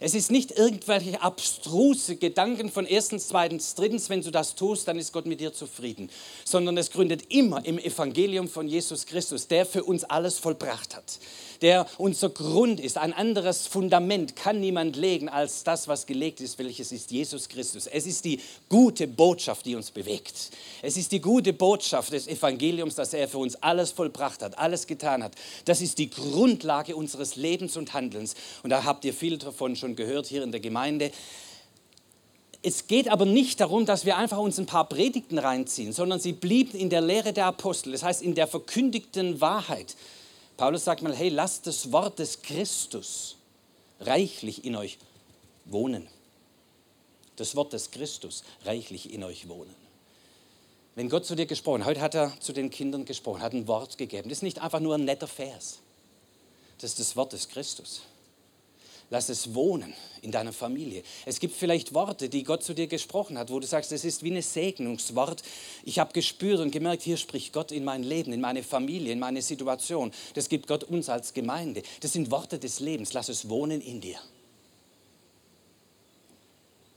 Es 0.00 0.14
ist 0.14 0.30
nicht 0.30 0.52
irgendwelche 0.52 1.20
abstruse 1.22 2.16
Gedanken 2.16 2.70
von 2.70 2.86
erstens, 2.86 3.28
zweitens, 3.28 3.74
drittens, 3.74 4.08
wenn 4.08 4.22
du 4.22 4.30
das 4.30 4.54
tust, 4.54 4.86
dann 4.86 4.98
ist 4.98 5.12
Gott 5.12 5.26
mit 5.26 5.40
dir 5.40 5.52
zufrieden, 5.52 6.10
sondern 6.44 6.76
es 6.76 6.90
gründet 6.90 7.32
immer 7.32 7.64
im 7.64 7.78
Evangelium 7.78 8.48
von 8.48 8.68
Jesus 8.68 9.06
Christus, 9.06 9.48
der 9.48 9.66
für 9.66 9.84
uns 9.84 10.04
alles 10.04 10.38
vollbracht 10.38 10.94
hat 10.94 11.18
der 11.62 11.86
unser 11.98 12.30
Grund 12.30 12.80
ist. 12.80 12.98
Ein 12.98 13.12
anderes 13.12 13.66
Fundament 13.66 14.36
kann 14.36 14.60
niemand 14.60 14.96
legen 14.96 15.28
als 15.28 15.64
das, 15.64 15.88
was 15.88 16.06
gelegt 16.06 16.40
ist, 16.40 16.58
welches 16.58 16.92
ist 16.92 17.10
Jesus 17.10 17.48
Christus. 17.48 17.86
Es 17.86 18.06
ist 18.06 18.24
die 18.24 18.40
gute 18.68 19.06
Botschaft, 19.06 19.66
die 19.66 19.74
uns 19.74 19.90
bewegt. 19.90 20.50
Es 20.82 20.96
ist 20.96 21.12
die 21.12 21.20
gute 21.20 21.52
Botschaft 21.52 22.12
des 22.12 22.28
Evangeliums, 22.28 22.94
dass 22.94 23.12
er 23.12 23.28
für 23.28 23.38
uns 23.38 23.56
alles 23.56 23.90
vollbracht 23.90 24.42
hat, 24.42 24.58
alles 24.58 24.86
getan 24.86 25.22
hat. 25.22 25.32
Das 25.64 25.80
ist 25.80 25.98
die 25.98 26.10
Grundlage 26.10 26.96
unseres 26.96 27.36
Lebens 27.36 27.76
und 27.76 27.92
Handelns. 27.92 28.34
Und 28.62 28.70
da 28.70 28.84
habt 28.84 29.04
ihr 29.04 29.14
viel 29.14 29.38
davon 29.38 29.76
schon 29.76 29.87
gehört 29.96 30.26
hier 30.26 30.42
in 30.42 30.52
der 30.52 30.60
Gemeinde. 30.60 31.10
Es 32.62 32.86
geht 32.86 33.08
aber 33.08 33.24
nicht 33.24 33.60
darum, 33.60 33.86
dass 33.86 34.04
wir 34.04 34.16
einfach 34.16 34.38
uns 34.38 34.58
ein 34.58 34.66
paar 34.66 34.88
Predigten 34.88 35.38
reinziehen, 35.38 35.92
sondern 35.92 36.18
sie 36.18 36.32
blieben 36.32 36.76
in 36.76 36.90
der 36.90 37.00
Lehre 37.00 37.32
der 37.32 37.46
Apostel, 37.46 37.92
das 37.92 38.02
heißt 38.02 38.22
in 38.22 38.34
der 38.34 38.48
verkündigten 38.48 39.40
Wahrheit. 39.40 39.94
Paulus 40.56 40.84
sagt 40.84 41.02
mal, 41.02 41.14
hey, 41.14 41.28
lasst 41.28 41.66
das 41.68 41.92
Wort 41.92 42.18
des 42.18 42.42
Christus 42.42 43.36
reichlich 44.00 44.64
in 44.64 44.74
euch 44.74 44.98
wohnen. 45.66 46.08
Das 47.36 47.54
Wort 47.54 47.72
des 47.72 47.92
Christus 47.92 48.42
reichlich 48.64 49.12
in 49.12 49.22
euch 49.22 49.48
wohnen. 49.48 49.74
Wenn 50.96 51.08
Gott 51.08 51.24
zu 51.24 51.36
dir 51.36 51.46
gesprochen 51.46 51.82
hat, 51.82 51.90
heute 51.90 52.00
hat 52.00 52.14
er 52.16 52.32
zu 52.40 52.52
den 52.52 52.70
Kindern 52.70 53.04
gesprochen, 53.04 53.40
hat 53.40 53.52
ein 53.52 53.68
Wort 53.68 53.98
gegeben. 53.98 54.28
Das 54.28 54.38
ist 54.38 54.42
nicht 54.42 54.60
einfach 54.60 54.80
nur 54.80 54.96
ein 54.96 55.04
netter 55.04 55.28
Vers. 55.28 55.78
Das 56.80 56.90
ist 56.90 56.98
das 56.98 57.14
Wort 57.14 57.32
des 57.32 57.48
Christus. 57.48 58.02
Lass 59.10 59.30
es 59.30 59.54
wohnen 59.54 59.94
in 60.20 60.30
deiner 60.30 60.52
Familie. 60.52 61.02
Es 61.24 61.40
gibt 61.40 61.54
vielleicht 61.54 61.94
Worte, 61.94 62.28
die 62.28 62.42
Gott 62.42 62.62
zu 62.62 62.74
dir 62.74 62.88
gesprochen 62.88 63.38
hat, 63.38 63.50
wo 63.50 63.58
du 63.58 63.66
sagst, 63.66 63.90
es 63.92 64.04
ist 64.04 64.22
wie 64.22 64.30
ein 64.30 64.42
Segnungswort. 64.42 65.42
Ich 65.84 65.98
habe 65.98 66.12
gespürt 66.12 66.60
und 66.60 66.72
gemerkt, 66.72 67.02
hier 67.02 67.16
spricht 67.16 67.54
Gott 67.54 67.72
in 67.72 67.84
mein 67.84 68.02
Leben, 68.02 68.34
in 68.34 68.40
meine 68.42 68.62
Familie, 68.62 69.12
in 69.12 69.18
meine 69.18 69.40
Situation. 69.40 70.12
Das 70.34 70.50
gibt 70.50 70.66
Gott 70.66 70.84
uns 70.84 71.08
als 71.08 71.32
Gemeinde. 71.32 71.82
Das 72.00 72.12
sind 72.12 72.30
Worte 72.30 72.58
des 72.58 72.80
Lebens. 72.80 73.14
Lass 73.14 73.30
es 73.30 73.48
wohnen 73.48 73.80
in 73.80 74.02
dir. 74.02 74.18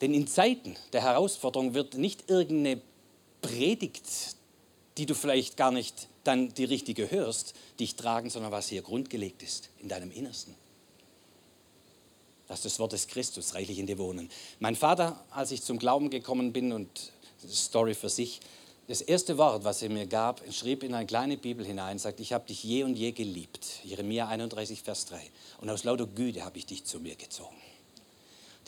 Denn 0.02 0.14
in 0.14 0.28
Zeiten 0.28 0.76
der 0.92 1.04
Herausforderung 1.04 1.74
wird 1.74 1.94
nicht 1.94 2.30
irgendeine 2.30 2.82
Predigt, 3.42 4.36
die 4.98 5.06
du 5.06 5.16
vielleicht 5.16 5.56
gar 5.56 5.72
nicht 5.72 6.10
dann 6.26 6.54
die 6.54 6.66
richtige 6.66 7.10
hörst, 7.10 7.54
dich 7.80 7.96
tragen, 7.96 8.30
sondern 8.30 8.52
was 8.52 8.68
hier 8.68 8.82
grundgelegt 8.82 9.44
ist 9.44 9.70
in 9.80 9.88
deinem 9.88 10.12
Innersten. 10.12 10.56
Lass 12.52 12.64
das 12.64 12.80
Wort 12.80 12.92
des 12.92 13.08
Christus 13.08 13.56
reichlich 13.56 13.80
in 13.80 13.88
dir 13.88 13.98
wohnen. 13.98 14.30
Mein 14.60 14.76
Vater, 14.76 15.24
als 15.30 15.52
ich 15.52 15.64
zum 15.64 15.80
Glauben 15.80 16.10
gekommen 16.10 16.52
bin 16.52 16.74
und 16.74 17.14
Story 17.50 17.94
für 17.94 18.10
sich, 18.10 18.42
das 18.90 19.00
erste 19.00 19.38
Wort, 19.38 19.64
was 19.64 19.82
er 19.82 19.88
mir 19.88 20.06
gab, 20.06 20.42
schrieb 20.52 20.84
in 20.84 20.94
eine 20.94 21.06
kleine 21.06 21.38
Bibel 21.38 21.66
hinein, 21.66 21.98
sagt, 21.98 22.20
ich 22.20 22.34
habe 22.34 22.46
dich 22.46 22.62
je 22.62 22.84
und 22.84 22.98
je 22.98 23.14
geliebt. 23.14 23.66
Jeremia 23.86 24.28
31, 24.28 24.82
Vers 24.82 25.06
3. 25.06 25.22
Und 25.62 25.70
aus 25.70 25.86
lauter 25.86 26.06
Güte 26.06 26.44
habe 26.44 26.58
ich 26.58 26.66
dich 26.66 26.84
zu 26.84 27.00
mir 27.00 27.16
gezogen. 27.16 27.56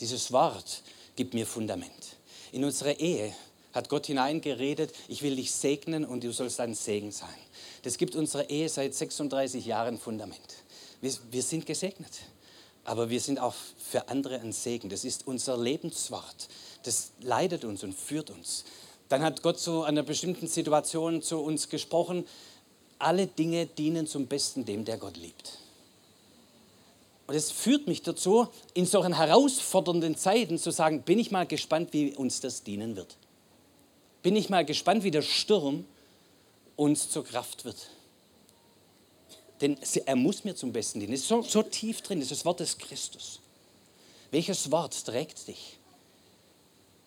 Dieses 0.00 0.32
Wort 0.32 0.82
gibt 1.14 1.34
mir 1.34 1.46
Fundament. 1.46 2.16
In 2.52 2.64
unsere 2.64 2.94
Ehe 2.94 3.34
hat 3.74 3.90
Gott 3.90 4.06
hineingeredet, 4.06 4.94
ich 5.08 5.20
will 5.20 5.36
dich 5.36 5.52
segnen 5.52 6.06
und 6.06 6.24
du 6.24 6.32
sollst 6.32 6.58
ein 6.58 6.72
Segen 6.72 7.12
sein. 7.12 7.28
Das 7.82 7.98
gibt 7.98 8.16
unserer 8.16 8.48
Ehe 8.48 8.70
seit 8.70 8.94
36 8.94 9.66
Jahren 9.66 9.98
Fundament. 9.98 10.64
Wir, 11.02 11.12
wir 11.30 11.42
sind 11.42 11.66
gesegnet 11.66 12.22
aber 12.84 13.10
wir 13.10 13.20
sind 13.20 13.40
auch 13.40 13.54
für 13.78 14.08
andere 14.08 14.40
ein 14.40 14.52
Segen. 14.52 14.88
Das 14.88 15.04
ist 15.04 15.26
unser 15.26 15.56
Lebenswort. 15.56 16.48
Das 16.84 17.12
leitet 17.20 17.64
uns 17.64 17.82
und 17.82 17.94
führt 17.94 18.30
uns. 18.30 18.64
Dann 19.08 19.22
hat 19.22 19.42
Gott 19.42 19.58
zu 19.58 19.82
einer 19.82 20.02
bestimmten 20.02 20.46
Situation 20.46 21.22
zu 21.22 21.38
uns 21.38 21.68
gesprochen, 21.68 22.26
alle 22.98 23.26
Dinge 23.26 23.66
dienen 23.66 24.06
zum 24.06 24.26
Besten 24.26 24.64
dem, 24.64 24.84
der 24.84 24.98
Gott 24.98 25.16
liebt. 25.16 25.58
Und 27.26 27.34
es 27.34 27.50
führt 27.50 27.86
mich 27.86 28.02
dazu, 28.02 28.48
in 28.74 28.84
solchen 28.84 29.16
herausfordernden 29.16 30.16
Zeiten 30.16 30.58
zu 30.58 30.70
sagen, 30.70 31.02
bin 31.02 31.18
ich 31.18 31.30
mal 31.30 31.46
gespannt, 31.46 31.92
wie 31.92 32.14
uns 32.14 32.40
das 32.40 32.62
dienen 32.62 32.96
wird. 32.96 33.16
Bin 34.22 34.36
ich 34.36 34.50
mal 34.50 34.64
gespannt, 34.64 35.04
wie 35.04 35.10
der 35.10 35.22
Sturm 35.22 35.86
uns 36.76 37.10
zur 37.10 37.24
Kraft 37.24 37.64
wird. 37.64 37.88
Denn 39.60 39.78
er 40.06 40.16
muss 40.16 40.44
mir 40.44 40.54
zum 40.54 40.72
Besten 40.72 41.00
dienen. 41.00 41.12
Es 41.12 41.20
ist 41.20 41.28
so, 41.28 41.42
so 41.42 41.62
tief 41.62 42.00
drin, 42.02 42.20
das 42.20 42.30
ist 42.30 42.40
das 42.40 42.44
Wort 42.44 42.60
des 42.60 42.78
Christus. 42.78 43.40
Welches 44.30 44.70
Wort 44.70 45.04
trägt 45.06 45.46
dich? 45.46 45.78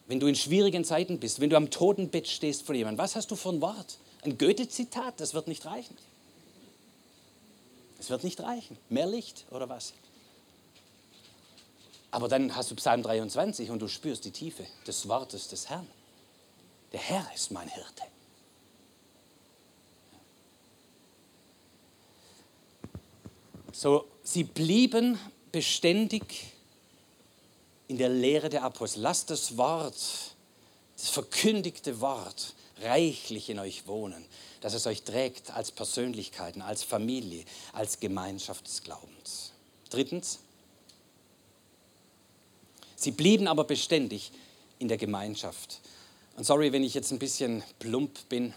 Wenn 0.07 0.19
du 0.19 0.27
in 0.27 0.35
schwierigen 0.35 0.85
Zeiten 0.85 1.19
bist, 1.19 1.41
wenn 1.41 1.49
du 1.49 1.57
am 1.57 1.69
Totenbett 1.69 2.27
stehst 2.27 2.63
vor 2.63 2.73
jemandem, 2.73 3.03
was 3.03 3.15
hast 3.15 3.29
du 3.29 3.35
für 3.35 3.49
ein 3.49 3.61
Wort? 3.61 3.97
Ein 4.21 4.37
Goethe-Zitat, 4.37 5.19
das 5.19 5.33
wird 5.33 5.47
nicht 5.47 5.65
reichen. 5.65 5.97
Es 7.99 8.09
wird 8.09 8.23
nicht 8.23 8.39
reichen. 8.39 8.77
Mehr 8.89 9.07
Licht 9.07 9.45
oder 9.51 9.67
was? 9.67 9.93
Aber 12.11 12.29
dann 12.29 12.55
hast 12.55 12.71
du 12.71 12.75
Psalm 12.75 13.03
23 13.03 13.69
und 13.69 13.79
du 13.79 13.87
spürst 13.87 14.23
die 14.23 14.31
Tiefe 14.31 14.65
des 14.85 15.07
Wortes 15.09 15.49
des 15.49 15.69
Herrn. 15.69 15.87
Der 16.93 17.01
Herr 17.01 17.29
ist 17.35 17.51
mein 17.51 17.67
Hirte. 17.67 18.03
So, 23.79 24.07
sie 24.23 24.43
blieben 24.43 25.19
beständig 25.51 26.47
in 27.87 27.99
der 27.99 28.09
Lehre 28.09 28.49
der 28.49 28.63
Apostel. 28.63 29.01
Lasst 29.01 29.29
das 29.29 29.55
Wort, 29.55 29.95
das 30.95 31.09
verkündigte 31.09 32.01
Wort, 32.01 32.55
reichlich 32.81 33.51
in 33.51 33.59
euch 33.59 33.85
wohnen, 33.85 34.25
dass 34.61 34.73
es 34.73 34.87
euch 34.87 35.03
trägt 35.03 35.51
als 35.51 35.71
Persönlichkeiten, 35.71 36.63
als 36.63 36.81
Familie, 36.81 37.45
als 37.71 37.99
Gemeinschaft 37.99 38.65
des 38.65 38.81
Glaubens. 38.81 39.51
Drittens, 39.91 40.39
sie 42.95 43.11
blieben 43.11 43.47
aber 43.47 43.63
beständig 43.63 44.31
in 44.79 44.87
der 44.87 44.97
Gemeinschaft. 44.97 45.81
Und 46.35 46.45
sorry, 46.45 46.73
wenn 46.73 46.83
ich 46.83 46.95
jetzt 46.95 47.11
ein 47.11 47.19
bisschen 47.19 47.61
plump 47.77 48.27
bin, 48.27 48.55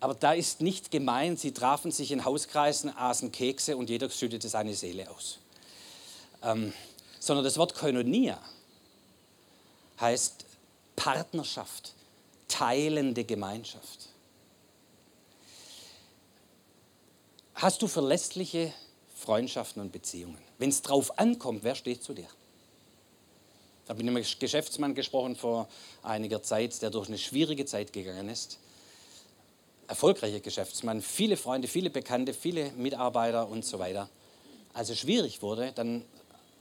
aber 0.00 0.14
da 0.14 0.32
ist 0.32 0.60
nicht 0.60 0.90
gemeint, 0.90 1.40
sie 1.40 1.52
trafen 1.52 1.90
sich 1.90 2.12
in 2.12 2.24
Hauskreisen, 2.24 2.96
aßen 2.96 3.32
Kekse 3.32 3.76
und 3.76 3.90
jeder 3.90 4.08
schüttete 4.10 4.48
seine 4.48 4.74
Seele 4.74 5.10
aus. 5.10 5.38
Ähm, 6.42 6.72
sondern 7.18 7.44
das 7.44 7.56
Wort 7.56 7.74
Koinonia 7.74 8.40
heißt 10.00 10.44
Partnerschaft, 10.94 11.94
teilende 12.46 13.24
Gemeinschaft. 13.24 14.10
Hast 17.56 17.82
du 17.82 17.88
verlässliche 17.88 18.72
Freundschaften 19.16 19.82
und 19.82 19.90
Beziehungen? 19.90 20.38
Wenn 20.58 20.70
es 20.70 20.80
drauf 20.80 21.18
ankommt, 21.18 21.64
wer 21.64 21.74
steht 21.74 22.04
zu 22.04 22.14
dir? 22.14 22.28
Ich 23.88 23.94
mit 23.96 24.06
einem 24.06 24.24
Geschäftsmann 24.38 24.94
gesprochen 24.94 25.34
vor 25.34 25.66
einiger 26.02 26.42
Zeit, 26.42 26.80
der 26.82 26.90
durch 26.90 27.08
eine 27.08 27.18
schwierige 27.18 27.64
Zeit 27.64 27.92
gegangen 27.92 28.28
ist 28.28 28.58
erfolgreicher 29.88 30.40
Geschäftsmann, 30.40 31.02
viele 31.02 31.36
Freunde, 31.36 31.66
viele 31.66 31.90
Bekannte, 31.90 32.34
viele 32.34 32.70
Mitarbeiter 32.72 33.48
und 33.48 33.64
so 33.64 33.78
weiter. 33.78 34.08
Als 34.74 34.90
es 34.90 34.98
schwierig 34.98 35.42
wurde, 35.42 35.72
dann 35.72 36.04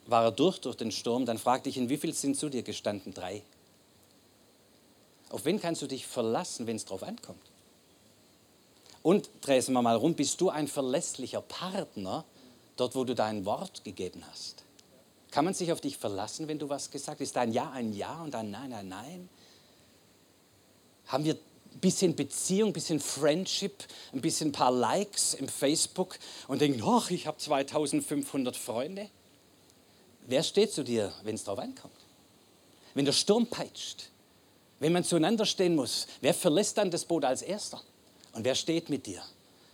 war 0.08 0.24
er 0.24 0.32
durch 0.32 0.60
durch 0.60 0.78
den 0.78 0.92
Sturm, 0.92 1.26
dann 1.26 1.38
fragte 1.38 1.70
ich 1.70 1.78
ihn, 1.78 1.90
wie 1.90 1.98
viel 1.98 2.14
sind 2.14 2.38
zu 2.38 2.50
dir 2.50 2.64
gestanden? 2.64 3.14
Drei. 3.14 3.44
Auf 5.30 5.44
wen 5.44 5.60
kannst 5.60 5.82
du 5.82 5.88
dich 5.88 6.08
verlassen, 6.08 6.68
wenn 6.68 6.78
es 6.78 6.86
drauf 6.86 7.04
ankommt? 7.04 7.42
Und 9.04 9.30
drehen 9.42 9.74
wir 9.74 9.82
mal 9.82 9.98
rum, 9.98 10.16
bist 10.16 10.40
du 10.40 10.50
ein 10.50 10.68
verlässlicher 10.68 11.42
Partner 11.42 12.24
dort, 12.78 12.96
wo 12.96 13.04
du 13.04 13.14
dein 13.14 13.46
Wort 13.46 13.84
gegeben 13.84 14.24
hast? 14.32 14.64
Kann 15.32 15.44
man 15.44 15.54
sich 15.54 15.72
auf 15.74 15.82
dich 15.82 15.98
verlassen, 15.98 16.48
wenn 16.48 16.60
du 16.60 16.70
was 16.70 16.90
gesagt 16.90 17.20
hast? 17.20 17.28
Ist 17.28 17.36
dein 17.36 17.52
Ja 17.52 17.72
ein 17.72 17.94
Ja 17.94 18.22
und 18.22 18.34
ein 18.36 18.50
Nein 18.50 18.72
ein 18.72 18.88
Nein? 18.88 19.30
Haben 21.08 21.26
wir 21.26 21.38
bisschen 21.80 22.16
Beziehung, 22.16 22.74
bisschen 22.74 23.00
Friendship, 23.00 23.84
ein 24.14 24.22
bisschen 24.22 24.52
paar 24.52 24.72
Likes 24.72 25.34
im 25.34 25.48
Facebook 25.48 26.18
und 26.48 26.62
denken, 26.62 26.82
ach, 26.86 27.10
ich 27.12 27.28
habe 27.28 27.38
2500 27.38 28.56
Freunde. 28.56 29.10
Wer 30.26 30.44
steht 30.44 30.74
zu 30.74 30.84
dir, 30.84 31.14
wenn 31.24 31.36
es 31.36 31.44
darauf 31.44 31.60
ankommt? 31.60 31.94
Wenn 32.94 33.06
der 33.06 33.14
Sturm 33.14 33.48
peitscht, 33.48 34.10
wenn 34.80 34.94
man 34.94 35.04
zueinander 35.04 35.46
stehen 35.46 35.76
muss, 35.76 36.08
wer 36.22 36.34
verlässt 36.34 36.78
dann 36.78 36.92
das 36.92 37.06
Boot 37.06 37.24
als 37.24 37.42
Erster? 37.42 37.82
Und 38.34 38.44
wer 38.44 38.56
steht 38.56 38.90
mit 38.90 39.06
dir? 39.06 39.24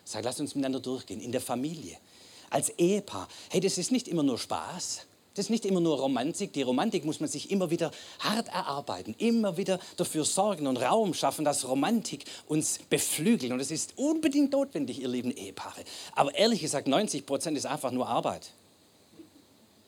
Sag, 0.06 0.24
lass 0.24 0.40
uns 0.40 0.56
miteinander 0.56 0.80
durchgehen, 0.80 1.22
in 1.22 1.32
der 1.32 1.42
Familie, 1.42 1.98
als 2.50 2.70
Ehepaar. 2.70 3.28
Hey, 3.50 3.62
das 3.62 3.78
ist 3.78 3.92
nicht 3.92 4.08
immer 4.08 4.24
nur 4.24 4.38
Spaß. 4.38 5.08
Das 5.36 5.46
ist 5.46 5.50
nicht 5.50 5.66
immer 5.66 5.80
nur 5.80 5.98
Romantik. 5.98 6.54
Die 6.54 6.62
Romantik 6.62 7.06
muss 7.06 7.20
man 7.20 7.28
sich 7.28 7.50
immer 7.50 7.72
wieder 7.72 7.92
hart 8.20 8.50
erarbeiten, 8.50 9.16
immer 9.18 9.58
wieder 9.58 9.80
dafür 9.98 10.26
sorgen 10.26 10.68
und 10.68 10.78
Raum 10.78 11.16
schaffen, 11.16 11.44
dass 11.44 11.68
Romantik 11.68 12.26
uns 12.48 12.80
beflügelt. 12.90 13.52
Und 13.52 13.60
es 13.60 13.72
ist 13.72 13.98
unbedingt 13.98 14.52
notwendig, 14.52 15.02
ihr 15.02 15.08
lieben 15.08 15.32
Ehepaare. 15.32 15.84
Aber 16.14 16.36
ehrlich 16.36 16.62
gesagt, 16.62 16.88
90 16.88 17.26
Prozent 17.26 17.58
ist 17.58 17.66
einfach 17.66 17.92
nur 17.92 18.08
Arbeit. 18.08 18.52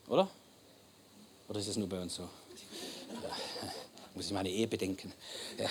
Oder? 0.08 0.28
Oder 1.48 1.60
ist 1.60 1.68
es 1.68 1.78
nur 1.78 1.90
bei 1.90 2.02
uns 2.02 2.16
so? 2.16 2.24
Ja, 2.24 3.30
muss 4.16 4.26
ich 4.26 4.32
meine 4.32 4.50
Ehe 4.50 4.68
bedenken. 4.68 5.14
Ja. 5.60 5.70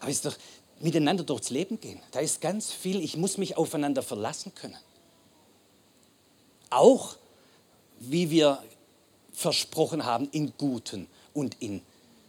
Aber 0.00 0.10
es 0.10 0.16
ist 0.16 0.26
doch 0.26 0.36
miteinander 0.80 1.24
durchs 1.24 1.48
Leben 1.48 1.80
gehen. 1.80 2.00
Da 2.10 2.20
ist 2.20 2.42
ganz 2.42 2.70
viel, 2.70 3.02
ich 3.02 3.16
muss 3.16 3.38
mich 3.38 3.56
aufeinander 3.56 4.02
verlassen 4.02 4.54
können. 4.54 4.76
Auch 6.68 7.16
wie 7.98 8.30
wir 8.30 8.62
versprochen 9.32 10.04
haben, 10.04 10.28
in 10.32 10.52
guten 10.56 11.06
und 11.32 11.56
in 11.60 11.82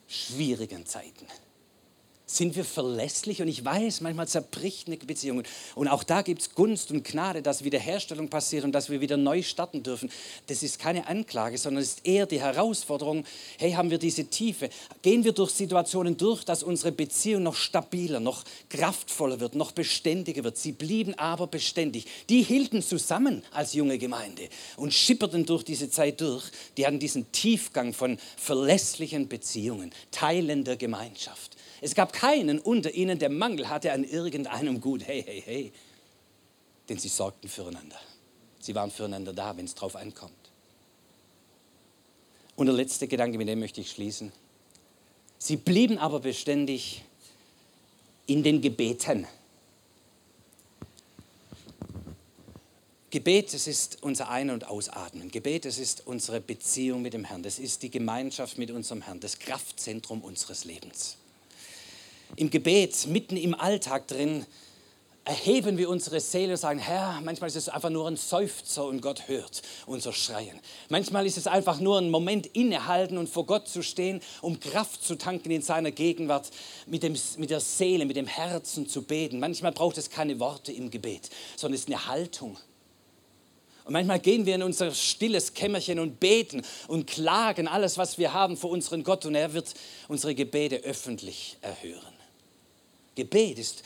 schwierigen 0.08 0.86
Zeiten. 0.86 1.26
Sind 2.34 2.56
wir 2.56 2.64
verlässlich? 2.64 3.42
Und 3.42 3.50
ich 3.50 3.66
weiß, 3.66 4.00
manchmal 4.00 4.26
zerbricht 4.26 4.88
eine 4.88 4.96
Beziehung. 4.96 5.44
Und 5.76 5.90
auch 5.90 6.02
da 6.06 6.22
gibt 6.22 6.42
es 6.42 6.56
Gunst 6.56 6.90
und 6.90 7.04
Gnade, 7.04 7.42
dass 7.42 7.66
Wiederherstellung 7.66 8.30
passiert 8.30 8.64
und 8.64 8.72
dass 8.72 8.90
wir 8.90 9.02
wieder 9.02 9.18
neu 9.18 9.44
starten 9.44 9.84
dürfen. 9.84 10.10
Das 10.48 10.64
ist 10.64 10.80
keine 10.80 11.08
Anklage, 11.08 11.58
sondern 11.58 11.84
es 11.84 11.90
ist 11.90 12.06
eher 12.06 12.26
die 12.26 12.40
Herausforderung, 12.40 13.26
hey, 13.58 13.74
haben 13.74 13.90
wir 13.90 13.98
diese 13.98 14.24
Tiefe? 14.28 14.70
Gehen 15.02 15.26
wir 15.26 15.34
durch 15.34 15.52
Situationen 15.52 16.16
durch, 16.16 16.46
dass 16.46 16.64
unsere 16.64 16.94
Beziehung 16.94 17.44
noch 17.44 17.56
stabiler, 17.56 18.22
noch 18.22 18.46
kraftvoller 18.70 19.42
wird, 19.42 19.56
noch 19.56 19.74
beständiger 19.74 20.46
wird. 20.46 20.58
Sie 20.58 20.72
blieben 20.72 21.16
aber 21.16 21.48
beständig. 21.48 22.06
Die 22.30 22.44
hielten 22.44 22.82
zusammen 22.82 23.44
als 23.52 23.74
junge 23.74 23.98
Gemeinde 23.98 24.48
und 24.78 24.94
schipperten 24.94 25.46
durch 25.46 25.64
diese 25.66 25.90
Zeit 25.90 26.22
durch. 26.22 26.46
Die 26.78 26.88
hatten 26.88 27.00
diesen 27.00 27.30
Tiefgang 27.34 27.92
von 27.92 28.18
verlässlichen 28.38 29.28
Beziehungen, 29.28 29.92
Teilen 30.12 30.64
der 30.64 30.78
Gemeinschaft. 30.78 31.58
Es 31.82 31.96
gab 31.96 32.14
keinen 32.14 32.60
unter 32.60 32.94
ihnen, 32.94 33.18
der 33.18 33.30
Mangel 33.30 33.68
hatte 33.68 33.92
an 33.92 34.04
irgendeinem 34.04 34.80
Gut. 34.80 35.06
Hey, 35.06 35.24
hey, 35.24 35.42
hey. 35.44 35.74
Denn 36.88 37.00
sie 37.00 37.08
sorgten 37.08 37.50
füreinander. 37.50 38.00
Sie 38.60 38.76
waren 38.76 38.92
füreinander 38.92 39.34
da, 39.34 39.58
wenn 39.58 39.66
es 39.66 39.74
drauf 39.74 39.96
ankommt. 39.96 40.34
Und 42.56 42.68
der 42.68 42.76
letzte 42.76 43.08
Gedanke, 43.08 43.40
mit 43.40 43.48
dem 43.48 43.60
möchte 43.60 43.82
ich 43.82 43.90
schließen. 43.90 44.32
Sie 45.40 45.58
blieben 45.58 45.98
aber 45.98 46.20
beständig 46.20 47.04
in 48.28 48.44
den 48.44 48.62
Gebeten. 48.62 49.26
Gebet, 53.10 53.56
es 53.56 53.66
ist 53.66 54.04
unser 54.04 54.30
Ein- 54.30 54.52
und 54.52 54.68
Ausatmen. 54.68 55.32
Gebet, 55.32 55.66
es 55.66 55.80
ist 55.80 56.06
unsere 56.06 56.40
Beziehung 56.40 57.02
mit 57.02 57.14
dem 57.16 57.26
Herrn. 57.26 57.42
Das 57.42 57.58
ist 57.58 57.82
die 57.82 57.90
Gemeinschaft 57.90 58.60
mit 58.60 58.70
unserem 58.70 59.02
Herrn, 59.02 59.20
das 59.20 59.40
Kraftzentrum 59.40 60.22
unseres 60.22 60.64
Lebens 60.64 61.18
im 62.36 62.50
Gebet, 62.50 63.08
mitten 63.08 63.38
im 63.38 63.54
Alltag 63.54 64.08
drin, 64.08 64.46
erheben 65.24 65.78
wir 65.78 65.90
unsere 65.90 66.20
Seele 66.20 66.54
und 66.54 66.58
sagen, 66.58 66.80
Herr, 66.80 67.22
manchmal 67.24 67.48
ist 67.48 67.56
es 67.56 67.70
einfach 67.70 67.92
nur 67.92 68.08
ein 68.08 68.18
Seufzer 68.18 68.86
und 68.86 69.02
Gott 69.02 69.28
hört 69.28 69.62
unser 69.86 70.14
Schreien. 70.14 70.60
Manchmal 70.90 71.28
ist 71.28 71.38
es 71.38 71.46
einfach 71.46 71.80
nur 71.80 72.00
ein 72.00 72.10
Moment 72.10 72.48
innehalten 72.48 73.18
und 73.18 73.30
vor 73.30 73.46
Gott 73.46 73.68
zu 73.68 73.84
stehen, 73.84 74.22
um 74.42 74.60
Kraft 74.60 75.04
zu 75.04 75.16
tanken 75.16 75.52
in 75.52 75.62
seiner 75.62 75.92
Gegenwart, 75.92 76.50
mit, 76.88 77.04
dem, 77.04 77.16
mit 77.38 77.52
der 77.52 77.60
Seele, 77.60 78.06
mit 78.06 78.16
dem 78.16 78.26
Herzen 78.26 78.90
zu 78.90 79.04
beten. 79.04 79.40
Manchmal 79.40 79.72
braucht 79.72 79.98
es 80.00 80.10
keine 80.10 80.40
Worte 80.40 80.72
im 80.72 80.90
Gebet, 80.90 81.30
sondern 81.56 81.76
es 81.76 81.82
ist 81.82 81.90
eine 81.90 82.08
Haltung. 82.08 82.58
Und 83.84 83.94
manchmal 83.94 84.20
gehen 84.20 84.46
wir 84.46 84.56
in 84.56 84.64
unser 84.64 84.92
stilles 84.92 85.54
Kämmerchen 85.54 86.00
und 86.00 86.20
beten 86.20 86.64
und 86.88 87.08
klagen 87.08 87.68
alles, 87.68 87.98
was 87.98 88.18
wir 88.18 88.34
haben 88.34 88.58
vor 88.58 88.72
unseren 88.72 89.04
Gott 89.04 89.26
und 89.26 89.36
er 89.36 89.54
wird 89.54 89.74
unsere 90.08 90.34
Gebete 90.34 90.78
öffentlich 90.78 91.58
erhören. 91.62 92.11
Gebet 93.16 93.60
ist 93.60 93.84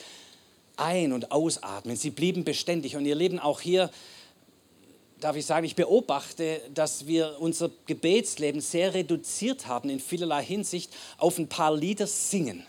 ein- 0.76 1.12
und 1.12 1.32
ausatmen. 1.32 1.96
Sie 1.96 2.10
blieben 2.10 2.44
beständig 2.44 2.96
und 2.96 3.06
ihr 3.06 3.14
Leben 3.14 3.38
auch 3.38 3.60
hier, 3.60 3.90
darf 5.20 5.36
ich 5.36 5.46
sagen, 5.46 5.64
ich 5.64 5.76
beobachte, 5.76 6.60
dass 6.74 7.06
wir 7.06 7.36
unser 7.40 7.70
Gebetsleben 7.86 8.60
sehr 8.60 8.94
reduziert 8.94 9.66
haben 9.66 9.88
in 9.88 10.00
vielerlei 10.00 10.44
Hinsicht 10.44 10.92
auf 11.18 11.38
ein 11.38 11.48
paar 11.48 11.74
Lieder 11.74 12.06
singen. 12.06 12.64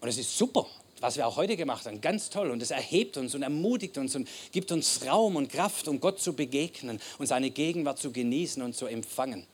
Und 0.00 0.08
es 0.08 0.18
ist 0.18 0.36
super, 0.36 0.66
was 1.00 1.16
wir 1.16 1.26
auch 1.26 1.36
heute 1.36 1.56
gemacht 1.56 1.84
haben, 1.86 2.00
ganz 2.00 2.30
toll. 2.30 2.50
Und 2.50 2.62
es 2.62 2.70
erhebt 2.70 3.16
uns 3.16 3.34
und 3.34 3.42
ermutigt 3.42 3.98
uns 3.98 4.16
und 4.16 4.28
gibt 4.52 4.72
uns 4.72 5.04
Raum 5.06 5.36
und 5.36 5.48
Kraft, 5.48 5.86
um 5.86 6.00
Gott 6.00 6.20
zu 6.20 6.32
begegnen 6.32 7.00
und 7.18 7.26
seine 7.26 7.50
Gegenwart 7.50 7.98
zu 7.98 8.10
genießen 8.10 8.62
und 8.62 8.74
zu 8.74 8.86
empfangen. 8.86 9.46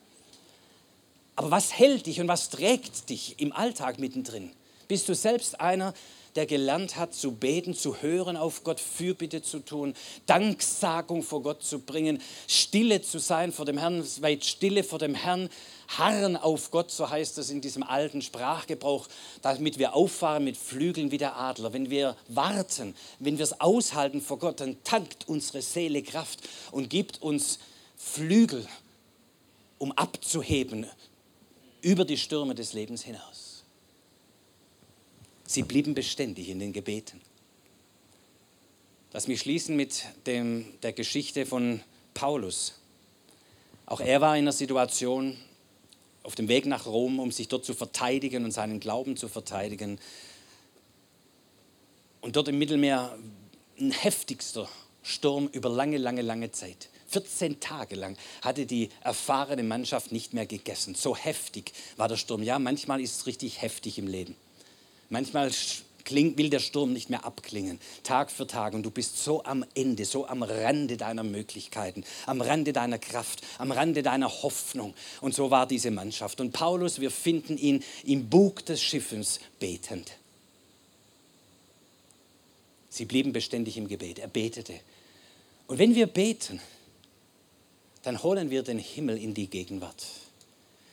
Aber 1.36 1.50
was 1.50 1.72
hält 1.72 2.06
dich 2.06 2.20
und 2.20 2.28
was 2.28 2.50
trägt 2.50 3.10
dich 3.10 3.40
im 3.40 3.52
Alltag 3.52 3.98
mittendrin? 3.98 4.50
Bist 4.88 5.08
du 5.08 5.14
selbst 5.14 5.60
einer, 5.60 5.94
der 6.34 6.46
gelernt 6.46 6.96
hat 6.96 7.14
zu 7.14 7.32
beten, 7.32 7.74
zu 7.74 8.00
hören 8.00 8.36
auf 8.36 8.62
Gott, 8.62 8.80
Fürbitte 8.80 9.42
zu 9.42 9.58
tun, 9.58 9.94
Danksagung 10.26 11.22
vor 11.22 11.42
Gott 11.42 11.62
zu 11.62 11.80
bringen, 11.80 12.22
stille 12.46 13.02
zu 13.02 13.18
sein 13.18 13.52
vor 13.52 13.64
dem 13.64 13.76
Herrn, 13.76 14.04
weit 14.20 14.44
stille 14.44 14.84
vor 14.84 14.98
dem 14.98 15.14
Herrn, 15.14 15.48
harren 15.88 16.36
auf 16.36 16.70
Gott, 16.70 16.90
so 16.90 17.10
heißt 17.10 17.38
es 17.38 17.50
in 17.50 17.60
diesem 17.60 17.82
alten 17.82 18.22
Sprachgebrauch, 18.22 19.08
damit 19.42 19.78
wir 19.78 19.94
auffahren 19.94 20.44
mit 20.44 20.56
Flügeln 20.56 21.10
wie 21.10 21.18
der 21.18 21.36
Adler. 21.36 21.72
Wenn 21.72 21.90
wir 21.90 22.16
warten, 22.28 22.94
wenn 23.18 23.38
wir 23.38 23.44
es 23.44 23.60
aushalten 23.60 24.20
vor 24.20 24.38
Gott, 24.38 24.60
dann 24.60 24.76
tankt 24.84 25.28
unsere 25.28 25.60
Seele 25.60 26.02
Kraft 26.02 26.40
und 26.70 26.88
gibt 26.88 27.20
uns 27.20 27.58
Flügel, 27.96 28.66
um 29.78 29.92
abzuheben 29.92 30.86
über 31.80 32.04
die 32.04 32.16
Stürme 32.16 32.54
des 32.54 32.74
Lebens 32.74 33.02
hinaus. 33.02 33.47
Sie 35.50 35.62
blieben 35.62 35.94
beständig 35.94 36.50
in 36.50 36.58
den 36.58 36.74
Gebeten. 36.74 37.22
Lass 39.14 39.28
mich 39.28 39.40
schließen 39.40 39.76
mit 39.76 40.04
dem, 40.26 40.66
der 40.82 40.92
Geschichte 40.92 41.46
von 41.46 41.80
Paulus. 42.12 42.74
Auch 43.86 44.00
er 44.00 44.20
war 44.20 44.36
in 44.36 44.44
einer 44.44 44.52
Situation 44.52 45.38
auf 46.22 46.34
dem 46.34 46.48
Weg 46.48 46.66
nach 46.66 46.84
Rom, 46.84 47.18
um 47.18 47.32
sich 47.32 47.48
dort 47.48 47.64
zu 47.64 47.72
verteidigen 47.72 48.44
und 48.44 48.50
seinen 48.50 48.78
Glauben 48.78 49.16
zu 49.16 49.26
verteidigen. 49.26 49.98
Und 52.20 52.36
dort 52.36 52.48
im 52.48 52.58
Mittelmeer 52.58 53.18
ein 53.80 53.90
heftigster 53.90 54.68
Sturm 55.02 55.48
über 55.50 55.70
lange, 55.70 55.96
lange, 55.96 56.20
lange 56.20 56.52
Zeit. 56.52 56.90
14 57.06 57.58
Tage 57.58 57.96
lang 57.96 58.18
hatte 58.42 58.66
die 58.66 58.90
erfahrene 59.00 59.62
Mannschaft 59.62 60.12
nicht 60.12 60.34
mehr 60.34 60.44
gegessen. 60.44 60.94
So 60.94 61.16
heftig 61.16 61.72
war 61.96 62.06
der 62.06 62.18
Sturm. 62.18 62.42
Ja, 62.42 62.58
manchmal 62.58 63.00
ist 63.00 63.16
es 63.16 63.26
richtig 63.26 63.62
heftig 63.62 63.96
im 63.96 64.08
Leben. 64.08 64.36
Manchmal 65.08 65.50
will 66.10 66.50
der 66.50 66.58
Sturm 66.58 66.92
nicht 66.92 67.10
mehr 67.10 67.24
abklingen, 67.24 67.78
Tag 68.02 68.30
für 68.30 68.46
Tag. 68.46 68.74
Und 68.74 68.82
du 68.82 68.90
bist 68.90 69.22
so 69.22 69.44
am 69.44 69.64
Ende, 69.74 70.04
so 70.04 70.26
am 70.26 70.42
Rande 70.42 70.96
deiner 70.96 71.22
Möglichkeiten, 71.22 72.04
am 72.26 72.40
Rande 72.40 72.72
deiner 72.72 72.98
Kraft, 72.98 73.42
am 73.58 73.72
Rande 73.72 74.02
deiner 74.02 74.28
Hoffnung. 74.42 74.94
Und 75.20 75.34
so 75.34 75.50
war 75.50 75.66
diese 75.66 75.90
Mannschaft. 75.90 76.40
Und 76.40 76.52
Paulus, 76.52 77.00
wir 77.00 77.10
finden 77.10 77.58
ihn 77.58 77.82
im 78.04 78.28
Bug 78.28 78.64
des 78.64 78.82
Schiffes 78.82 79.40
betend. 79.58 80.12
Sie 82.88 83.04
blieben 83.04 83.32
beständig 83.32 83.76
im 83.76 83.88
Gebet. 83.88 84.18
Er 84.18 84.28
betete. 84.28 84.74
Und 85.66 85.78
wenn 85.78 85.94
wir 85.94 86.06
beten, 86.06 86.60
dann 88.02 88.22
holen 88.22 88.50
wir 88.50 88.62
den 88.62 88.78
Himmel 88.78 89.18
in 89.18 89.34
die 89.34 89.48
Gegenwart 89.48 90.06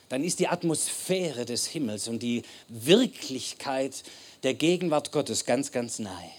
dann 0.10 0.24
ist 0.24 0.39
die 0.39 0.47
Atmosphäre 0.47 1.45
des 1.45 1.66
Himmels 1.68 2.08
und 2.08 2.20
die 2.20 2.43
Wirklichkeit 2.68 4.03
der 4.43 4.53
Gegenwart 4.53 5.12
Gottes 5.12 5.45
ganz, 5.45 5.72
ganz 5.72 5.99
nahe. 5.99 6.32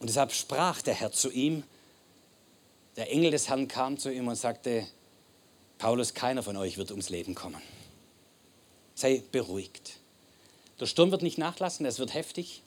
Und 0.00 0.08
deshalb 0.08 0.32
sprach 0.32 0.82
der 0.82 0.94
Herr 0.94 1.12
zu 1.12 1.30
ihm, 1.30 1.62
der 2.96 3.10
Engel 3.12 3.30
des 3.30 3.48
Herrn 3.48 3.68
kam 3.68 3.98
zu 3.98 4.12
ihm 4.12 4.26
und 4.26 4.36
sagte, 4.36 4.86
Paulus, 5.78 6.14
keiner 6.14 6.42
von 6.42 6.56
euch 6.56 6.78
wird 6.78 6.90
ums 6.90 7.10
Leben 7.10 7.34
kommen. 7.34 7.62
Sei 8.94 9.22
beruhigt. 9.30 9.98
Der 10.80 10.86
Sturm 10.86 11.12
wird 11.12 11.22
nicht 11.22 11.38
nachlassen, 11.38 11.86
es 11.86 12.00
wird 12.00 12.14
heftig. 12.14 12.62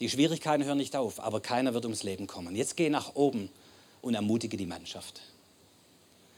Die 0.00 0.10
Schwierigkeiten 0.10 0.64
hören 0.64 0.78
nicht 0.78 0.96
auf, 0.96 1.20
aber 1.20 1.40
keiner 1.40 1.72
wird 1.72 1.84
ums 1.84 2.02
Leben 2.02 2.26
kommen. 2.26 2.54
Jetzt 2.54 2.76
geh 2.76 2.90
nach 2.90 3.14
oben 3.14 3.50
und 4.02 4.14
ermutige 4.14 4.56
die 4.56 4.66
Mannschaft. 4.66 5.22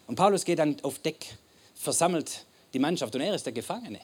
Und 0.07 0.17
Paulus 0.17 0.45
geht 0.45 0.59
dann 0.59 0.77
auf 0.83 0.99
Deck, 0.99 1.37
versammelt 1.75 2.45
die 2.73 2.79
Mannschaft 2.79 3.15
und 3.15 3.21
er 3.21 3.35
ist 3.35 3.47
der 3.47 3.53
Gefangene. 3.53 4.01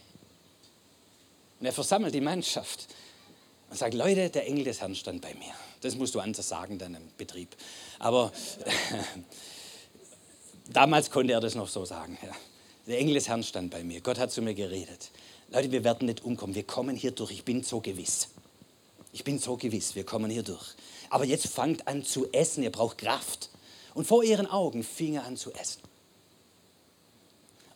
Und 1.58 1.66
er 1.66 1.72
versammelt 1.72 2.14
die 2.14 2.20
Mannschaft 2.20 2.88
und 3.68 3.76
sagt, 3.76 3.94
Leute, 3.94 4.30
der 4.30 4.46
Engel 4.46 4.64
des 4.64 4.80
Herrn 4.80 4.94
stand 4.94 5.20
bei 5.20 5.34
mir. 5.34 5.52
Das 5.82 5.94
musst 5.94 6.14
du 6.14 6.20
anders 6.20 6.48
sagen 6.48 6.78
dann 6.78 6.94
im 6.94 7.08
Betrieb. 7.16 7.54
Aber 7.98 8.32
damals 10.72 11.10
konnte 11.10 11.32
er 11.34 11.40
das 11.40 11.54
noch 11.54 11.68
so 11.68 11.84
sagen. 11.84 12.18
Ja. 12.22 12.32
Der 12.86 12.98
Engel 12.98 13.14
des 13.14 13.28
Herrn 13.28 13.42
stand 13.42 13.70
bei 13.70 13.84
mir. 13.84 14.00
Gott 14.00 14.18
hat 14.18 14.32
zu 14.32 14.42
mir 14.42 14.54
geredet. 14.54 15.10
Leute, 15.50 15.70
wir 15.70 15.84
werden 15.84 16.06
nicht 16.06 16.24
umkommen. 16.24 16.54
Wir 16.54 16.62
kommen 16.62 16.96
hier 16.96 17.10
durch. 17.10 17.30
Ich 17.32 17.44
bin 17.44 17.62
so 17.62 17.80
gewiss. 17.80 18.28
Ich 19.12 19.24
bin 19.24 19.38
so 19.38 19.56
gewiss, 19.56 19.96
wir 19.96 20.04
kommen 20.04 20.30
hier 20.30 20.44
durch. 20.44 20.74
Aber 21.08 21.24
jetzt 21.24 21.48
fangt 21.48 21.88
an 21.88 22.04
zu 22.04 22.32
essen. 22.32 22.62
Ihr 22.62 22.70
braucht 22.70 22.98
Kraft. 22.98 23.50
Und 23.94 24.06
vor 24.06 24.22
ihren 24.22 24.46
Augen 24.46 24.84
fing 24.84 25.14
er 25.16 25.24
an 25.24 25.36
zu 25.36 25.52
essen. 25.52 25.82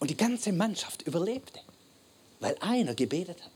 Und 0.05 0.11
die 0.11 0.19
ganze 0.19 0.53
Mannschaft 0.53 1.01
überlebte, 1.07 1.61
weil 2.39 2.55
einer 2.61 2.95
gebetet 2.95 3.43
hat. 3.43 3.53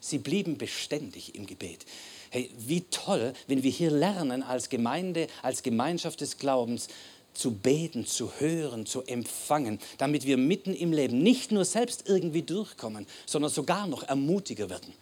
Sie 0.00 0.16
blieben 0.16 0.56
beständig 0.56 1.34
im 1.34 1.46
Gebet. 1.46 1.84
Hey, 2.30 2.50
wie 2.56 2.80
toll, 2.90 3.34
wenn 3.46 3.62
wir 3.62 3.70
hier 3.70 3.90
lernen 3.90 4.42
als 4.42 4.70
Gemeinde, 4.70 5.26
als 5.42 5.62
Gemeinschaft 5.62 6.22
des 6.22 6.38
Glaubens, 6.38 6.88
zu 7.34 7.52
beten, 7.52 8.06
zu 8.06 8.32
hören, 8.38 8.86
zu 8.86 9.02
empfangen, 9.02 9.78
damit 9.98 10.24
wir 10.24 10.38
mitten 10.38 10.72
im 10.72 10.94
Leben 10.94 11.18
nicht 11.22 11.52
nur 11.52 11.66
selbst 11.66 12.08
irgendwie 12.08 12.40
durchkommen, 12.40 13.06
sondern 13.26 13.50
sogar 13.50 13.86
noch 13.86 14.02
ermutiger 14.02 14.70
werden. 14.70 14.94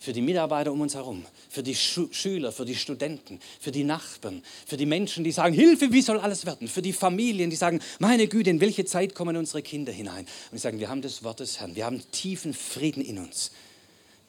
Für 0.00 0.12
die 0.12 0.22
Mitarbeiter 0.22 0.72
um 0.72 0.80
uns 0.80 0.94
herum, 0.94 1.26
für 1.48 1.64
die 1.64 1.74
Schu 1.74 2.06
Schüler, 2.12 2.52
für 2.52 2.64
die 2.64 2.76
Studenten, 2.76 3.40
für 3.60 3.72
die 3.72 3.82
Nachbarn, 3.82 4.44
für 4.64 4.76
die 4.76 4.86
Menschen, 4.86 5.24
die 5.24 5.32
sagen, 5.32 5.52
Hilfe, 5.52 5.92
wie 5.92 6.02
soll 6.02 6.20
alles 6.20 6.46
werden? 6.46 6.68
Für 6.68 6.82
die 6.82 6.92
Familien, 6.92 7.50
die 7.50 7.56
sagen, 7.56 7.80
meine 7.98 8.28
Güte, 8.28 8.50
in 8.50 8.60
welche 8.60 8.84
Zeit 8.84 9.16
kommen 9.16 9.36
unsere 9.36 9.60
Kinder 9.60 9.90
hinein? 9.90 10.24
Und 10.50 10.52
die 10.52 10.58
sagen, 10.58 10.78
wir 10.78 10.88
haben 10.88 11.02
das 11.02 11.24
Wort 11.24 11.40
des 11.40 11.58
Herrn, 11.58 11.74
wir 11.74 11.84
haben 11.84 12.00
tiefen 12.12 12.54
Frieden 12.54 13.04
in 13.04 13.18
uns. 13.18 13.50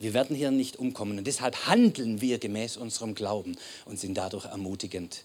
Wir 0.00 0.12
werden 0.12 0.34
hier 0.34 0.50
nicht 0.50 0.76
umkommen 0.76 1.18
und 1.18 1.26
deshalb 1.26 1.66
handeln 1.66 2.20
wir 2.20 2.38
gemäß 2.38 2.76
unserem 2.76 3.14
Glauben 3.14 3.56
und 3.84 4.00
sind 4.00 4.14
dadurch 4.14 4.46
ermutigend 4.46 5.22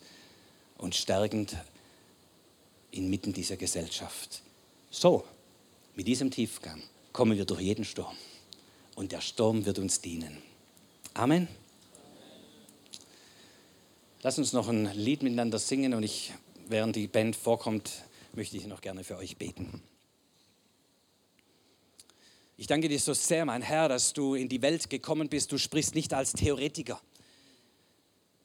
und 0.77 0.93
stärkend 0.93 1.55
inmitten 2.91 3.33
dieser 3.33 3.57
Gesellschaft. 3.57 4.41
So, 4.91 5.23
mit 5.95 6.07
diesem 6.07 6.29
Tiefgang 6.29 6.83
kommen 7.13 7.35
wir 7.35 7.45
durch 7.45 7.61
jeden 7.61 7.85
Sturm 7.85 8.15
und 8.95 9.11
der 9.11 9.21
Sturm 9.21 9.65
wird 9.65 9.79
uns 9.79 10.01
dienen. 10.01 10.41
Amen. 11.13 11.47
Lass 14.21 14.37
uns 14.39 14.53
noch 14.53 14.67
ein 14.69 14.91
Lied 14.95 15.21
miteinander 15.21 15.59
singen 15.59 15.93
und 15.93 16.03
ich, 16.03 16.33
während 16.67 16.95
die 16.95 17.07
Band 17.07 17.35
vorkommt, 17.35 17.91
möchte 18.33 18.57
ich 18.57 18.65
noch 18.65 18.81
gerne 18.81 19.03
für 19.03 19.17
euch 19.17 19.37
beten. 19.37 19.83
Ich 22.57 22.67
danke 22.67 22.87
dir 22.87 22.99
so 22.99 23.13
sehr, 23.13 23.45
mein 23.45 23.61
Herr, 23.61 23.89
dass 23.89 24.13
du 24.13 24.33
in 24.33 24.49
die 24.49 24.61
Welt 24.61 24.89
gekommen 24.89 25.29
bist. 25.29 25.51
Du 25.51 25.57
sprichst 25.57 25.93
nicht 25.93 26.13
als 26.13 26.33
Theoretiker, 26.33 26.99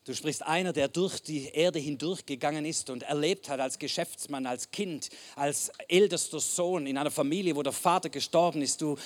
Du 0.05 0.15
sprichst 0.15 0.45
einer, 0.45 0.73
der 0.73 0.89
durch 0.89 1.21
die 1.21 1.45
Erde 1.49 1.79
hindurchgegangen 1.79 2.65
ist 2.65 2.89
und 2.89 3.03
erlebt 3.03 3.51
hat 3.51 3.61
als 3.61 3.79
Geschäftsmann, 3.79 4.47
als 4.47 4.71
Kind, 4.71 5.11
als 5.37 5.71
ältester 5.89 6.41
Sohn 6.41 6.87
in 6.87 6.97
einer 6.97 7.11
Familie, 7.11 7.55
wo 7.55 7.63
der 7.63 7.75
Vater 7.75 8.09
gestorben 8.09 8.63
ist. 8.63 8.81
Du 8.81 8.97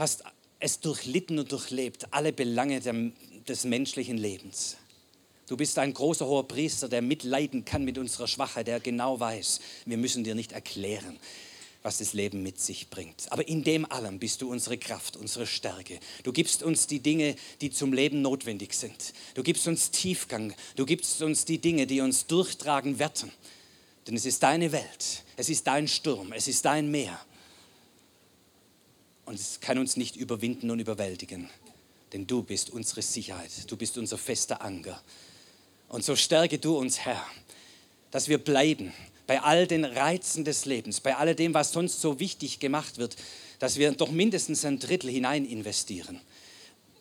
hast 0.00 0.24
es 0.60 0.80
durchlitten 0.80 1.38
und 1.38 1.52
durchlebt, 1.52 2.08
alle 2.10 2.32
Belange 2.32 2.80
des 3.46 3.64
menschlichen 3.64 4.16
Lebens. 4.16 4.78
Du 5.46 5.56
bist 5.56 5.78
ein 5.78 5.92
großer 5.92 6.26
hoher 6.26 6.48
Priester, 6.48 6.88
der 6.88 7.02
mitleiden 7.02 7.64
kann 7.64 7.84
mit 7.84 7.98
unserer 7.98 8.26
Schwachheit, 8.26 8.66
der 8.66 8.80
genau 8.80 9.20
weiß, 9.20 9.60
wir 9.84 9.98
müssen 9.98 10.24
dir 10.24 10.34
nicht 10.34 10.52
erklären, 10.52 11.18
was 11.82 11.98
das 11.98 12.14
Leben 12.14 12.42
mit 12.42 12.60
sich 12.60 12.88
bringt. 12.88 13.30
Aber 13.30 13.46
in 13.46 13.62
dem 13.62 13.84
allem 13.90 14.18
bist 14.18 14.40
du 14.40 14.50
unsere 14.50 14.78
Kraft, 14.78 15.16
unsere 15.16 15.46
Stärke. 15.46 15.98
Du 16.22 16.32
gibst 16.32 16.62
uns 16.62 16.86
die 16.86 17.00
Dinge, 17.00 17.36
die 17.60 17.70
zum 17.70 17.92
Leben 17.92 18.22
notwendig 18.22 18.72
sind. 18.74 19.12
Du 19.34 19.42
gibst 19.42 19.66
uns 19.68 19.90
Tiefgang. 19.90 20.54
Du 20.76 20.86
gibst 20.86 21.20
uns 21.20 21.44
die 21.44 21.58
Dinge, 21.58 21.86
die 21.86 22.00
uns 22.00 22.26
durchtragen 22.26 22.98
werden. 22.98 23.32
Denn 24.06 24.16
es 24.16 24.24
ist 24.24 24.42
deine 24.42 24.72
Welt. 24.72 25.24
Es 25.36 25.50
ist 25.50 25.66
dein 25.66 25.88
Sturm. 25.88 26.32
Es 26.32 26.48
ist 26.48 26.64
dein 26.64 26.90
Meer. 26.90 27.20
Und 29.30 29.38
es 29.38 29.60
kann 29.60 29.78
uns 29.78 29.96
nicht 29.96 30.16
überwinden 30.16 30.72
und 30.72 30.80
überwältigen. 30.80 31.48
Denn 32.12 32.26
du 32.26 32.42
bist 32.42 32.68
unsere 32.68 33.00
Sicherheit. 33.00 33.52
Du 33.68 33.76
bist 33.76 33.96
unser 33.96 34.18
fester 34.18 34.60
Anker. 34.60 35.00
Und 35.88 36.04
so 36.04 36.16
stärke 36.16 36.58
du 36.58 36.76
uns, 36.76 36.98
Herr, 36.98 37.24
dass 38.10 38.26
wir 38.26 38.38
bleiben, 38.38 38.92
bei 39.28 39.40
all 39.40 39.68
den 39.68 39.84
Reizen 39.84 40.44
des 40.44 40.64
Lebens, 40.64 41.00
bei 41.00 41.14
all 41.14 41.36
dem, 41.36 41.54
was 41.54 41.70
sonst 41.70 42.00
so 42.00 42.18
wichtig 42.18 42.58
gemacht 42.58 42.98
wird, 42.98 43.14
dass 43.60 43.76
wir 43.76 43.92
doch 43.92 44.10
mindestens 44.10 44.64
ein 44.64 44.80
Drittel 44.80 45.08
hinein 45.12 45.44
investieren 45.44 46.20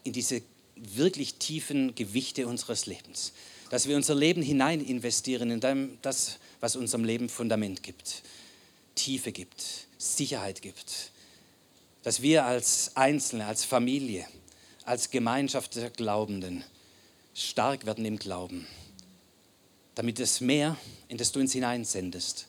in 0.03 0.13
diese 0.13 0.43
wirklich 0.75 1.39
tiefen 1.39 1.95
Gewichte 1.95 2.45
unseres 2.45 2.85
Lebens. 2.85 3.33
Dass 3.71 3.87
wir 3.87 3.95
unser 3.95 4.13
Leben 4.13 4.43
hinein 4.43 4.85
investieren 4.85 5.49
in 5.49 5.97
das, 6.03 6.37
was 6.59 6.75
unserem 6.75 7.05
Leben 7.05 7.27
Fundament 7.27 7.81
gibt, 7.81 8.21
Tiefe 8.93 9.31
gibt, 9.31 9.87
Sicherheit 9.97 10.61
gibt. 10.61 11.11
Dass 12.03 12.21
wir 12.21 12.45
als 12.45 12.95
Einzelne, 12.95 13.45
als 13.45 13.65
Familie, 13.65 14.25
als 14.85 15.09
Gemeinschaft 15.09 15.75
der 15.75 15.89
Glaubenden 15.89 16.63
stark 17.33 17.85
werden 17.85 18.05
im 18.05 18.17
Glauben 18.17 18.67
damit 19.99 20.17
das 20.17 20.39
Meer, 20.39 20.77
in 21.09 21.17
das 21.17 21.33
du 21.33 21.41
uns 21.41 21.51
hineinsendest, 21.51 22.47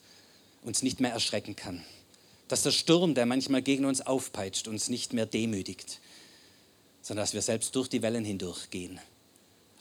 uns 0.62 0.84
nicht 0.84 1.00
mehr 1.00 1.10
erschrecken 1.10 1.56
kann. 1.56 1.84
Dass 2.46 2.62
der 2.62 2.70
Sturm, 2.70 3.16
der 3.16 3.26
manchmal 3.26 3.60
gegen 3.60 3.86
uns 3.86 4.02
aufpeitscht, 4.02 4.68
uns 4.68 4.88
nicht 4.88 5.14
mehr 5.14 5.26
demütigt, 5.26 5.98
sondern 7.02 7.24
dass 7.24 7.34
wir 7.34 7.42
selbst 7.42 7.74
durch 7.74 7.88
die 7.88 8.02
Wellen 8.02 8.24
hindurchgehen 8.24 9.00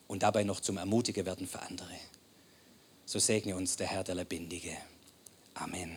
und 0.07 0.23
dabei 0.23 0.43
noch 0.45 0.61
zum 0.61 0.77
Ermutiger 0.77 1.27
werden 1.27 1.47
für 1.47 1.61
andere. 1.61 1.93
So 3.05 3.19
segne 3.19 3.55
uns 3.55 3.75
der 3.75 3.85
Herr 3.85 4.03
der 4.03 4.15
Lebendige. 4.15 4.75
Amen. 5.53 5.95